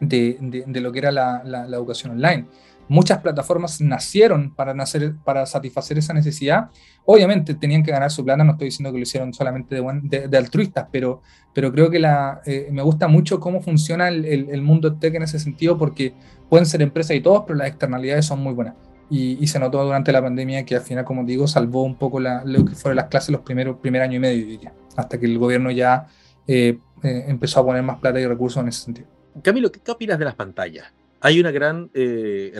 de, 0.00 0.64
de, 0.66 0.80
lo 0.80 0.90
que 0.90 0.98
era 0.98 1.12
la, 1.12 1.40
la, 1.44 1.76
educación 1.76 2.10
online. 2.10 2.46
Muchas 2.88 3.20
plataformas 3.20 3.80
nacieron 3.80 4.52
para, 4.52 4.74
nacer, 4.74 5.14
para 5.22 5.46
satisfacer 5.46 5.98
esa 5.98 6.12
necesidad. 6.12 6.70
Obviamente 7.04 7.54
tenían 7.54 7.84
que 7.84 7.92
ganar 7.92 8.10
su 8.10 8.24
plata, 8.24 8.42
no 8.42 8.52
estoy 8.52 8.64
diciendo 8.66 8.90
que 8.90 8.98
lo 8.98 9.04
hicieron 9.04 9.32
solamente 9.32 9.76
de, 9.76 10.26
de 10.26 10.36
altruistas, 10.36 10.88
pero, 10.90 11.22
pero 11.54 11.70
creo 11.70 11.88
que 11.88 12.00
la, 12.00 12.42
eh, 12.46 12.68
me 12.72 12.82
gusta 12.82 13.06
mucho 13.06 13.38
cómo 13.38 13.60
funciona 13.60 14.08
el, 14.08 14.24
el, 14.24 14.62
mundo 14.62 14.96
tech 14.96 15.14
en 15.14 15.22
ese 15.22 15.38
sentido, 15.38 15.78
porque 15.78 16.14
pueden 16.48 16.66
ser 16.66 16.82
empresas 16.82 17.16
y 17.16 17.20
todos, 17.20 17.44
pero 17.46 17.58
las 17.58 17.68
externalidades 17.68 18.26
son 18.26 18.40
muy 18.40 18.54
buenas. 18.54 18.74
Y, 19.08 19.38
y, 19.40 19.46
se 19.46 19.60
notó 19.60 19.84
durante 19.84 20.10
la 20.10 20.20
pandemia 20.20 20.64
que 20.64 20.74
al 20.74 20.80
final, 20.80 21.04
como 21.04 21.22
digo, 21.22 21.46
salvó 21.46 21.84
un 21.84 21.94
poco 21.94 22.18
la, 22.18 22.42
lo 22.44 22.64
que 22.64 22.74
fueron 22.74 22.96
las 22.96 23.06
clases 23.06 23.30
los 23.30 23.42
primeros 23.42 23.76
primer 23.76 24.02
año 24.02 24.16
y 24.16 24.20
medio, 24.20 24.44
diría, 24.44 24.72
hasta 24.96 25.20
que 25.20 25.26
el 25.26 25.38
gobierno 25.38 25.70
ya 25.70 26.08
eh, 26.46 26.78
eh, 27.02 27.24
empezó 27.28 27.60
a 27.60 27.64
poner 27.64 27.82
más 27.82 27.98
plata 27.98 28.20
y 28.20 28.26
recursos 28.26 28.62
en 28.62 28.68
ese 28.68 28.84
sentido. 28.84 29.08
Camilo, 29.42 29.72
¿qué, 29.72 29.90
opinas 29.90 30.18
de 30.18 30.24
las 30.24 30.34
pantallas? 30.34 30.92
Hay 31.20 31.40
una 31.40 31.50
gran 31.50 31.90
eh, 31.94 32.52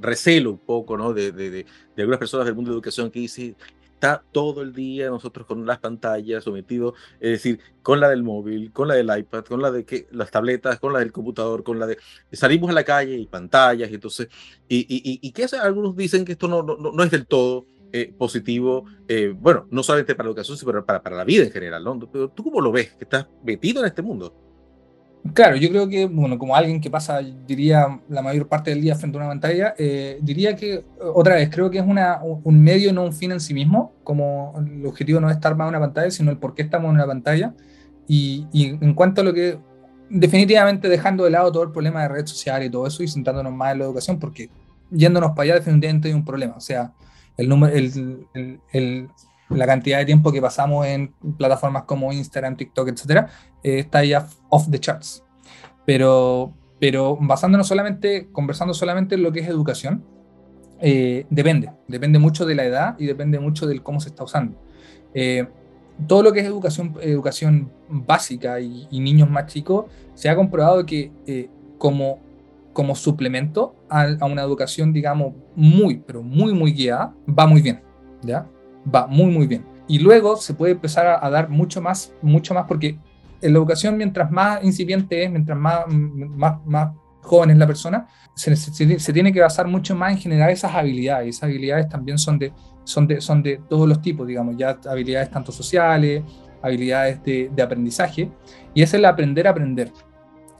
recelo 0.00 0.52
un 0.52 0.58
poco, 0.58 0.96
¿no? 0.96 1.12
De, 1.12 1.32
de, 1.32 1.50
de, 1.50 1.66
algunas 1.96 2.18
personas 2.18 2.46
del 2.46 2.54
mundo 2.54 2.70
de 2.70 2.76
educación 2.76 3.10
que 3.10 3.20
dicen, 3.20 3.56
está 3.94 4.22
todo 4.30 4.62
el 4.62 4.72
día 4.72 5.08
nosotros 5.08 5.46
con 5.46 5.66
las 5.66 5.78
pantallas 5.78 6.44
sometidos, 6.44 6.94
es 7.18 7.30
decir, 7.32 7.60
con 7.82 7.98
la 7.98 8.08
del 8.08 8.22
móvil, 8.22 8.72
con 8.72 8.86
la 8.86 8.94
del 8.94 9.10
iPad, 9.16 9.44
con 9.44 9.60
la 9.60 9.72
de 9.72 9.84
que, 9.84 10.06
las 10.12 10.30
tabletas, 10.30 10.78
con 10.78 10.92
la 10.92 11.00
del 11.00 11.10
computador, 11.10 11.64
con 11.64 11.80
la 11.80 11.86
de 11.86 11.98
salimos 12.32 12.70
a 12.70 12.74
la 12.74 12.84
calle 12.84 13.16
y 13.16 13.26
pantallas, 13.26 13.90
y 13.90 13.94
entonces, 13.94 14.28
y, 14.68 14.78
y, 14.78 15.18
y, 15.20 15.32
que 15.32 15.46
algunos 15.60 15.96
dicen 15.96 16.24
que 16.24 16.32
esto 16.32 16.46
no, 16.46 16.62
no, 16.62 16.76
no 16.76 17.02
es 17.02 17.10
del 17.10 17.26
todo 17.26 17.66
eh, 17.92 18.12
positivo, 18.16 18.84
eh, 19.06 19.34
bueno, 19.38 19.66
no 19.70 19.82
solamente 19.82 20.14
para 20.14 20.26
la 20.26 20.30
educación, 20.30 20.56
sino 20.56 20.84
para, 20.84 21.02
para 21.02 21.16
la 21.16 21.24
vida 21.24 21.44
en 21.44 21.50
general, 21.50 21.84
¿no? 21.84 21.98
Pero 22.10 22.28
tú 22.28 22.44
cómo 22.44 22.60
lo 22.60 22.72
ves, 22.72 22.92
que 22.92 23.04
estás 23.04 23.26
metido 23.42 23.80
en 23.80 23.86
este 23.86 24.02
mundo. 24.02 24.34
Claro, 25.34 25.56
yo 25.56 25.68
creo 25.68 25.88
que, 25.88 26.06
bueno, 26.06 26.38
como 26.38 26.54
alguien 26.54 26.80
que 26.80 26.90
pasa, 26.90 27.20
diría, 27.46 28.00
la 28.08 28.22
mayor 28.22 28.48
parte 28.48 28.70
del 28.70 28.80
día 28.80 28.94
frente 28.94 29.18
a 29.18 29.20
una 29.20 29.28
pantalla, 29.28 29.74
eh, 29.76 30.18
diría 30.22 30.54
que, 30.56 30.84
otra 31.00 31.34
vez, 31.34 31.50
creo 31.50 31.70
que 31.70 31.78
es 31.78 31.84
una, 31.84 32.20
un 32.22 32.62
medio, 32.62 32.92
no 32.92 33.04
un 33.04 33.12
fin 33.12 33.32
en 33.32 33.40
sí 33.40 33.52
mismo, 33.52 33.92
como 34.04 34.54
el 34.58 34.86
objetivo 34.86 35.20
no 35.20 35.28
es 35.28 35.36
estar 35.36 35.56
más 35.56 35.66
en 35.66 35.70
una 35.70 35.80
pantalla, 35.80 36.10
sino 36.10 36.30
el 36.30 36.38
por 36.38 36.54
qué 36.54 36.62
estamos 36.62 36.88
en 36.90 36.94
una 36.96 37.06
pantalla. 37.06 37.54
Y, 38.06 38.46
en 38.52 38.94
cuanto 38.94 39.20
a 39.20 39.24
lo 39.24 39.34
que, 39.34 39.58
definitivamente 40.08 40.88
dejando 40.88 41.24
de 41.24 41.30
lado 41.30 41.52
todo 41.52 41.62
el 41.64 41.72
problema 41.72 42.02
de 42.02 42.08
redes 42.08 42.30
sociales 42.30 42.68
y 42.68 42.70
todo 42.70 42.86
eso 42.86 43.02
y 43.02 43.08
sentándonos 43.08 43.52
más 43.52 43.72
en 43.72 43.80
la 43.80 43.84
educación, 43.84 44.18
porque 44.18 44.48
yéndonos 44.90 45.32
para 45.32 45.42
allá 45.42 45.54
definitivamente 45.56 46.08
hay 46.08 46.14
un 46.14 46.24
problema. 46.24 46.54
O 46.56 46.60
sea, 46.60 46.94
el 47.38 47.48
número, 47.48 47.74
el, 47.74 49.08
la 49.48 49.66
cantidad 49.66 49.98
de 49.98 50.04
tiempo 50.04 50.30
que 50.30 50.42
pasamos 50.42 50.86
en 50.86 51.14
plataformas 51.38 51.84
como 51.84 52.12
Instagram, 52.12 52.56
TikTok, 52.56 52.88
etcétera, 52.88 53.28
eh, 53.62 53.78
está 53.78 54.04
ya 54.04 54.26
off 54.50 54.68
the 54.70 54.78
charts. 54.78 55.24
Pero, 55.86 56.52
pero 56.78 57.16
basándonos 57.18 57.66
solamente, 57.66 58.28
conversando 58.30 58.74
solamente 58.74 59.14
en 59.14 59.22
lo 59.22 59.32
que 59.32 59.40
es 59.40 59.48
educación, 59.48 60.04
eh, 60.80 61.26
depende, 61.30 61.72
depende 61.86 62.18
mucho 62.18 62.44
de 62.44 62.54
la 62.54 62.64
edad 62.64 62.96
y 62.98 63.06
depende 63.06 63.38
mucho 63.38 63.66
del 63.66 63.82
cómo 63.82 64.00
se 64.00 64.10
está 64.10 64.24
usando. 64.24 64.60
Eh, 65.14 65.46
todo 66.06 66.22
lo 66.22 66.32
que 66.32 66.40
es 66.40 66.46
educación, 66.46 66.96
educación 67.00 67.72
básica 67.88 68.60
y, 68.60 68.86
niños 68.90 69.30
más 69.30 69.46
chicos, 69.46 69.86
se 70.14 70.28
ha 70.28 70.36
comprobado 70.36 70.84
que 70.84 71.10
como, 71.78 72.20
como 72.78 72.94
suplemento 72.94 73.74
a, 73.90 74.06
una 74.24 74.42
educación, 74.42 74.92
digamos, 74.92 75.34
muy, 75.56 75.96
pero 75.96 76.22
muy, 76.22 76.54
muy 76.54 76.72
guiada, 76.72 77.12
va 77.28 77.44
muy 77.44 77.60
bien. 77.60 77.82
¿ya? 78.22 78.46
va 78.94 79.08
muy, 79.08 79.26
muy 79.32 79.48
bien. 79.48 79.66
Y 79.88 79.98
luego 79.98 80.36
se 80.36 80.54
puede 80.54 80.74
empezar 80.74 81.18
a, 81.20 81.28
dar 81.28 81.48
mucho 81.48 81.82
más, 81.82 82.12
mucho 82.22 82.54
más, 82.54 82.66
porque 82.68 82.96
en 83.40 83.52
la 83.52 83.58
educación, 83.58 83.96
mientras 83.96 84.30
más 84.30 84.62
incipiente 84.62 85.24
es, 85.24 85.28
mientras 85.28 85.58
más, 85.58 85.86
más, 85.88 86.64
más 86.66 86.92
joven 87.20 87.50
es 87.50 87.56
la 87.56 87.66
persona, 87.66 88.06
se, 88.36 88.54
se, 88.54 89.12
tiene 89.12 89.32
que 89.32 89.40
basar 89.40 89.66
mucho 89.66 89.96
más 89.96 90.12
en 90.12 90.18
generar 90.18 90.50
esas 90.50 90.72
habilidades. 90.72 91.30
Esas 91.30 91.48
habilidades 91.48 91.88
también 91.88 92.16
son 92.16 92.38
de, 92.38 92.52
son 92.84 93.08
de, 93.08 93.20
son 93.20 93.42
de 93.42 93.60
todos 93.68 93.88
los 93.88 94.00
tipos, 94.00 94.24
digamos, 94.24 94.56
ya 94.56 94.78
habilidades 94.88 95.32
tanto 95.32 95.50
sociales, 95.50 96.22
habilidades 96.62 97.24
de, 97.24 97.50
de 97.52 97.60
aprendizaje, 97.60 98.30
y 98.72 98.82
es 98.82 98.94
el 98.94 99.04
aprender 99.04 99.48
a 99.48 99.50
aprender. 99.50 99.90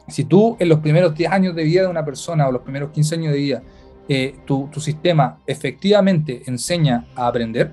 Si 0.08 0.24
tú 0.24 0.56
en 0.58 0.68
los 0.68 0.80
primeros 0.80 1.14
10 1.14 1.30
años 1.30 1.54
de 1.54 1.64
vida 1.64 1.82
de 1.82 1.88
una 1.88 2.04
persona 2.04 2.48
o 2.48 2.52
los 2.52 2.62
primeros 2.62 2.90
15 2.90 3.14
años 3.14 3.32
de 3.32 3.38
vida, 3.38 3.62
eh, 4.08 4.36
tu, 4.46 4.70
sistema 4.80 5.38
efectivamente 5.46 6.42
enseña 6.46 7.06
a 7.14 7.26
aprender, 7.26 7.72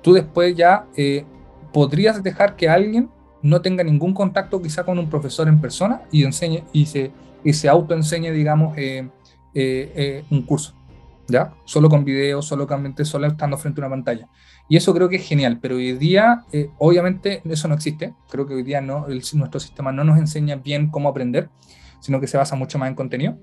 tú 0.00 0.12
después 0.12 0.54
ya 0.54 0.86
eh, 0.96 1.24
podrías 1.72 2.22
dejar 2.22 2.54
que 2.54 2.68
alguien 2.68 3.10
no 3.42 3.60
tenga 3.60 3.82
ningún 3.82 4.14
contacto 4.14 4.62
quizá 4.62 4.84
con 4.84 4.98
un 4.98 5.10
profesor 5.10 5.48
en 5.48 5.60
persona 5.60 6.02
y, 6.12 6.22
enseñe, 6.24 6.62
y, 6.72 6.86
se, 6.86 7.10
y 7.42 7.52
se 7.52 7.68
autoenseñe, 7.68 8.30
digamos, 8.30 8.76
eh, 8.78 9.08
un 10.30 10.42
curso, 10.42 10.74
¿ya? 11.28 11.54
Solo 11.64 11.88
con 11.88 12.04
video, 12.04 12.42
solo, 12.42 12.66
solo 13.04 13.26
estando 13.26 13.58
frente 13.58 13.80
a 13.80 13.86
una 13.86 13.90
pantalla. 13.90 14.28
Y 14.68 14.76
eso 14.76 14.92
creo 14.94 15.08
que 15.08 15.16
es 15.16 15.26
genial, 15.26 15.58
pero 15.60 15.76
hoy 15.76 15.92
día, 15.92 16.44
obviamente, 16.78 17.42
eso 17.44 17.68
no 17.68 17.74
existe. 17.74 18.14
Creo 18.28 18.46
que 18.46 18.54
hoy 18.54 18.62
día 18.62 18.80
no, 18.80 19.06
nuestro 19.08 19.60
sistema 19.60 19.92
no 19.92 20.04
nos 20.04 20.18
enseña 20.18 20.56
bien 20.56 20.90
cómo 20.90 21.08
aprender, 21.08 21.48
sino 22.00 22.20
que 22.20 22.26
se 22.26 22.36
basa 22.36 22.56
mucho 22.56 22.78
más 22.78 22.88
en 22.88 22.94
contenido. 22.94 23.38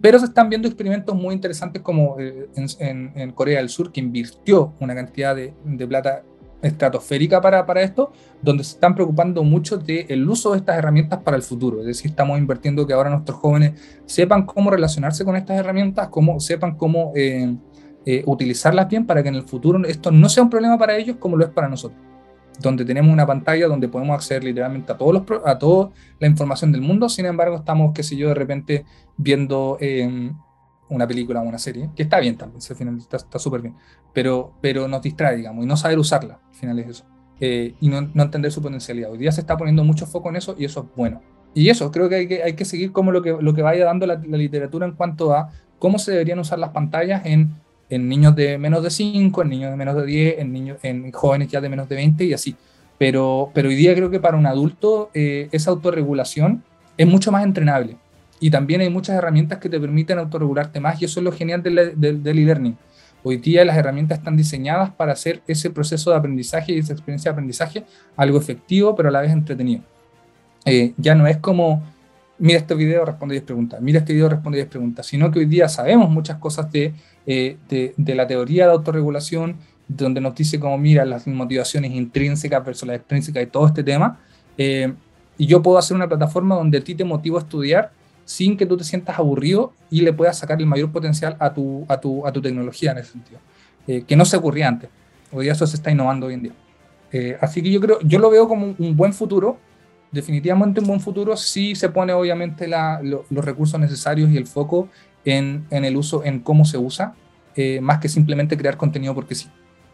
Pero 0.00 0.18
se 0.18 0.24
están 0.24 0.48
viendo 0.48 0.66
experimentos 0.66 1.14
muy 1.14 1.34
interesantes 1.34 1.82
como 1.82 2.18
eh, 2.18 2.48
en, 2.78 3.32
Corea 3.32 3.58
del 3.58 3.68
Sur, 3.68 3.92
que 3.92 4.00
invirtió 4.00 4.74
una 4.80 4.94
cantidad 4.94 5.36
de, 5.36 5.52
plata 5.86 6.24
estratosférica 6.62 7.40
para, 7.40 7.64
para, 7.66 7.82
esto, 7.82 8.12
donde 8.42 8.64
se 8.64 8.74
están 8.74 8.94
preocupando 8.94 9.42
mucho 9.42 9.78
del 9.78 10.28
uso 10.28 10.52
de 10.52 10.58
estas 10.58 10.76
herramientas 10.78 11.20
para 11.22 11.36
el 11.36 11.42
futuro. 11.42 11.80
Es 11.80 11.86
decir, 11.86 12.10
estamos 12.10 12.38
invirtiendo 12.38 12.86
que 12.86 12.92
ahora 12.92 13.10
nuestros 13.10 13.38
jóvenes 13.38 13.80
sepan 14.06 14.44
cómo 14.44 14.70
relacionarse 14.70 15.24
con 15.24 15.36
estas 15.36 15.58
herramientas, 15.58 16.08
cómo 16.08 16.38
sepan 16.40 16.76
cómo 16.76 17.12
eh, 17.14 17.56
eh, 18.04 18.22
utilizarlas 18.26 18.88
bien 18.88 19.06
para 19.06 19.22
que 19.22 19.28
en 19.28 19.36
el 19.36 19.42
futuro 19.42 19.80
esto 19.86 20.10
no 20.10 20.28
sea 20.28 20.42
un 20.42 20.50
problema 20.50 20.78
para 20.78 20.96
ellos 20.96 21.16
como 21.18 21.36
lo 21.36 21.44
es 21.44 21.50
para 21.50 21.68
nosotros 21.68 22.10
donde 22.60 22.84
tenemos 22.84 23.12
una 23.12 23.26
pantalla 23.26 23.66
donde 23.66 23.88
podemos 23.88 24.14
acceder 24.14 24.44
literalmente 24.44 24.92
a, 24.92 24.96
todos 24.98 25.14
los, 25.14 25.46
a 25.46 25.58
toda 25.58 25.90
la 26.18 26.26
información 26.26 26.72
del 26.72 26.82
mundo, 26.82 27.08
sin 27.08 27.26
embargo 27.26 27.56
estamos, 27.56 27.92
qué 27.94 28.02
sé 28.02 28.16
yo, 28.16 28.28
de 28.28 28.34
repente 28.34 28.84
viendo 29.16 29.78
em, 29.80 30.34
una 30.90 31.06
película 31.06 31.40
o 31.40 31.44
una 31.44 31.58
serie, 31.58 31.90
que 31.96 32.02
está 32.02 32.20
bien 32.20 32.36
también, 32.36 32.60
al 32.68 32.76
final 32.76 32.98
está 32.98 33.38
súper 33.38 33.62
bien, 33.62 33.74
pero, 34.12 34.52
pero 34.60 34.86
nos 34.88 35.02
distrae, 35.02 35.36
digamos, 35.36 35.64
y 35.64 35.66
no 35.66 35.76
saber 35.76 35.98
usarla, 35.98 36.40
al 36.46 36.54
final 36.54 36.78
es 36.80 36.88
eso, 36.88 37.04
eh, 37.40 37.74
y 37.80 37.88
no, 37.88 38.02
no, 38.02 38.22
entender 38.22 38.52
su 38.52 38.60
potencialidad. 38.60 39.10
Hoy 39.10 39.18
día 39.18 39.32
se 39.32 39.40
está 39.40 39.56
poniendo 39.56 39.82
mucho 39.84 40.06
foco 40.06 40.28
en 40.28 40.36
eso 40.36 40.54
y 40.58 40.66
eso 40.66 40.80
es 40.80 40.96
bueno. 40.96 41.22
Y 41.54 41.68
eso, 41.68 41.90
creo 41.90 42.08
que 42.08 42.16
hay 42.16 42.28
que, 42.28 42.42
hay 42.42 42.52
que 42.52 42.64
seguir 42.64 42.92
como 42.92 43.10
lo 43.10 43.22
que, 43.22 43.36
lo 43.40 43.54
que 43.54 43.62
vaya 43.62 43.84
dando 43.84 44.06
la, 44.06 44.14
la 44.14 44.36
literatura 44.36 44.86
en 44.86 44.92
cuanto 44.92 45.32
a 45.32 45.50
cómo 45.78 45.98
se 45.98 46.12
deberían 46.12 46.38
usar 46.38 46.58
las 46.58 46.70
pantallas 46.70 47.22
en 47.24 47.54
en 47.90 48.08
niños 48.08 48.34
de 48.36 48.56
menos 48.56 48.82
de 48.82 48.90
5, 48.90 49.42
en 49.42 49.48
niños 49.48 49.70
de 49.70 49.76
menos 49.76 49.96
de 49.96 50.06
10, 50.06 50.38
en, 50.38 50.52
niños, 50.52 50.78
en 50.82 51.10
jóvenes 51.12 51.48
ya 51.48 51.60
de 51.60 51.68
menos 51.68 51.88
de 51.88 51.96
20 51.96 52.24
y 52.24 52.32
así. 52.32 52.56
Pero, 52.96 53.50
pero 53.52 53.68
hoy 53.68 53.74
día 53.74 53.94
creo 53.94 54.10
que 54.10 54.20
para 54.20 54.36
un 54.36 54.46
adulto 54.46 55.10
eh, 55.12 55.48
esa 55.52 55.70
autorregulación 55.70 56.62
es 56.96 57.06
mucho 57.06 57.32
más 57.32 57.44
entrenable. 57.44 57.96
Y 58.40 58.50
también 58.50 58.80
hay 58.80 58.90
muchas 58.90 59.16
herramientas 59.16 59.58
que 59.58 59.68
te 59.68 59.78
permiten 59.78 60.18
autorregularte 60.18 60.80
más 60.80 61.00
y 61.00 61.04
eso 61.04 61.20
es 61.20 61.24
lo 61.24 61.32
genial 61.32 61.62
del, 61.62 61.92
del, 62.00 62.38
e-learning. 62.38 62.76
Hoy 63.22 63.36
día 63.36 63.64
las 63.64 63.76
herramientas 63.76 64.18
están 64.18 64.36
diseñadas 64.36 64.90
para 64.90 65.12
hacer 65.12 65.42
ese 65.46 65.68
proceso 65.70 66.10
de 66.10 66.16
aprendizaje 66.16 66.72
y 66.72 66.78
esa 66.78 66.94
experiencia 66.94 67.30
de 67.30 67.34
aprendizaje 67.34 67.84
algo 68.16 68.38
efectivo, 68.38 68.96
pero 68.96 69.10
a 69.10 69.12
la 69.12 69.20
vez 69.20 69.30
entretenido. 69.30 69.82
Eh, 70.64 70.94
ya 70.96 71.14
no 71.14 71.26
es 71.26 71.36
como 71.36 71.82
mira 72.40 72.58
este 72.58 72.74
video, 72.74 73.04
responde 73.04 73.34
10 73.34 73.44
preguntas, 73.44 73.80
mira 73.80 73.98
este 73.98 74.14
video, 74.14 74.28
responde 74.28 74.56
10 74.56 74.68
preguntas, 74.68 75.06
sino 75.06 75.30
que 75.30 75.38
hoy 75.38 75.44
día 75.44 75.68
sabemos 75.68 76.10
muchas 76.10 76.38
cosas 76.38 76.72
de, 76.72 76.94
eh, 77.26 77.56
de, 77.68 78.14
la 78.14 78.26
teoría 78.26 78.66
de 78.66 78.72
autorregulación, 78.72 79.56
donde 79.86 80.20
nos 80.20 80.34
dice 80.34 80.58
como, 80.58 80.78
mira, 80.78 81.04
las 81.04 81.26
motivaciones 81.26 81.92
intrínsecas 81.92 82.64
versus 82.64 82.88
las 82.88 82.96
extrínsecas 82.96 83.42
y 83.42 83.46
todo 83.46 83.66
este 83.66 83.84
tema, 83.84 84.18
eh, 84.56 84.92
y 85.36 85.46
yo 85.46 85.62
puedo 85.62 85.78
hacer 85.78 85.94
una 85.94 86.08
plataforma 86.08 86.54
donde 86.54 86.78
a 86.78 86.80
ti 86.84 86.94
te 86.94 87.04
motivo 87.04 87.36
a 87.36 87.40
estudiar 87.40 87.92
sin 88.30 88.56
que 88.56 88.64
tú 88.64 88.76
te 88.76 88.84
sientas 88.84 89.18
aburrido 89.18 89.72
y 89.90 90.02
le 90.02 90.12
puedas 90.12 90.38
sacar 90.38 90.60
el 90.60 90.66
mayor 90.66 90.92
potencial 90.92 91.36
a 91.40 91.52
tu, 91.52 91.84
a 91.88 92.00
tu, 92.00 92.24
a 92.24 92.32
tu 92.32 92.40
tecnología 92.40 92.92
en 92.92 92.98
ese 92.98 93.10
sentido, 93.10 93.40
eh, 93.88 94.04
que 94.06 94.14
no 94.14 94.24
se 94.24 94.36
ocurría 94.36 94.68
antes. 94.68 94.88
Hoy 95.32 95.46
día 95.46 95.52
eso 95.52 95.66
se 95.66 95.74
está 95.74 95.90
innovando 95.90 96.26
hoy 96.26 96.34
en 96.34 96.42
día. 96.44 96.52
así 97.40 97.60
que 97.60 97.72
yo 97.72 97.80
creo, 97.80 97.98
yo 98.02 98.20
lo 98.20 98.30
veo 98.30 98.46
como 98.46 98.76
un 98.78 98.96
buen 98.96 99.12
futuro, 99.12 99.58
definitivamente 100.12 100.80
un 100.80 100.86
buen 100.86 101.00
futuro 101.00 101.36
si 101.36 101.74
se 101.74 101.88
pone 101.88 102.12
obviamente 102.12 102.68
los 102.68 103.44
recursos 103.44 103.80
necesarios 103.80 104.30
y 104.30 104.36
el 104.36 104.46
foco 104.46 104.88
en, 105.24 105.66
el 105.70 105.96
uso, 105.96 106.22
en 106.24 106.38
cómo 106.38 106.64
se 106.64 106.78
usa, 106.78 107.16
eh, 107.56 107.80
más 107.80 107.98
que 107.98 108.08
simplemente 108.08 108.56
crear 108.56 108.76
contenido 108.76 109.12
porque 109.12 109.34
sí. 109.34 109.48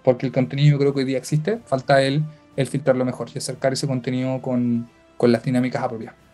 Porque 0.04 0.26
el 0.26 0.32
contenido 0.32 0.72
yo 0.72 0.78
creo 0.78 0.92
que 0.92 1.00
hoy 1.00 1.06
día 1.06 1.16
existe, 1.16 1.58
falta 1.64 2.02
el, 2.02 2.22
el 2.54 2.66
filtrarlo 2.66 3.06
mejor 3.06 3.28
y 3.34 3.38
acercar 3.38 3.72
ese 3.72 3.86
contenido 3.86 4.42
con, 4.42 4.90
con 5.16 5.32
las 5.32 5.42
dinámicas 5.42 5.82
apropiadas. 5.82 6.25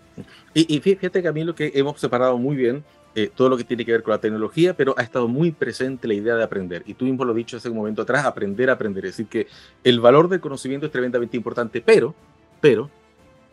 Y, 0.55 0.77
y, 0.77 0.81
fíjate 0.81 1.23
que 1.23 1.29
a 1.29 1.33
mí 1.33 1.45
lo 1.45 1.55
que 1.55 1.73
hemos 1.75 2.01
separado 2.01 2.37
muy 2.39 2.57
bien, 2.57 2.85
eh, 3.15 3.31
todo 3.35 3.51
lo 3.51 3.59
que 3.59 3.65
tiene 3.65 3.85
que 3.85 3.93
ver 3.93 4.03
con 4.03 4.13
la 4.13 4.19
tecnología, 4.19 4.75
pero 4.75 4.95
ha 4.97 5.03
estado 5.03 5.29
muy 5.29 5.53
presente 5.53 6.09
la 6.09 6.15
idea 6.15 6.35
de 6.35 6.43
aprender. 6.43 6.83
Y 6.87 6.95
tú 6.95 7.05
mismo 7.05 7.25
lo 7.25 7.33
has 7.33 7.37
dicho 7.37 7.59
hace 7.59 7.69
un 7.69 7.77
momento 7.77 8.03
atrás, 8.03 8.25
aprender, 8.25 8.71
aprender. 8.71 9.05
Es 9.05 9.13
decir, 9.13 9.27
que 9.27 9.47
el 9.85 10.01
valor 10.01 10.31
del 10.31 10.41
conocimiento 10.41 10.87
es 10.87 10.93
tremendamente 10.93 11.37
importante, 11.37 11.83
pero, 11.83 12.15
pero 12.61 12.91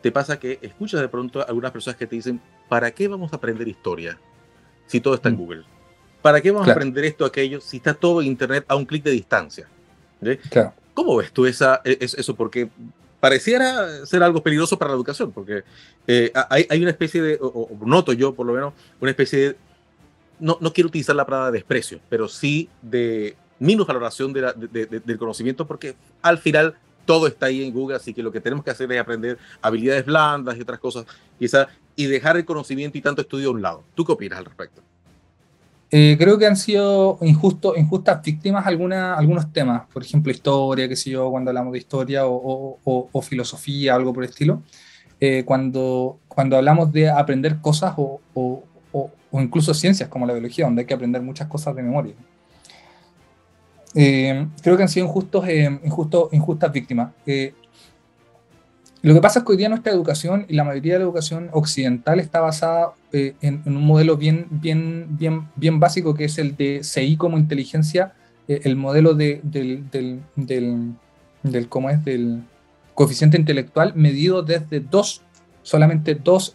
te 0.00 0.10
pasa 0.10 0.38
que 0.38 0.58
escuchas 0.62 1.02
de 1.02 1.08
pronto 1.08 1.40
a 1.40 1.44
algunas 1.44 1.72
personas 1.72 1.98
que 1.98 2.06
te 2.06 2.16
dicen, 2.16 2.40
¿para 2.70 2.90
qué 2.90 3.06
vamos 3.06 3.32
a 3.34 3.36
aprender 3.36 3.68
historia 3.68 4.18
si 4.86 5.00
todo 5.00 5.14
está 5.14 5.28
en 5.28 5.34
mm. 5.34 5.38
Google? 5.38 5.64
¿Para 6.22 6.40
qué 6.40 6.50
vamos 6.50 6.68
a 6.68 6.72
aprender 6.72 7.04
esto, 7.04 7.26
aquello, 7.26 7.60
si 7.60 7.78
está 7.78 7.92
todo 7.92 8.22
en 8.22 8.28
Internet 8.28 8.64
a 8.66 8.76
un 8.76 8.86
clic 8.86 9.02
de 9.04 9.10
distancia? 9.10 9.68
¿Cómo 10.94 11.16
ves 11.16 11.32
tú 11.32 11.44
esa, 11.44 11.80
e, 11.84 11.98
eso? 12.00 12.34
Porque 12.34 12.68
pareciera 13.20 14.04
ser 14.06 14.22
algo 14.22 14.42
peligroso 14.42 14.78
para 14.78 14.90
la 14.90 14.96
educación, 14.96 15.30
porque 15.30 15.62
eh, 16.06 16.32
hay, 16.48 16.80
una 16.80 16.90
especie 16.90 17.22
de, 17.22 17.38
o, 17.40 17.68
noto 17.84 18.12
yo 18.12 18.34
por 18.34 18.46
lo 18.46 18.54
menos, 18.54 18.74
una 19.00 19.10
especie 19.10 19.38
de, 19.38 19.56
no, 20.40 20.58
no 20.60 20.72
quiero 20.72 20.88
utilizar 20.88 21.14
la 21.14 21.26
palabra 21.26 21.50
desprecio, 21.50 22.00
pero 22.08 22.28
sí 22.28 22.68
de 22.82 23.36
minusvaloración 23.58 24.32
de 24.32 25.02
del 25.04 25.18
conocimiento, 25.18 25.66
porque 25.66 25.94
al 26.22 26.38
final 26.38 26.74
todo 27.04 27.26
está 27.26 27.46
ahí 27.46 27.62
en 27.62 27.72
Google, 27.72 27.96
así 27.96 28.14
que 28.14 28.22
lo 28.22 28.32
que 28.32 28.40
tenemos 28.40 28.64
que 28.64 28.70
hacer 28.70 28.90
es 28.92 29.00
aprender 29.00 29.38
habilidades 29.60 30.06
blandas 30.06 30.56
y 30.56 30.60
otras 30.60 30.78
cosas, 30.78 31.06
quizás, 31.38 31.68
y 31.96 32.06
dejar 32.06 32.36
el 32.36 32.44
conocimiento 32.44 32.96
y 32.96 33.02
tanto 33.02 33.22
estudio 33.22 33.48
a 33.48 33.52
un 33.52 33.62
lado. 33.62 33.84
¿Tú 33.94 34.04
qué 34.04 34.12
opinas 34.12 34.38
al 34.38 34.46
respecto? 34.46 34.80
Eh, 35.92 36.16
creo 36.18 36.38
que 36.38 36.46
han 36.46 36.56
sido 36.56 37.18
injusto, 37.22 37.76
injustas 37.76 38.22
víctimas 38.22 38.64
alguna, 38.64 39.14
algunos 39.16 39.52
temas, 39.52 39.82
por 39.92 40.04
ejemplo, 40.04 40.30
historia, 40.30 40.88
qué 40.88 40.94
sé 40.94 41.10
yo, 41.10 41.30
cuando 41.30 41.50
hablamos 41.50 41.72
de 41.72 41.78
historia 41.78 42.26
o, 42.26 42.78
o, 42.84 43.22
filosofía, 43.22 43.96
algo 43.96 44.12
por 44.12 44.22
el 44.22 44.30
estilo. 44.30 44.62
Eh, 45.18 45.42
cuando, 45.44 46.18
cuando 46.28 46.56
hablamos 46.56 46.92
de 46.92 47.10
aprender 47.10 47.60
cosas 47.60 47.94
o, 47.96 48.20
o, 48.34 48.62
incluso 49.32 49.74
ciencias 49.74 50.08
como 50.08 50.26
la 50.26 50.32
biología, 50.32 50.64
donde 50.64 50.82
hay 50.82 50.86
que 50.86 50.94
aprender 50.94 51.22
muchas 51.22 51.48
cosas 51.48 51.74
de 51.74 51.82
memoria. 51.82 52.14
Eh, 53.94 54.46
creo 54.62 54.76
que 54.76 54.84
han 54.84 54.88
sido 54.88 55.06
injustos, 55.06 55.46
eh, 55.48 55.80
injustas 56.32 56.72
víctimas. 56.72 57.12
Eh, 59.02 59.08
lo 59.08 59.14
que 59.14 59.20
pasa 59.20 59.40
es 59.40 59.44
que 59.44 59.52
hoy 59.52 59.58
día 59.58 59.68
nuestra 59.68 59.92
educación 59.92 60.46
y 60.48 60.54
la 60.54 60.64
mayoría 60.64 60.94
de 60.94 60.98
la 61.00 61.04
educación 61.04 61.48
occidental 61.52 62.20
está 62.20 62.40
basada 62.40 62.92
en, 63.12 63.62
un 63.66 63.84
modelo 63.84 64.16
bien, 64.16 64.46
bien, 64.50 65.06
bien, 65.10 65.48
bien 65.56 65.80
básico 65.80 66.14
que 66.14 66.24
es 66.24 66.38
el 66.38 66.56
de 66.56 66.82
CI 66.82 67.16
como 67.16 67.38
inteligencia, 67.38 68.12
el 68.46 68.74
modelo 68.76 69.14
de, 69.14 69.40
del, 69.44 69.88
del, 69.90 70.20
del, 71.42 71.68
¿cómo 71.68 71.88
es? 71.88 72.04
del 72.04 72.42
coeficiente 72.94 73.36
intelectual 73.36 73.94
medido 73.94 74.42
desde 74.42 74.80
dos, 74.80 75.22
solamente 75.62 76.16
dos 76.16 76.54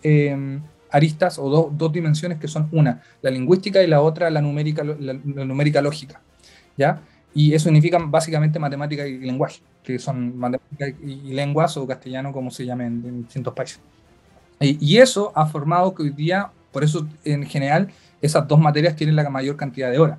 aristas 0.96 1.38
o 1.40 1.70
dos 1.72 1.92
dimensiones 1.92 2.40
que 2.40 2.48
son 2.48 2.70
una, 2.72 3.02
la 3.22 3.32
lingüística 3.32 3.84
y 3.84 3.88
la 3.88 4.02
otra, 4.02 4.30
la 4.30 4.42
numérica, 4.42 4.84
la, 4.84 5.14
numérica 5.14 5.82
lógica. 5.82 6.22
¿ya? 6.78 7.02
Y 7.34 7.54
eso 7.54 7.66
significa 7.66 7.98
básicamente 8.00 8.60
matemática 8.60 9.06
y 9.06 9.20
lenguaje, 9.20 9.60
que 9.86 10.00
son 10.00 10.38
matemática 10.38 10.88
y 10.88 11.34
lenguas 11.34 11.78
o 11.78 11.88
castellano, 11.88 12.34
como 12.34 12.52
se 12.52 12.66
llama 12.66 12.86
en, 12.86 13.24
distintos 13.24 13.54
países. 13.54 13.80
Y, 14.60 14.98
eso 14.98 15.32
ha 15.36 15.46
formado 15.46 15.94
que 15.94 16.04
hoy 16.04 16.10
día, 16.10 16.50
por 16.72 16.84
eso 16.84 17.08
en 17.24 17.46
general, 17.46 17.90
esas 18.22 18.48
dos 18.48 18.60
materias 18.60 18.96
tienen 18.96 19.16
la 19.16 19.30
mayor 19.30 19.58
cantidad 19.58 19.92
de 19.92 20.00
horas. 20.00 20.18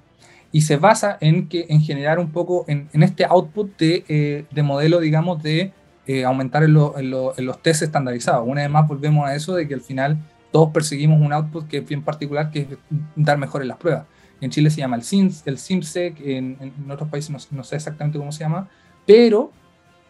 Y 0.53 0.61
se 0.61 0.77
basa 0.77 1.19
en, 1.21 1.49
que, 1.49 1.67
en 1.69 1.81
generar 1.81 2.19
un 2.19 2.31
poco 2.31 2.65
en, 2.69 2.89
este 3.03 3.25
output 3.25 3.77
de, 3.79 4.05
eh, 4.09 4.45
de 4.51 4.63
modelo, 4.63 5.01
digamos, 5.01 5.43
de 5.43 5.73
eh, 6.07 6.25
aumentar 6.25 6.63
en, 6.63 6.73
los 6.73 7.63
test 7.63 7.83
estandarizados. 7.83 8.47
Una 8.47 8.63
vez 8.63 8.71
más 8.71 8.87
volvemos 8.87 9.27
a 9.27 9.35
eso 9.35 9.57
de 9.57 9.67
que 9.67 9.75
al 9.75 9.81
final 9.81 10.19
todos 10.53 10.71
perseguimos 10.71 11.21
un 11.21 11.33
output 11.33 11.67
que 11.67 11.79
es 11.79 11.89
bien 11.89 12.03
particular, 12.03 12.53
que 12.53 12.61
es 12.61 12.69
dar 13.17 13.39
mejor 13.39 13.63
en 13.63 13.69
las 13.69 13.77
pruebas. 13.77 14.05
En 14.41 14.51
Chile 14.51 14.71
se 14.71 14.79
llama 14.79 14.97
el, 14.97 15.03
SIMS, 15.03 15.43
el 15.47 15.59
SIMSEC, 15.59 16.21
en, 16.21 16.57
en 16.61 16.91
otros 16.91 17.09
países 17.09 17.51
no, 17.51 17.65
sé 17.65 17.77
exactamente 17.77 18.19
cómo 18.19 18.31
se 18.31 18.45
llama, 18.45 18.69
pero 19.07 19.53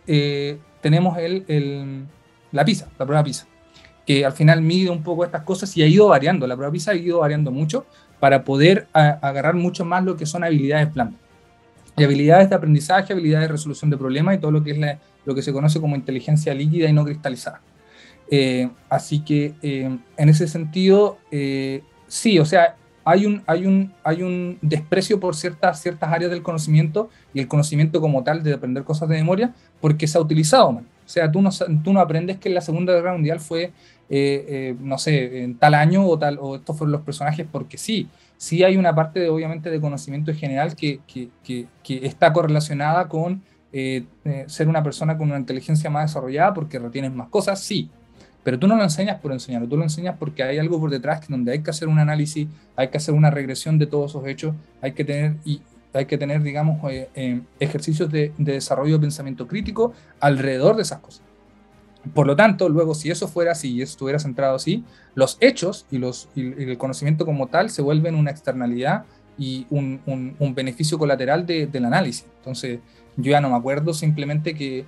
eh, 0.06 0.58
tenemos 0.80 1.18
el, 1.18 2.06
la 2.52 2.64
PISA, 2.64 2.88
la 2.98 3.04
prueba 3.04 3.22
PISA, 3.22 3.46
que 4.06 4.24
al 4.24 4.32
final 4.32 4.62
mide 4.62 4.90
un 4.90 5.02
poco 5.02 5.24
estas 5.24 5.42
cosas 5.42 5.76
y 5.76 5.82
ha 5.82 5.86
ido 5.86 6.08
variando. 6.08 6.46
La 6.46 6.56
prueba 6.56 6.72
PISA 6.72 6.92
ha 6.92 6.94
ido 6.94 7.20
variando 7.20 7.50
mucho 7.50 7.86
para 8.20 8.44
poder 8.44 8.86
agarrar 8.92 9.54
mucho 9.54 9.84
más 9.84 10.04
lo 10.04 10.16
que 10.16 10.26
son 10.26 10.42
habilidades 10.44 10.92
blandas. 10.92 11.20
Y 11.96 12.04
habilidades 12.04 12.50
de 12.50 12.56
aprendizaje, 12.56 13.12
habilidades 13.12 13.48
de 13.48 13.52
resolución 13.52 13.90
de 13.90 13.96
problemas 13.96 14.36
y 14.36 14.38
todo 14.38 14.50
lo 14.50 14.62
que 14.62 14.72
es 14.72 14.98
lo 15.24 15.34
que 15.34 15.42
se 15.42 15.52
conoce 15.52 15.80
como 15.80 15.96
inteligencia 15.96 16.54
líquida 16.54 16.88
y 16.88 16.92
no 16.92 17.04
cristalizada. 17.04 17.60
Eh, 18.30 18.68
así 18.88 19.20
que 19.20 19.54
eh, 19.62 19.96
en 20.16 20.28
ese 20.28 20.48
sentido, 20.48 21.18
eh, 21.30 21.82
sí, 22.06 22.38
o 22.38 22.44
sea, 22.44 22.76
hay 23.06 23.24
un, 23.24 23.42
hay, 23.46 23.66
un, 23.66 23.94
hay 24.02 24.22
un 24.22 24.58
desprecio 24.60 25.20
por 25.20 25.36
ciertas, 25.36 25.80
ciertas 25.80 26.12
áreas 26.12 26.30
del 26.30 26.42
conocimiento 26.42 27.08
y 27.32 27.40
el 27.40 27.48
conocimiento 27.48 28.00
como 28.00 28.22
tal 28.24 28.42
de 28.42 28.52
aprender 28.52 28.84
cosas 28.84 29.08
de 29.08 29.14
memoria 29.14 29.54
porque 29.80 30.06
se 30.06 30.18
ha 30.18 30.20
utilizado 30.20 30.68
O 30.70 30.82
sea, 31.06 31.30
tú 31.30 31.40
no, 31.40 31.50
tú 31.84 31.92
no 31.92 32.00
aprendes 32.00 32.36
que 32.38 32.50
la 32.50 32.60
Segunda 32.60 32.92
Guerra 32.92 33.12
Mundial 33.12 33.38
fue, 33.40 33.72
no 34.80 34.98
sé, 34.98 35.44
en 35.44 35.56
tal 35.56 35.74
año 35.74 36.04
o, 36.04 36.18
tal, 36.18 36.38
o 36.40 36.56
estos 36.56 36.76
fueron 36.76 36.92
los 36.92 37.02
personajes 37.02 37.46
porque 37.50 37.78
sí. 37.78 38.08
Sí 38.38 38.64
hay 38.64 38.76
una 38.76 38.94
parte, 38.94 39.20
de, 39.20 39.28
obviamente, 39.28 39.70
de 39.70 39.80
conocimiento 39.80 40.34
general 40.34 40.74
que, 40.74 41.00
que, 41.06 41.30
que, 41.42 41.66
que 41.82 42.04
está 42.06 42.32
correlacionada 42.32 43.08
con 43.08 43.40
eh, 43.78 44.06
eh, 44.24 44.44
ser 44.46 44.68
una 44.68 44.82
persona 44.82 45.18
con 45.18 45.28
una 45.28 45.38
inteligencia 45.38 45.90
más 45.90 46.10
desarrollada 46.10 46.54
porque 46.54 46.78
retienes 46.78 47.12
más 47.12 47.28
cosas, 47.28 47.60
sí, 47.60 47.90
pero 48.46 48.60
tú 48.60 48.68
no 48.68 48.76
lo 48.76 48.84
enseñas 48.84 49.18
por 49.18 49.32
enseñarlo, 49.32 49.66
tú 49.66 49.76
lo 49.76 49.82
enseñas 49.82 50.14
porque 50.20 50.44
hay 50.44 50.58
algo 50.58 50.78
por 50.78 50.88
detrás 50.88 51.26
donde 51.28 51.50
hay 51.50 51.64
que 51.64 51.70
hacer 51.70 51.88
un 51.88 51.98
análisis, 51.98 52.46
hay 52.76 52.90
que 52.90 52.96
hacer 52.96 53.12
una 53.12 53.28
regresión 53.28 53.76
de 53.76 53.88
todos 53.88 54.12
esos 54.12 54.24
hechos, 54.28 54.54
hay 54.80 54.92
que 54.92 55.04
tener, 55.04 55.34
y 55.44 55.60
hay 55.92 56.06
que 56.06 56.16
tener 56.16 56.44
digamos, 56.44 56.78
eh, 56.88 57.40
ejercicios 57.58 58.08
de, 58.08 58.32
desarrollo 58.38 58.92
de 58.92 59.00
pensamiento 59.00 59.48
crítico 59.48 59.94
alrededor 60.20 60.76
de 60.76 60.82
esas 60.82 61.00
cosas. 61.00 61.22
Por 62.14 62.28
lo 62.28 62.36
tanto, 62.36 62.68
luego, 62.68 62.94
si 62.94 63.10
eso 63.10 63.26
fuera 63.26 63.50
así 63.50 63.72
y 63.72 63.82
estuviera 63.82 64.20
centrado 64.20 64.54
así, 64.54 64.84
los 65.16 65.38
hechos 65.40 65.84
y, 65.90 65.96
el 66.36 66.78
conocimiento 66.78 67.26
como 67.26 67.48
tal 67.48 67.68
se 67.70 67.82
vuelven 67.82 68.14
una 68.14 68.30
externalidad 68.30 69.06
y 69.36 69.66
un, 69.70 70.54
beneficio 70.54 71.00
colateral 71.00 71.46
del 71.46 71.84
análisis. 71.84 72.26
Entonces, 72.38 72.78
yo 73.16 73.32
ya 73.32 73.40
no 73.40 73.50
me 73.50 73.56
acuerdo 73.56 73.92
simplemente 73.92 74.54
que, 74.54 74.84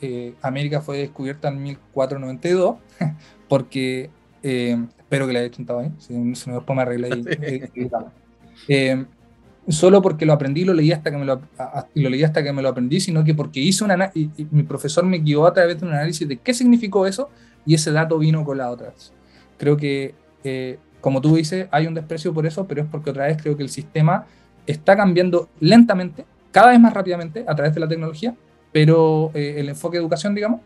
eh, 0.00 0.34
América 0.42 0.80
fue 0.80 0.98
descubierta 0.98 1.48
en 1.48 1.62
1492, 1.62 2.76
porque 3.48 4.10
eh, 4.42 4.78
espero 4.98 5.26
que 5.26 5.32
le 5.32 5.38
haya 5.40 5.50
chuntado 5.50 5.80
ahí, 5.80 5.92
si, 5.98 6.34
si 6.34 6.50
después 6.50 6.76
me 6.76 6.82
arreglé 6.82 7.12
ahí. 7.12 7.90
Eh, 8.66 9.06
solo 9.68 10.02
porque 10.02 10.26
lo 10.26 10.32
aprendí 10.32 10.64
lo 10.64 10.74
leí 10.74 10.90
hasta 10.90 11.12
que 11.12 11.16
me 11.16 11.24
lo, 11.24 11.40
lo 11.94 12.10
leí 12.10 12.24
hasta 12.24 12.42
que 12.42 12.52
me 12.52 12.60
lo 12.60 12.70
aprendí, 12.70 12.98
sino 12.98 13.22
que 13.22 13.34
porque 13.34 13.60
hice 13.60 13.84
una 13.84 14.10
y, 14.12 14.28
mi 14.50 14.64
profesor 14.64 15.04
me 15.06 15.18
guió 15.18 15.46
a 15.46 15.52
través 15.52 15.78
de 15.78 15.86
un 15.86 15.92
análisis 15.92 16.26
de 16.26 16.38
qué 16.38 16.52
significó 16.52 17.06
eso 17.06 17.30
y 17.64 17.74
ese 17.74 17.92
dato 17.92 18.18
vino 18.18 18.44
con 18.44 18.58
la 18.58 18.68
otra 18.68 18.88
vez. 18.88 19.12
Creo 19.58 19.76
que, 19.76 20.16
como 21.00 21.20
tú 21.20 21.36
dices, 21.36 21.68
hay 21.70 21.86
un 21.86 21.94
desprecio 21.94 22.34
por 22.34 22.46
eso, 22.46 22.66
pero 22.66 22.82
es 22.82 22.88
porque 22.88 23.10
otra 23.10 23.26
vez 23.26 23.40
creo 23.40 23.56
que 23.56 23.62
el 23.62 23.68
sistema 23.68 24.26
está 24.66 24.96
cambiando 24.96 25.48
lentamente 25.60 26.24
cada 26.50 26.70
vez 26.70 26.80
más 26.80 26.92
rápidamente 26.92 27.44
a 27.46 27.54
través 27.54 27.74
de 27.74 27.80
la 27.80 27.88
tecnología, 27.88 28.34
pero 28.72 29.30
eh, 29.34 29.56
el 29.58 29.68
enfoque 29.68 29.96
de 29.96 30.02
educación, 30.02 30.34
digamos, 30.34 30.60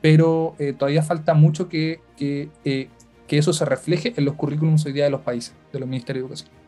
pero 0.00 0.54
eh, 0.58 0.72
todavía 0.72 1.02
falta 1.02 1.34
mucho 1.34 1.68
que, 1.68 2.00
que, 2.16 2.48
eh, 2.64 2.88
que, 3.26 3.38
eso 3.38 3.52
se 3.52 3.64
refleje 3.64 4.14
en 4.16 4.24
los 4.24 4.34
currículums 4.34 4.86
hoy 4.86 4.92
día 4.92 5.04
de 5.04 5.10
los 5.10 5.22
países, 5.22 5.54
de 5.72 5.80
los 5.80 5.88
ministerios 5.88 6.28
de 6.28 6.34
educación. 6.34 6.58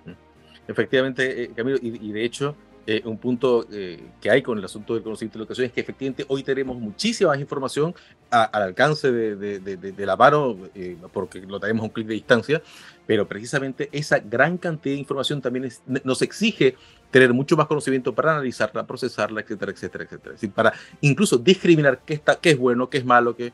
Efectivamente, 0.67 1.51
Camilo, 1.55 1.79
y, 1.83 2.13
de 2.13 2.25
hecho, 2.25 2.55
un 3.05 3.19
punto 3.19 3.67
que 3.69 4.31
hay 4.31 4.43
con 4.43 4.59
el 4.59 4.65
asunto 4.65 4.95
del 4.95 5.03
conocimiento 5.03 5.39
de 5.39 5.41
la 5.41 5.43
educación 5.45 5.67
es 5.67 5.73
que 5.73 5.81
efectivamente 5.81 6.25
hoy 6.29 6.43
tenemos 6.43 6.77
muchísima 6.77 7.31
más 7.31 7.41
información 7.41 7.95
al 8.31 8.63
alcance 8.63 9.13
de, 9.13 9.37
de, 9.37 9.77
de, 9.77 10.07
la 10.07 10.17
mano, 10.17 10.57
porque 11.13 11.41
lo 11.41 11.61
tenemos 11.61 11.83
a 11.83 11.85
un 11.85 11.91
clic 11.91 12.07
de 12.07 12.15
distancia, 12.15 12.63
pero 13.07 13.27
precisamente 13.27 13.89
esa 13.93 14.19
gran 14.19 14.57
cantidad 14.57 14.95
de 14.95 15.01
información 15.01 15.41
también 15.41 15.69
nos 16.05 16.23
exige 16.23 16.77
tener 17.11 17.33
mucho 17.35 17.57
más 17.57 17.67
conocimiento 17.67 18.15
para 18.15 18.33
analizarla, 18.33 18.87
procesarla, 18.87 19.41
etcétera, 19.41 19.73
etcétera, 19.73 20.05
etcétera. 20.05 20.35
Es 20.35 20.41
decir, 20.41 20.55
para 20.55 20.73
incluso 21.01 21.37
discriminar 21.37 22.01
qué, 22.07 22.15
está, 22.15 22.37
qué 22.37 22.51
es 22.51 22.59
bueno, 22.59 22.89
qué 22.89 22.99
es 22.99 23.05
malo, 23.05 23.35
qué... 23.35 23.53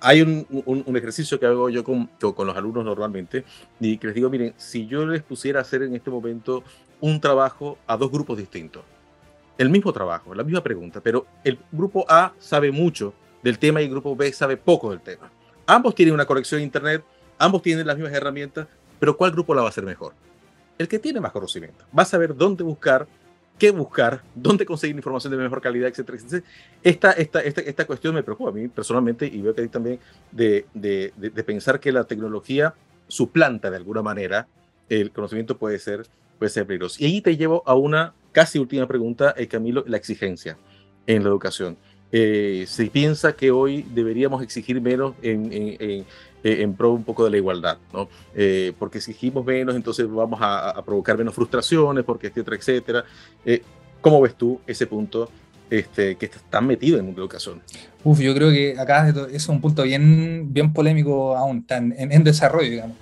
Hay 0.00 0.20
un, 0.20 0.44
un, 0.66 0.96
ejercicio 0.96 1.38
que 1.38 1.46
hago 1.46 1.70
yo 1.70 1.84
con, 1.84 2.06
con 2.06 2.46
los 2.46 2.56
alumnos 2.56 2.84
normalmente 2.84 3.44
y 3.78 3.98
que 3.98 4.08
les 4.08 4.16
digo, 4.16 4.28
miren, 4.28 4.52
si 4.56 4.86
yo 4.88 5.06
les 5.06 5.22
pusiera 5.22 5.60
a 5.60 5.62
hacer 5.62 5.82
en 5.82 5.94
este 5.94 6.10
momento 6.10 6.64
un 7.00 7.20
trabajo 7.20 7.78
a 7.86 7.96
dos 7.96 8.10
grupos 8.10 8.38
distintos, 8.38 8.84
el 9.58 9.70
mismo 9.70 9.92
trabajo, 9.92 10.34
la 10.34 10.44
misma 10.44 10.62
pregunta, 10.62 11.00
pero 11.00 11.26
el 11.44 11.58
grupo 11.72 12.04
A 12.08 12.32
sabe 12.38 12.70
mucho 12.70 13.14
del 13.42 13.58
tema 13.58 13.80
y 13.80 13.84
el 13.84 13.90
grupo 13.90 14.14
B 14.16 14.32
sabe 14.32 14.56
poco 14.56 14.90
del 14.90 15.00
tema. 15.00 15.30
Ambos 15.66 15.94
tienen 15.94 16.14
una 16.14 16.26
conexión 16.26 16.60
Internet, 16.60 17.04
ambos 17.38 17.62
tienen 17.62 17.86
las 17.86 17.96
mismas 17.96 18.14
herramientas, 18.14 18.66
pero 18.98 19.16
¿cuál 19.16 19.32
grupo 19.32 19.54
la 19.54 19.62
va 19.62 19.68
a 19.68 19.70
hacer 19.70 19.84
mejor? 19.84 20.14
el 20.78 20.88
que 20.88 20.98
tiene 20.98 21.20
más 21.20 21.32
conocimiento. 21.32 21.84
Va 21.96 22.02
a 22.02 22.06
saber 22.06 22.36
dónde 22.36 22.62
buscar, 22.62 23.06
qué 23.58 23.70
buscar, 23.70 24.22
dónde 24.34 24.66
conseguir 24.66 24.96
información 24.96 25.30
de 25.30 25.38
mejor 25.38 25.60
calidad, 25.60 25.88
etcétera, 25.88 26.18
etcétera. 26.18 26.42
Esta, 26.82 27.12
esta, 27.12 27.40
esta, 27.40 27.60
esta 27.62 27.84
cuestión 27.86 28.14
me 28.14 28.22
preocupa 28.22 28.50
a 28.50 28.52
mí 28.52 28.68
personalmente 28.68 29.26
y 29.26 29.40
veo 29.40 29.54
que 29.54 29.62
hay 29.62 29.68
también 29.68 29.98
de, 30.30 30.66
de, 30.74 31.12
de, 31.16 31.44
pensar 31.44 31.80
que 31.80 31.92
la 31.92 32.04
tecnología 32.04 32.74
suplanta 33.08 33.70
de 33.70 33.76
alguna 33.76 34.02
manera 34.02 34.48
el 34.88 35.10
conocimiento 35.10 35.56
puede 35.56 35.78
ser, 35.78 36.06
puede 36.38 36.50
ser 36.50 36.66
peligroso. 36.66 36.96
Y 37.00 37.06
ahí 37.06 37.20
te 37.20 37.36
llevo 37.36 37.62
a 37.66 37.74
una 37.74 38.14
casi 38.32 38.58
última 38.58 38.86
pregunta, 38.86 39.34
eh, 39.36 39.46
Camilo, 39.46 39.84
la 39.86 39.96
exigencia 39.96 40.58
en 41.06 41.22
la 41.22 41.28
educación. 41.28 41.76
Eh, 42.12 42.64
se 42.68 42.86
piensa 42.86 43.34
que 43.34 43.50
hoy 43.50 43.84
deberíamos 43.94 44.42
exigir 44.42 44.80
menos 44.80 45.14
en, 45.22 45.52
en, 45.52 46.06
eh, 46.46 46.62
en 46.62 46.74
pro 46.74 46.92
un 46.92 47.02
poco 47.02 47.24
de 47.24 47.32
la 47.32 47.38
igualdad, 47.38 47.76
¿no? 47.92 48.08
Eh, 48.32 48.72
porque 48.78 49.00
si 49.00 49.10
exigimos 49.10 49.44
menos, 49.44 49.74
entonces 49.74 50.08
vamos 50.08 50.38
a, 50.40 50.80
provocar 50.84 51.18
menos 51.18 51.34
frustraciones, 51.34 52.04
porque 52.04 52.28
etcétera, 52.28 52.56
etcétera. 52.56 53.04
Eh, 53.44 53.62
¿Cómo 54.00 54.20
ves 54.20 54.36
tú 54.36 54.60
ese 54.64 54.86
punto 54.86 55.28
este, 55.68 56.14
que 56.14 56.26
está 56.26 56.38
tan 56.48 56.68
metido 56.68 57.00
en 57.00 57.06
la 57.06 57.12
educación? 57.14 57.60
Uf, 58.04 58.20
yo 58.20 58.32
creo 58.32 58.52
que 58.52 58.78
acá 58.78 59.12
es 59.32 59.48
un 59.48 59.60
punto 59.60 59.82
bien, 59.82 60.52
bien 60.52 60.72
polémico 60.72 61.36
aún, 61.36 61.66
tan 61.66 61.92
en, 61.98 62.22
desarrollo, 62.22 62.70
digamos. 62.70 62.96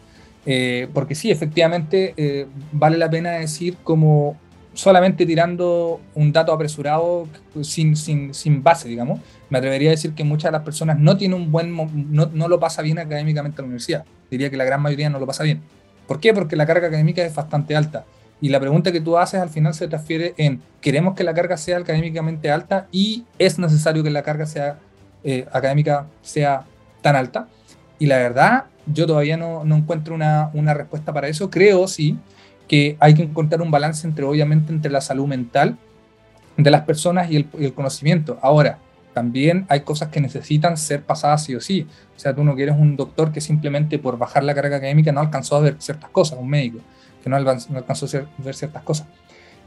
Porque 0.93 1.15
sí, 1.15 1.31
efectivamente, 1.31 2.47
vale 2.73 2.99
la 2.99 3.09
pena 3.09 3.33
decir 3.33 3.77
como 3.83 4.37
solamente 4.75 5.25
tirando 5.25 6.01
un 6.15 6.33
dato 6.33 6.53
apresurado 6.53 7.29
sin, 7.63 7.97
sin, 7.97 8.35
sin, 8.35 8.63
base, 8.63 8.89
digamos, 8.89 9.21
me 9.49 9.59
atrevería 9.59 9.91
a 9.91 9.93
decir 9.93 10.15
que 10.15 10.25
muchas 10.25 10.51
de 10.51 10.59
las 10.59 10.63
personas 10.63 10.99
no 10.99 11.17
tienen 11.17 11.41
un 11.41 11.51
buen, 11.51 11.75
no, 12.11 12.27
no, 12.27 12.49
lo 12.49 12.61
pasa 12.61 12.83
bien 12.83 12.99
académicamente 12.99 13.61
en 13.61 13.65
la 13.65 13.67
universidad. 13.67 14.05
Diría 14.31 14.51
que 14.51 14.57
la 14.57 14.65
gran 14.65 14.83
mayoría 14.83 15.09
no 15.09 15.19
lo 15.19 15.27
pasa 15.27 15.45
bien. 15.45 15.63
¿Por 16.07 16.21
qué? 16.21 16.35
Porque 16.35 16.57
la 16.57 16.67
carga 16.67 16.89
académica 16.89 17.25
es 17.25 17.35
bastante 17.35 17.77
alta. 17.77 18.05
Y 18.41 18.49
la 18.49 18.61
pregunta 18.61 18.93
que 18.93 19.01
tú 19.01 19.17
haces 19.17 19.41
al 19.41 19.49
final 19.49 19.75
se 19.75 19.89
transfiere 19.89 20.35
en, 20.37 20.61
¿queremos 20.81 21.15
que 21.15 21.25
la 21.25 21.33
carga 21.35 21.57
sea 21.57 21.79
académicamente 21.79 22.51
alta 22.51 22.89
y 22.91 23.25
es 23.39 23.59
necesario 23.59 24.03
que 24.03 24.11
la 24.11 24.23
carga 24.23 24.45
sea 24.45 24.79
eh, 25.23 25.47
académica 25.53 26.07
sea 26.21 26.65
tan 27.01 27.17
alta? 27.17 27.49
Y 27.99 28.07
la 28.07 28.19
verdad, 28.19 28.65
yo 28.87 29.07
todavía 29.07 29.37
no, 29.37 29.63
encuentro 29.75 30.15
una, 30.15 30.51
una 30.55 30.75
respuesta 30.75 31.13
para 31.13 31.29
eso. 31.29 31.51
Creo, 31.51 31.89
sí, 31.89 32.19
que 32.69 32.97
hay 33.01 33.15
que 33.15 33.23
encontrar 33.23 33.63
un 33.63 33.71
balance 33.71 34.07
entre, 34.07 34.25
obviamente, 34.25 34.73
entre 34.73 34.91
la 34.91 35.01
salud 35.01 35.27
mental 35.27 35.77
de 36.57 36.71
las 36.71 36.83
personas 36.83 37.31
y 37.31 37.37
el, 37.37 37.75
conocimiento. 37.75 38.39
Ahora, 38.43 38.79
también 39.13 39.67
hay 39.69 39.81
cosas 39.81 40.09
que 40.09 40.21
necesitan 40.21 40.77
ser 40.77 41.03
pasadas 41.03 41.45
sí 41.45 41.55
o 41.55 41.61
sí. 41.61 41.87
O 42.17 42.19
sea, 42.19 42.35
tú 42.35 42.45
no 42.45 42.55
quieres 42.55 42.77
un 42.77 42.97
doctor 42.97 43.33
que 43.33 43.41
simplemente 43.41 43.99
por 43.99 44.19
bajar 44.19 44.45
la 44.45 44.55
carga 44.55 44.77
académica 44.77 45.13
no 45.13 45.21
alcanzó 45.21 45.57
a 45.57 45.61
ver 45.61 45.77
ciertas 45.79 46.11
cosas, 46.11 46.39
un 46.39 46.49
médico 46.49 46.81
que 47.23 47.31
no 47.31 47.37
alcanzó 47.37 48.07
a 48.07 48.43
ver 48.43 48.55
ciertas 48.55 48.83
cosas. 48.83 49.07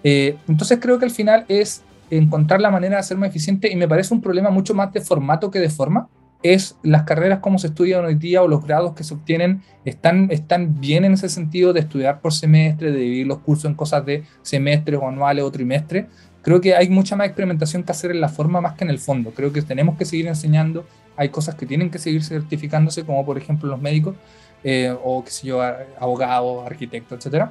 Eh, 0.03 0.37
entonces 0.47 0.77
creo 0.79 0.99
que 0.99 1.05
al 1.05 1.11
final 1.11 1.45
es 1.47 1.81
encontrar 2.09 2.61
la 2.61 2.69
manera 2.69 2.97
de 2.97 3.03
ser 3.03 3.17
más 3.17 3.29
eficiente 3.29 3.71
y 3.71 3.75
me 3.75 3.87
parece 3.87 4.13
un 4.13 4.21
problema 4.21 4.49
mucho 4.49 4.73
más 4.73 4.93
de 4.93 5.01
formato 5.01 5.49
que 5.49 5.59
de 5.59 5.69
forma, 5.69 6.07
es 6.43 6.77
las 6.83 7.03
carreras 7.03 7.39
como 7.39 7.59
se 7.59 7.67
estudian 7.67 8.05
hoy 8.05 8.15
día 8.15 8.41
o 8.41 8.47
los 8.47 8.63
grados 8.63 8.93
que 8.93 9.03
se 9.03 9.13
obtienen 9.13 9.63
están, 9.85 10.29
están 10.31 10.79
bien 10.79 11.05
en 11.05 11.13
ese 11.13 11.29
sentido 11.29 11.73
de 11.73 11.79
estudiar 11.79 12.21
por 12.21 12.33
semestre, 12.33 12.91
de 12.91 12.99
dividir 12.99 13.27
los 13.27 13.39
cursos 13.39 13.65
en 13.65 13.75
cosas 13.75 14.05
de 14.05 14.23
semestres 14.43 14.99
o 15.01 15.07
anuales 15.07 15.43
o 15.43 15.51
trimestre. 15.51 16.07
Creo 16.43 16.61
que 16.61 16.75
hay 16.75 16.89
mucha 16.89 17.15
más 17.15 17.27
experimentación 17.27 17.83
que 17.83 17.91
hacer 17.91 18.11
en 18.11 18.21
la 18.21 18.29
forma 18.29 18.61
más 18.61 18.75
que 18.75 18.83
en 18.83 18.89
el 18.89 18.99
fondo. 18.99 19.31
Creo 19.31 19.51
que 19.51 19.61
tenemos 19.61 19.97
que 19.97 20.05
seguir 20.05 20.27
enseñando. 20.27 20.85
Hay 21.17 21.29
cosas 21.29 21.55
que 21.55 21.65
tienen 21.65 21.89
que 21.89 21.99
seguir 21.99 22.23
certificándose, 22.23 23.03
como 23.03 23.25
por 23.25 23.37
ejemplo 23.37 23.69
los 23.69 23.81
médicos, 23.81 24.15
eh, 24.63 24.95
o 25.03 25.23
qué 25.23 25.31
sé 25.31 25.47
yo, 25.47 25.61
abogados, 25.99 26.65
arquitectos, 26.65 27.25
etc. 27.25 27.47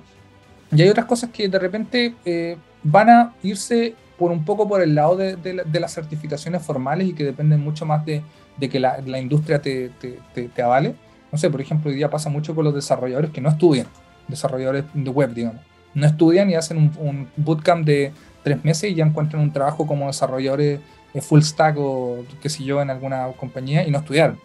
Y 0.73 0.83
hay 0.83 0.89
otras 0.89 1.07
cosas 1.07 1.31
que 1.31 1.49
de 1.49 1.59
repente 1.59 2.15
eh, 2.25 2.57
van 2.83 3.11
a 3.11 3.35
irse 3.43 3.95
por 4.19 4.31
un 4.31 4.45
poco 4.45 4.67
por 4.67 4.81
el 4.81 4.95
lado 4.95 5.17
de, 5.17 5.37
de, 5.37 5.81
las 5.81 5.93
certificaciones 5.93 6.63
formales 6.63 7.09
y 7.09 7.13
que 7.13 7.23
dependen 7.23 7.61
mucho 7.61 7.85
más 7.85 8.05
de, 8.07 8.23
de 8.57 8.69
que 8.69 8.81
la, 8.81 9.01
la 9.05 9.19
industria 9.19 9.61
te, 9.61 9.91
te, 10.01 10.49
te, 10.49 10.63
avale. 10.63 10.95
No 11.31 11.39
sé, 11.39 11.51
por 11.51 11.61
ejemplo, 11.61 11.91
hoy 11.91 11.97
día 11.97 12.11
pasa 12.11 12.31
mucho 12.31 12.55
con 12.55 12.65
los 12.65 12.75
desarrolladores 12.75 13.31
que 13.31 13.41
no 13.41 13.49
estudian, 13.49 13.87
desarrolladores 14.29 14.85
de 14.95 15.11
web, 15.11 15.35
digamos. 15.35 15.61
No 15.95 16.07
estudian 16.07 16.51
y 16.51 16.55
hacen 16.55 16.79
un, 16.79 16.93
un 16.99 17.29
bootcamp 17.37 17.85
de 17.87 18.13
tres 18.43 18.65
meses 18.65 18.91
y 18.91 18.95
ya 18.95 19.05
encuentran 19.05 19.43
un 19.43 19.53
trabajo 19.53 19.87
como 19.87 20.07
desarrolladores 20.07 20.81
full 21.21 21.41
stack 21.41 21.77
o 21.79 22.25
qué 22.43 22.49
sé 22.49 22.65
yo 22.65 22.81
en 22.83 22.91
alguna 22.91 23.29
compañía 23.37 23.87
y 23.87 23.91
no 23.91 23.99
estudiaron. 23.99 24.39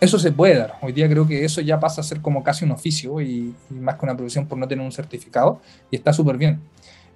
Eso 0.00 0.18
se 0.18 0.32
puede 0.32 0.56
dar. 0.56 0.76
Hoy 0.80 0.92
día 0.92 1.08
creo 1.08 1.26
que 1.26 1.44
eso 1.44 1.60
ya 1.60 1.78
pasa 1.78 2.00
a 2.00 2.04
ser 2.04 2.20
como 2.20 2.42
casi 2.42 2.64
un 2.64 2.70
oficio 2.70 3.20
y, 3.20 3.54
más 3.68 3.96
que 3.96 4.06
una 4.06 4.16
profesión 4.16 4.46
por 4.46 4.56
no 4.56 4.66
tener 4.66 4.84
un 4.84 4.92
certificado 4.92 5.60
y 5.90 5.96
está 5.96 6.12
súper 6.12 6.38
bien. 6.38 6.60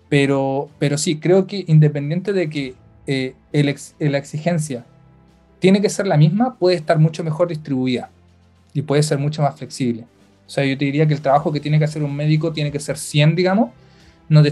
Pero, 0.09 0.69
pero 0.79 0.99
sí, 0.99 1.19
creo 1.19 1.47
que 1.47 1.65
independiente 1.67 2.33
de 2.33 2.51
que 2.51 2.75
eh, 3.07 3.35
el 3.53 3.75
la 3.99 4.19
exigencia 4.19 4.85
tiene 5.65 5.81
que 5.81 5.89
ser 5.89 6.07
la 6.07 6.19
misma, 6.19 6.57
puede 6.57 6.77
estar 6.77 6.99
mucho 6.99 7.25
mejor 7.25 7.49
distribuida 7.49 8.11
y 8.75 8.83
puede 8.83 9.03
ser 9.03 9.17
mucho 9.17 9.41
más 9.41 9.57
flexible. 9.57 10.05
O 10.47 10.51
sea, 10.51 10.63
yo 10.63 10.77
te 10.77 10.85
diría 10.85 11.09
que 11.09 11.15
el 11.15 11.23
trabajo 11.23 11.51
que 11.51 11.59
tiene 11.59 11.79
que 11.79 11.87
hacer 11.87 12.03
un 12.03 12.15
médico 12.15 12.53
tiene 12.53 12.71
que 12.71 12.79
ser 12.79 12.99
100, 12.99 13.35
digamos. 13.35 13.71
No, 14.29 14.43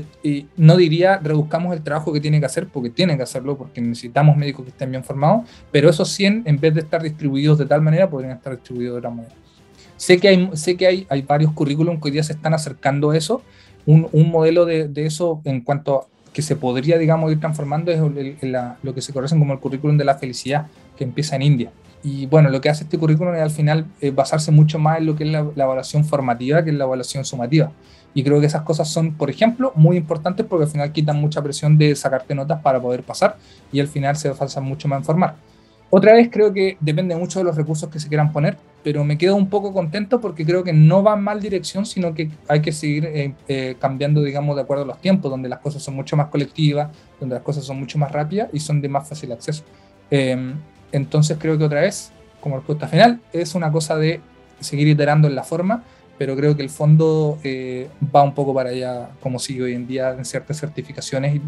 no 0.57 0.77
diría 0.79 1.19
reduzcamos 1.19 1.77
el 1.77 1.83
trabajo 1.83 2.15
que 2.15 2.21
tiene 2.23 2.41
que 2.41 2.47
hacer 2.47 2.67
porque 2.67 2.89
tiene 2.89 3.15
que 3.15 3.25
hacerlo, 3.25 3.59
porque 3.59 3.83
necesitamos 3.83 4.39
médicos 4.39 4.65
que 4.65 4.71
estén 4.71 4.91
bien 4.91 5.05
formados, 5.05 5.47
pero 5.71 5.91
esos 5.91 6.09
100, 6.09 6.45
en 6.47 6.59
vez 6.59 6.73
de 6.73 6.81
estar 6.81 7.03
distribuidos 7.03 7.59
de 7.59 7.67
tal 7.67 7.83
manera, 7.83 8.09
podrían 8.09 8.33
estar 8.39 8.55
distribuidos 8.55 8.95
de 8.95 8.99
otra 9.01 9.11
manera. 9.11 9.35
Sé 9.99 10.17
que 10.17 10.29
hay, 10.29 10.51
sé 10.55 10.79
que 10.79 10.87
hay, 10.87 11.07
hay 11.11 11.21
varios 11.21 11.53
currículums 11.53 12.01
que 12.01 12.09
hoy 12.09 12.13
día 12.13 12.23
se 12.23 12.33
están 12.33 12.55
acercando 12.55 13.11
a 13.11 13.19
eso. 13.19 13.43
Un, 13.85 14.09
un 14.13 14.31
modelo 14.31 14.65
de, 14.65 14.89
de, 14.89 15.05
eso 15.05 15.43
en 15.45 15.61
cuanto 15.61 15.95
a 15.95 16.07
que 16.33 16.41
se 16.41 16.57
podría, 16.57 16.97
digamos, 16.97 17.31
ir 17.31 17.39
transformando 17.39 17.93
es 17.93 18.01
lo 18.83 18.95
que 18.95 19.03
se 19.03 19.13
conoce 19.13 19.39
como 19.39 19.53
el 19.53 19.59
currículum 19.59 19.99
de 19.99 20.05
la 20.05 20.15
felicidad, 20.15 20.69
que 21.03 21.09
empieza 21.09 21.35
en 21.37 21.43
India. 21.43 21.73
Y 22.05 22.27
bueno, 22.27 22.49
lo 22.49 22.61
que 22.61 22.69
hace 22.69 22.85
este 22.85 22.99
currículum 22.99 23.35
es 23.35 23.43
al 23.43 23.51
final 23.51 23.87
eh, 24.01 24.11
basarse 24.11 24.51
mucho 24.51 24.79
más 24.79 24.99
en 24.99 25.07
lo 25.07 25.17
que 25.17 25.25
es 25.25 25.31
la, 25.31 25.41
evaluación 25.41 26.05
formativa 26.05 26.63
que 26.63 26.71
en 26.71 26.79
la 26.79 26.85
evaluación 26.85 27.25
sumativa. 27.25 27.73
Y 28.15 28.23
creo 28.23 28.41
que 28.41 28.47
esas 28.47 28.63
cosas 28.63 28.89
son, 28.89 29.15
por 29.15 29.31
ejemplo, 29.31 29.73
muy 29.75 29.97
importantes 29.97 30.45
porque 30.47 30.65
al 30.65 30.71
final 30.71 30.93
quitan 30.93 31.17
mucha 31.17 31.43
presión 31.43 31.79
de 31.79 31.95
sacarte 31.97 32.35
notas 32.35 32.61
para 32.61 32.81
poder 32.81 33.03
pasar 33.03 33.37
y 33.73 33.81
al 33.81 33.89
final 33.89 34.17
se 34.17 34.31
basan 34.31 34.65
mucho 34.65 34.87
más 34.89 34.99
en 34.99 35.05
formar. 35.05 35.35
Otra 35.91 36.15
vez 36.15 36.29
creo 36.31 36.53
que 36.53 36.77
depende 36.81 37.15
mucho 37.17 37.39
de 37.39 37.45
los 37.45 37.55
recursos 37.55 37.89
que 37.89 38.01
se 38.01 38.09
quieran 38.09 38.33
poner, 38.33 38.57
pero 38.83 39.05
me 39.05 39.19
quedo 39.19 39.37
un 39.37 39.49
poco 39.49 39.73
contento 39.73 40.21
porque 40.21 40.45
creo 40.45 40.65
que 40.65 40.73
no 40.73 41.03
va 41.03 41.15
en 41.15 41.23
mal 41.23 41.41
dirección, 41.41 41.87
sino 41.87 42.15
que 42.15 42.31
hay 42.49 42.63
que 42.63 42.73
seguir 42.73 43.05
eh, 43.05 43.35
eh, 43.47 43.77
cambiando, 43.79 44.23
digamos, 44.23 44.57
de 44.57 44.63
acuerdo 44.63 44.85
a 44.85 44.87
los 44.87 45.01
tiempos, 45.01 45.31
donde 45.31 45.49
las 45.49 45.59
cosas 45.61 45.83
son 45.83 45.95
mucho 45.95 46.17
más 46.17 46.29
colectivas, 46.29 46.91
donde 47.21 47.35
las 47.35 47.45
cosas 47.45 47.65
son 47.65 47.79
mucho 47.79 47.99
más 47.99 48.11
rápidas 48.11 48.49
y 48.53 48.61
son 48.61 48.81
de 48.81 48.89
más 48.89 49.09
fácil 49.09 49.33
acceso. 49.33 49.65
Em, 50.11 50.55
entonces 50.93 51.38
creo 51.40 51.59
que 51.59 51.64
otra 51.64 51.80
vez, 51.80 52.12
como 52.40 52.57
respuesta 52.57 52.88
final, 52.88 53.20
es 53.32 53.55
una 53.55 53.72
cosa 53.72 53.97
de 53.97 54.20
seguir 54.61 54.88
iterando 54.88 55.28
en 55.28 55.34
la 55.34 55.43
forma, 55.43 55.82
pero 56.18 56.36
creo 56.36 56.57
que 56.57 56.62
el 56.62 56.70
fondo 56.70 57.38
eh, 57.43 57.88
va 58.14 58.22
un 58.22 58.34
poco 58.34 58.55
para 58.55 58.70
allá, 58.70 59.11
como 59.20 59.38
sigue 59.38 59.64
hoy 59.64 59.74
en 59.74 59.86
día 59.86 60.11
en 60.11 60.24
ciertas 60.24 60.61
certificaciones 60.61 61.40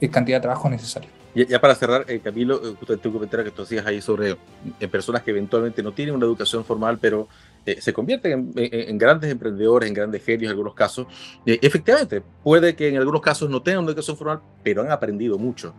y 0.00 0.08
cantidad 0.08 0.38
de 0.38 0.42
trabajo 0.42 0.68
necesario. 0.68 1.08
Ya, 1.34 1.60
para 1.60 1.74
cerrar, 1.74 2.04
eh, 2.08 2.20
Camilo, 2.20 2.56
eh, 2.56 2.74
justamente 2.78 3.08
un 3.08 3.14
comentario 3.14 3.44
que 3.46 3.50
tú 3.50 3.62
hacías 3.62 3.86
ahí 3.86 4.02
sobre 4.02 4.36
eh, 4.80 4.88
personas 4.88 5.22
que 5.22 5.30
eventualmente 5.30 5.82
no 5.82 5.92
tienen 5.92 6.14
una 6.14 6.26
educación 6.26 6.62
formal, 6.62 6.98
pero 7.00 7.26
se 7.78 7.92
convierten 7.92 8.52
en, 8.56 8.98
grandes 8.98 9.30
emprendedores, 9.30 9.88
en 9.88 9.94
grandes 9.94 10.24
genios 10.24 10.46
en 10.46 10.48
algunos 10.50 10.74
casos. 10.74 11.06
efectivamente, 11.46 12.20
puede 12.42 12.74
que 12.74 12.88
en 12.88 12.96
algunos 12.96 13.20
casos 13.20 13.48
no 13.48 13.62
tengan 13.62 13.84
una 13.84 13.90
educación 13.90 14.16
formal, 14.16 14.40
pero 14.64 14.82
han 14.82 14.90
aprendido 14.90 15.38
mucho, 15.38 15.72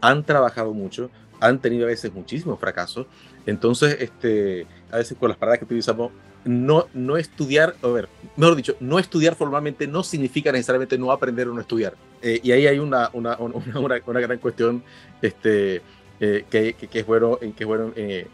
han 0.00 0.24
trabajado 0.24 0.74
mucho, 0.74 1.10
han 1.40 1.60
tenido 1.60 1.84
a 1.84 1.88
veces 1.88 2.12
muchísimos 2.12 2.58
fracasos. 2.58 3.06
Entonces, 3.46 3.96
este, 4.00 4.66
a 4.90 4.98
veces 4.98 5.16
con 5.18 5.28
las 5.28 5.38
palabras 5.38 5.58
que 5.58 5.64
utilizamos, 5.64 6.12
no, 6.44 6.86
no 6.94 7.16
estudiar, 7.16 7.74
a 7.82 7.88
ver, 7.88 8.08
mejor 8.36 8.56
dicho, 8.56 8.76
no 8.80 8.98
estudiar 8.98 9.34
formalmente 9.34 9.86
no 9.86 10.02
significa 10.02 10.52
necesariamente 10.52 10.96
no 10.98 11.12
aprender 11.12 11.48
o 11.48 11.54
no 11.54 11.60
estudiar. 11.60 11.94
Eh, 12.22 12.40
y 12.42 12.52
ahí 12.52 12.66
hay 12.66 12.78
una, 12.78 13.10
una, 13.12 13.36
una, 13.38 14.20
gran 14.20 14.38
cuestión 14.38 14.82
este, 15.20 15.82
eh, 16.20 16.44
que, 16.48 16.74
que, 16.74 16.98
es 16.98 17.06
bueno, 17.06 17.38
que 17.56 17.64
bueno 17.64 17.92
eh, 17.96 18.26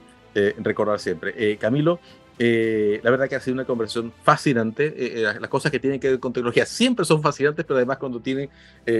recordar 0.58 1.00
siempre. 1.00 1.56
Camilo, 1.58 1.98
eh, 2.38 3.00
la 3.04 3.10
verdad 3.12 3.28
que 3.28 3.36
ha 3.36 3.40
sido 3.40 3.54
una 3.54 3.64
conversación 3.64 4.12
fascinante. 4.22 4.86
Eh, 4.86 5.20
eh, 5.20 5.40
las 5.40 5.48
cosas 5.48 5.70
que 5.70 5.78
tienen 5.78 6.00
que 6.00 6.10
ver 6.10 6.20
con 6.20 6.32
tecnología 6.32 6.66
siempre 6.66 7.04
son 7.04 7.22
fascinantes, 7.22 7.64
pero 7.64 7.76
además 7.76 7.98
cuando 7.98 8.20
tienen 8.20 8.48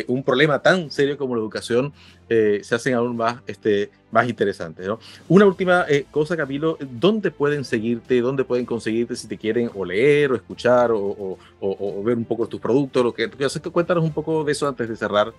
un 0.06 0.22
problema 0.22 0.60
tan 0.60 0.90
serio 0.90 1.18
como 1.18 1.34
la 1.34 1.40
educación, 1.40 1.92
se 2.28 2.74
hacen 2.74 2.94
aún 2.94 3.16
más, 3.16 3.38
este, 3.46 3.90
más 4.10 4.28
interesantes. 4.28 4.88
Una 5.28 5.46
última 5.46 5.84
cosa, 6.10 6.36
Camilo, 6.36 6.78
¿dónde 6.80 7.30
pueden 7.30 7.64
seguirte? 7.64 8.20
¿Dónde 8.20 8.44
pueden 8.44 8.64
conseguirte 8.64 9.16
si 9.16 9.28
te 9.28 9.36
quieren 9.36 9.70
o 9.74 9.84
leer 9.84 10.32
o 10.32 10.36
escuchar 10.36 10.90
o, 10.92 11.38
o, 11.60 12.02
ver 12.02 12.16
un 12.16 12.24
poco 12.24 12.46
tus 12.46 12.60
productos? 12.60 13.04
Lo 13.04 13.14
que 13.14 13.28
cuéntanos 13.72 14.04
un 14.04 14.12
poco 14.12 14.44
de 14.44 14.52
eso 14.52 14.68
antes 14.68 14.88
de 14.88 14.96
cerrar 14.96 15.32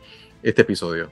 este 0.44 0.62
episodio. 0.62 1.10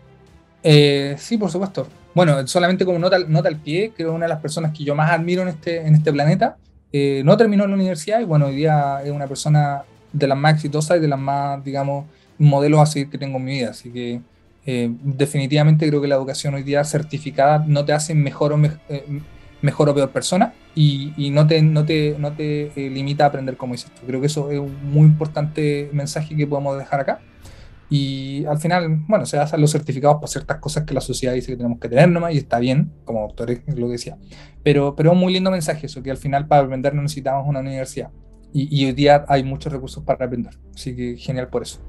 sí, 0.63 1.37
por 1.37 1.49
supuesto. 1.49 1.87
Bueno, 2.13 2.45
solamente 2.47 2.85
como 2.85 2.99
nota, 2.99 3.17
nota 3.19 3.49
al 3.49 3.57
pie, 3.57 3.91
creo 3.95 4.09
que 4.09 4.15
una 4.15 4.25
de 4.25 4.29
las 4.29 4.41
personas 4.41 4.77
que 4.77 4.83
yo 4.83 4.93
más 4.93 5.09
admiro 5.09 5.41
en 5.41 5.47
este, 5.47 5.77
en 5.77 5.95
este 5.95 6.13
planeta 6.13 6.57
eh, 6.95 7.23
no 7.25 7.35
terminó 7.35 7.65
la 7.65 7.73
universidad 7.73 8.19
y 8.21 8.23
bueno, 8.23 8.45
hoy 8.45 8.55
día 8.55 9.01
es 9.03 9.09
una 9.09 9.25
persona 9.25 9.83
de 10.11 10.27
las 10.27 10.37
más 10.37 10.53
exitosas 10.53 10.97
y 10.97 10.99
de 10.99 11.07
las 11.07 11.19
más, 11.19 11.63
digamos, 11.63 12.05
modelos 12.37 12.81
a 12.81 12.85
seguir 12.85 13.09
que 13.09 13.17
tengo 13.17 13.37
en 13.37 13.43
mi 13.43 13.51
vida. 13.53 13.71
Así 13.71 13.89
que 13.89 14.21
eh, 14.67 14.91
definitivamente 15.01 15.87
creo 15.87 16.01
que 16.01 16.07
la 16.07 16.15
educación 16.15 16.53
hoy 16.53 16.61
día 16.61 16.83
certificada 16.83 17.65
no 17.67 17.83
te 17.83 17.93
hace 17.93 18.13
mejor 18.13 18.53
o, 18.53 18.59
eh, 18.89 19.05
mejor 19.63 19.89
o 19.89 19.95
peor 19.95 20.11
persona 20.11 20.53
y, 20.75 21.31
no 21.31 21.47
te, 21.47 21.63
no 21.63 21.83
te, 21.83 22.15
no 22.19 22.31
te 22.33 22.71
limita 22.75 23.23
a 23.23 23.27
aprender 23.27 23.57
como 23.57 23.73
dices 23.73 23.89
tú. 23.91 24.05
Creo 24.05 24.21
que 24.21 24.27
eso 24.27 24.51
es 24.51 24.59
un 24.59 24.77
muy 24.91 25.07
importante 25.07 25.89
mensaje 25.93 26.35
que 26.35 26.45
podemos 26.45 26.77
dejar 26.77 26.99
acá. 26.99 27.21
Y 27.89 28.45
al 28.45 28.57
final, 28.57 29.03
bueno, 29.07 29.25
se 29.25 29.37
hacen 29.37 29.61
los 29.61 29.71
certificados 29.71 30.17
por 30.17 30.29
ciertas 30.29 30.57
cosas 30.57 30.83
que 30.83 30.93
la 30.93 31.01
sociedad 31.01 31.33
dice 31.33 31.51
que 31.51 31.57
tenemos 31.57 31.79
que 31.79 31.89
tener 31.89 32.09
nomás 32.09 32.33
y 32.33 32.37
está 32.37 32.59
bien, 32.59 32.91
como 33.05 33.21
doctores 33.21 33.61
lo 33.67 33.87
decía. 33.87 34.17
Pero, 34.63 34.95
pero 34.95 35.11
es 35.11 35.13
un 35.13 35.19
muy 35.19 35.33
lindo 35.33 35.51
mensaje 35.51 35.85
eso, 35.85 36.01
que 36.01 36.09
al 36.09 36.17
final 36.17 36.47
para 36.47 36.63
aprender 36.63 36.93
no 36.95 37.01
necesitamos 37.01 37.47
una 37.47 37.59
universidad. 37.59 38.09
Y, 38.55 38.85
hoy 38.85 38.91
día 38.91 39.25
hay 39.27 39.43
muchos 39.43 39.73
recursos 39.73 40.03
para 40.03 40.25
aprender. 40.25 40.53
Así 40.75 40.95
que 40.95 41.17
genial 41.17 41.47
por 41.49 41.63
eso. 41.63 41.79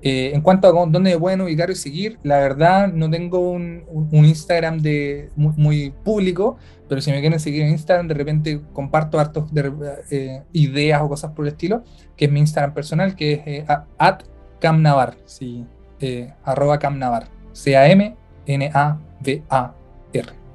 Eh, 0.00 0.32
en 0.34 0.42
cuanto 0.42 0.68
a 0.68 0.70
dónde 0.70 1.00
me 1.00 1.18
pueden 1.18 1.40
ubicar 1.40 1.70
y 1.70 1.74
seguir, 1.74 2.18
la 2.22 2.38
verdad 2.38 2.92
no 2.92 3.10
tengo 3.10 3.38
un, 3.50 3.84
un, 3.88 4.24
Instagram 4.24 4.80
de, 4.80 5.30
muy, 5.34 5.92
público, 6.04 6.56
pero 6.88 7.00
si 7.00 7.10
me 7.10 7.20
quieren 7.20 7.40
seguir 7.40 7.62
en 7.62 7.70
Instagram, 7.70 8.06
de 8.08 8.14
repente 8.14 8.60
comparto 8.72 9.18
hartos 9.18 9.52
de, 9.52 9.72
eh, 10.10 10.42
ideas 10.52 11.00
o 11.02 11.08
cosas 11.08 11.32
por 11.32 11.46
el 11.46 11.52
estilo, 11.52 11.82
que 12.16 12.26
es 12.26 12.30
mi 12.30 12.40
Instagram 12.40 12.74
personal, 12.74 13.16
que 13.16 13.32
es 13.32 13.40
eh, 13.46 13.66
at 13.98 14.22
Camnavar, 14.64 15.14
sí, 15.26 15.66
eh, 16.00 16.32
arroba 16.42 16.78
Camnavar, 16.78 17.28
C-A-M-N-A-V-A-R, 17.52 18.16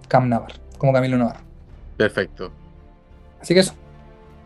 Camnavar, 0.08 0.54
como 0.80 0.92
Camilo 0.92 1.16
Navarro. 1.16 1.42
Perfecto. 1.96 2.52
Así 3.40 3.54
que 3.54 3.60
eso. 3.60 3.76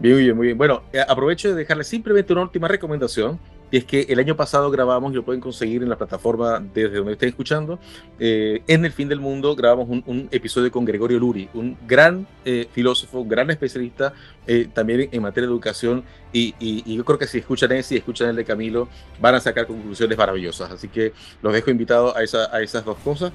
Muy 0.02 0.12
bien, 0.16 0.36
muy 0.36 0.48
bien. 0.48 0.58
Bueno, 0.58 0.82
eh, 0.92 1.00
aprovecho 1.08 1.48
de 1.48 1.56
dejarle 1.56 1.86
simplemente 1.86 2.34
una 2.34 2.42
última 2.42 2.68
recomendación 2.68 3.40
y 3.74 3.78
es 3.78 3.86
que 3.86 4.02
el 4.02 4.20
año 4.20 4.36
pasado 4.36 4.70
grabamos, 4.70 5.14
y 5.14 5.16
lo 5.16 5.26
pueden 5.26 5.42
conseguir 5.42 5.82
en 5.82 5.90
la 5.90 5.98
plataforma 5.98 6.60
desde 6.60 6.98
donde 6.98 7.14
estén 7.14 7.30
escuchando, 7.30 7.80
eh, 8.20 8.62
en 8.68 8.86
el 8.86 8.92
fin 8.92 9.10
del 9.10 9.20
mundo 9.20 9.56
grabamos 9.56 9.90
un, 9.90 10.30
episodio 10.30 10.72
con 10.72 10.86
Gregorio 10.86 11.18
Luri, 11.18 11.50
un 11.56 11.76
gran 11.88 12.28
eh, 12.46 12.68
filósofo, 12.72 13.22
un 13.22 13.30
gran 13.30 13.50
especialista 13.50 14.14
eh, 14.46 14.70
también 14.72 15.10
en, 15.12 15.24
materia 15.24 15.48
de 15.48 15.54
educación, 15.54 16.04
y, 16.32 16.54
yo 16.86 17.04
creo 17.04 17.18
que 17.18 17.26
si 17.26 17.40
escuchan 17.40 17.72
ese 17.72 17.96
y 17.96 17.98
escuchan 17.98 18.30
el 18.30 18.36
de 18.36 18.46
Camilo, 18.46 18.90
van 19.20 19.34
a 19.34 19.40
sacar 19.40 19.66
conclusiones 19.66 20.20
maravillosas. 20.20 20.70
Así 20.70 20.88
que 20.88 21.12
los 21.42 21.52
dejo 21.52 21.72
invitados 21.72 22.16
a, 22.16 22.22
esa, 22.22 22.56
a 22.56 22.62
esas 22.62 22.86
dos 22.86 23.00
cosas, 23.00 23.34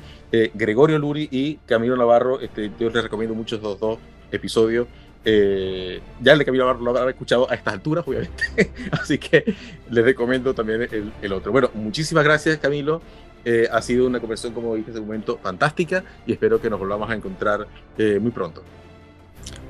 Gregorio 0.55 1.01
Luri 1.01 1.29
y 1.33 1.57
Camilo 1.67 1.97
Navarro, 1.97 2.39
este, 2.39 2.71
yo 2.79 2.91
les 2.91 3.03
recomiendo 3.03 3.35
mucho 3.35 3.57
esos 3.57 3.81
dos 3.81 3.99
episodios. 4.31 4.87
Eh, 5.25 6.01
ya 6.21 6.33
el 6.33 6.39
de 6.39 6.45
Camilo 6.45 6.73
lo 6.75 6.91
habrá 6.91 7.11
escuchado 7.11 7.51
a 7.51 7.55
estas 7.55 7.75
alturas, 7.75 8.07
obviamente. 8.07 8.45
Así 8.93 9.19
que 9.19 9.45
les 9.91 10.05
recomiendo 10.05 10.55
también 10.55 10.89
el, 11.21 11.33
otro. 11.33 11.53
Bueno, 11.53 11.71
muchísimas 11.75 12.25
gracias, 12.25 12.59
Camilo. 12.59 13.03
Eh, 13.45 13.69
ha 13.71 13.81
sido 13.83 14.07
una 14.07 14.21
conversación, 14.21 14.53
como 14.53 14.75
dije 14.75 14.91
hace 14.91 15.01
un 15.01 15.07
momento, 15.07 15.39
fantástica 15.43 16.05
y 16.27 16.33
espero 16.33 16.61
que 16.61 16.69
nos 16.69 16.79
volvamos 16.79 17.09
a 17.09 17.15
encontrar 17.15 17.67
eh, 17.97 18.19
muy 18.21 18.31
pronto. 18.31 18.63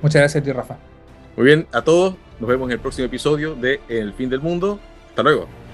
Muchas 0.02 0.20
gracias 0.20 0.42
a 0.42 0.44
ti, 0.44 0.52
Rafa. 0.52 0.78
Muy 1.36 1.46
bien, 1.46 1.66
a 1.72 1.82
todos, 1.82 2.16
nos 2.40 2.48
vemos 2.48 2.66
en 2.68 2.72
el 2.72 2.80
próximo 2.80 3.06
episodio 3.06 3.54
de 3.54 3.80
El 3.88 4.12
fin 4.14 4.28
del 4.28 4.40
mundo. 4.40 4.80
Hasta 5.10 5.22
luego. 5.22 5.67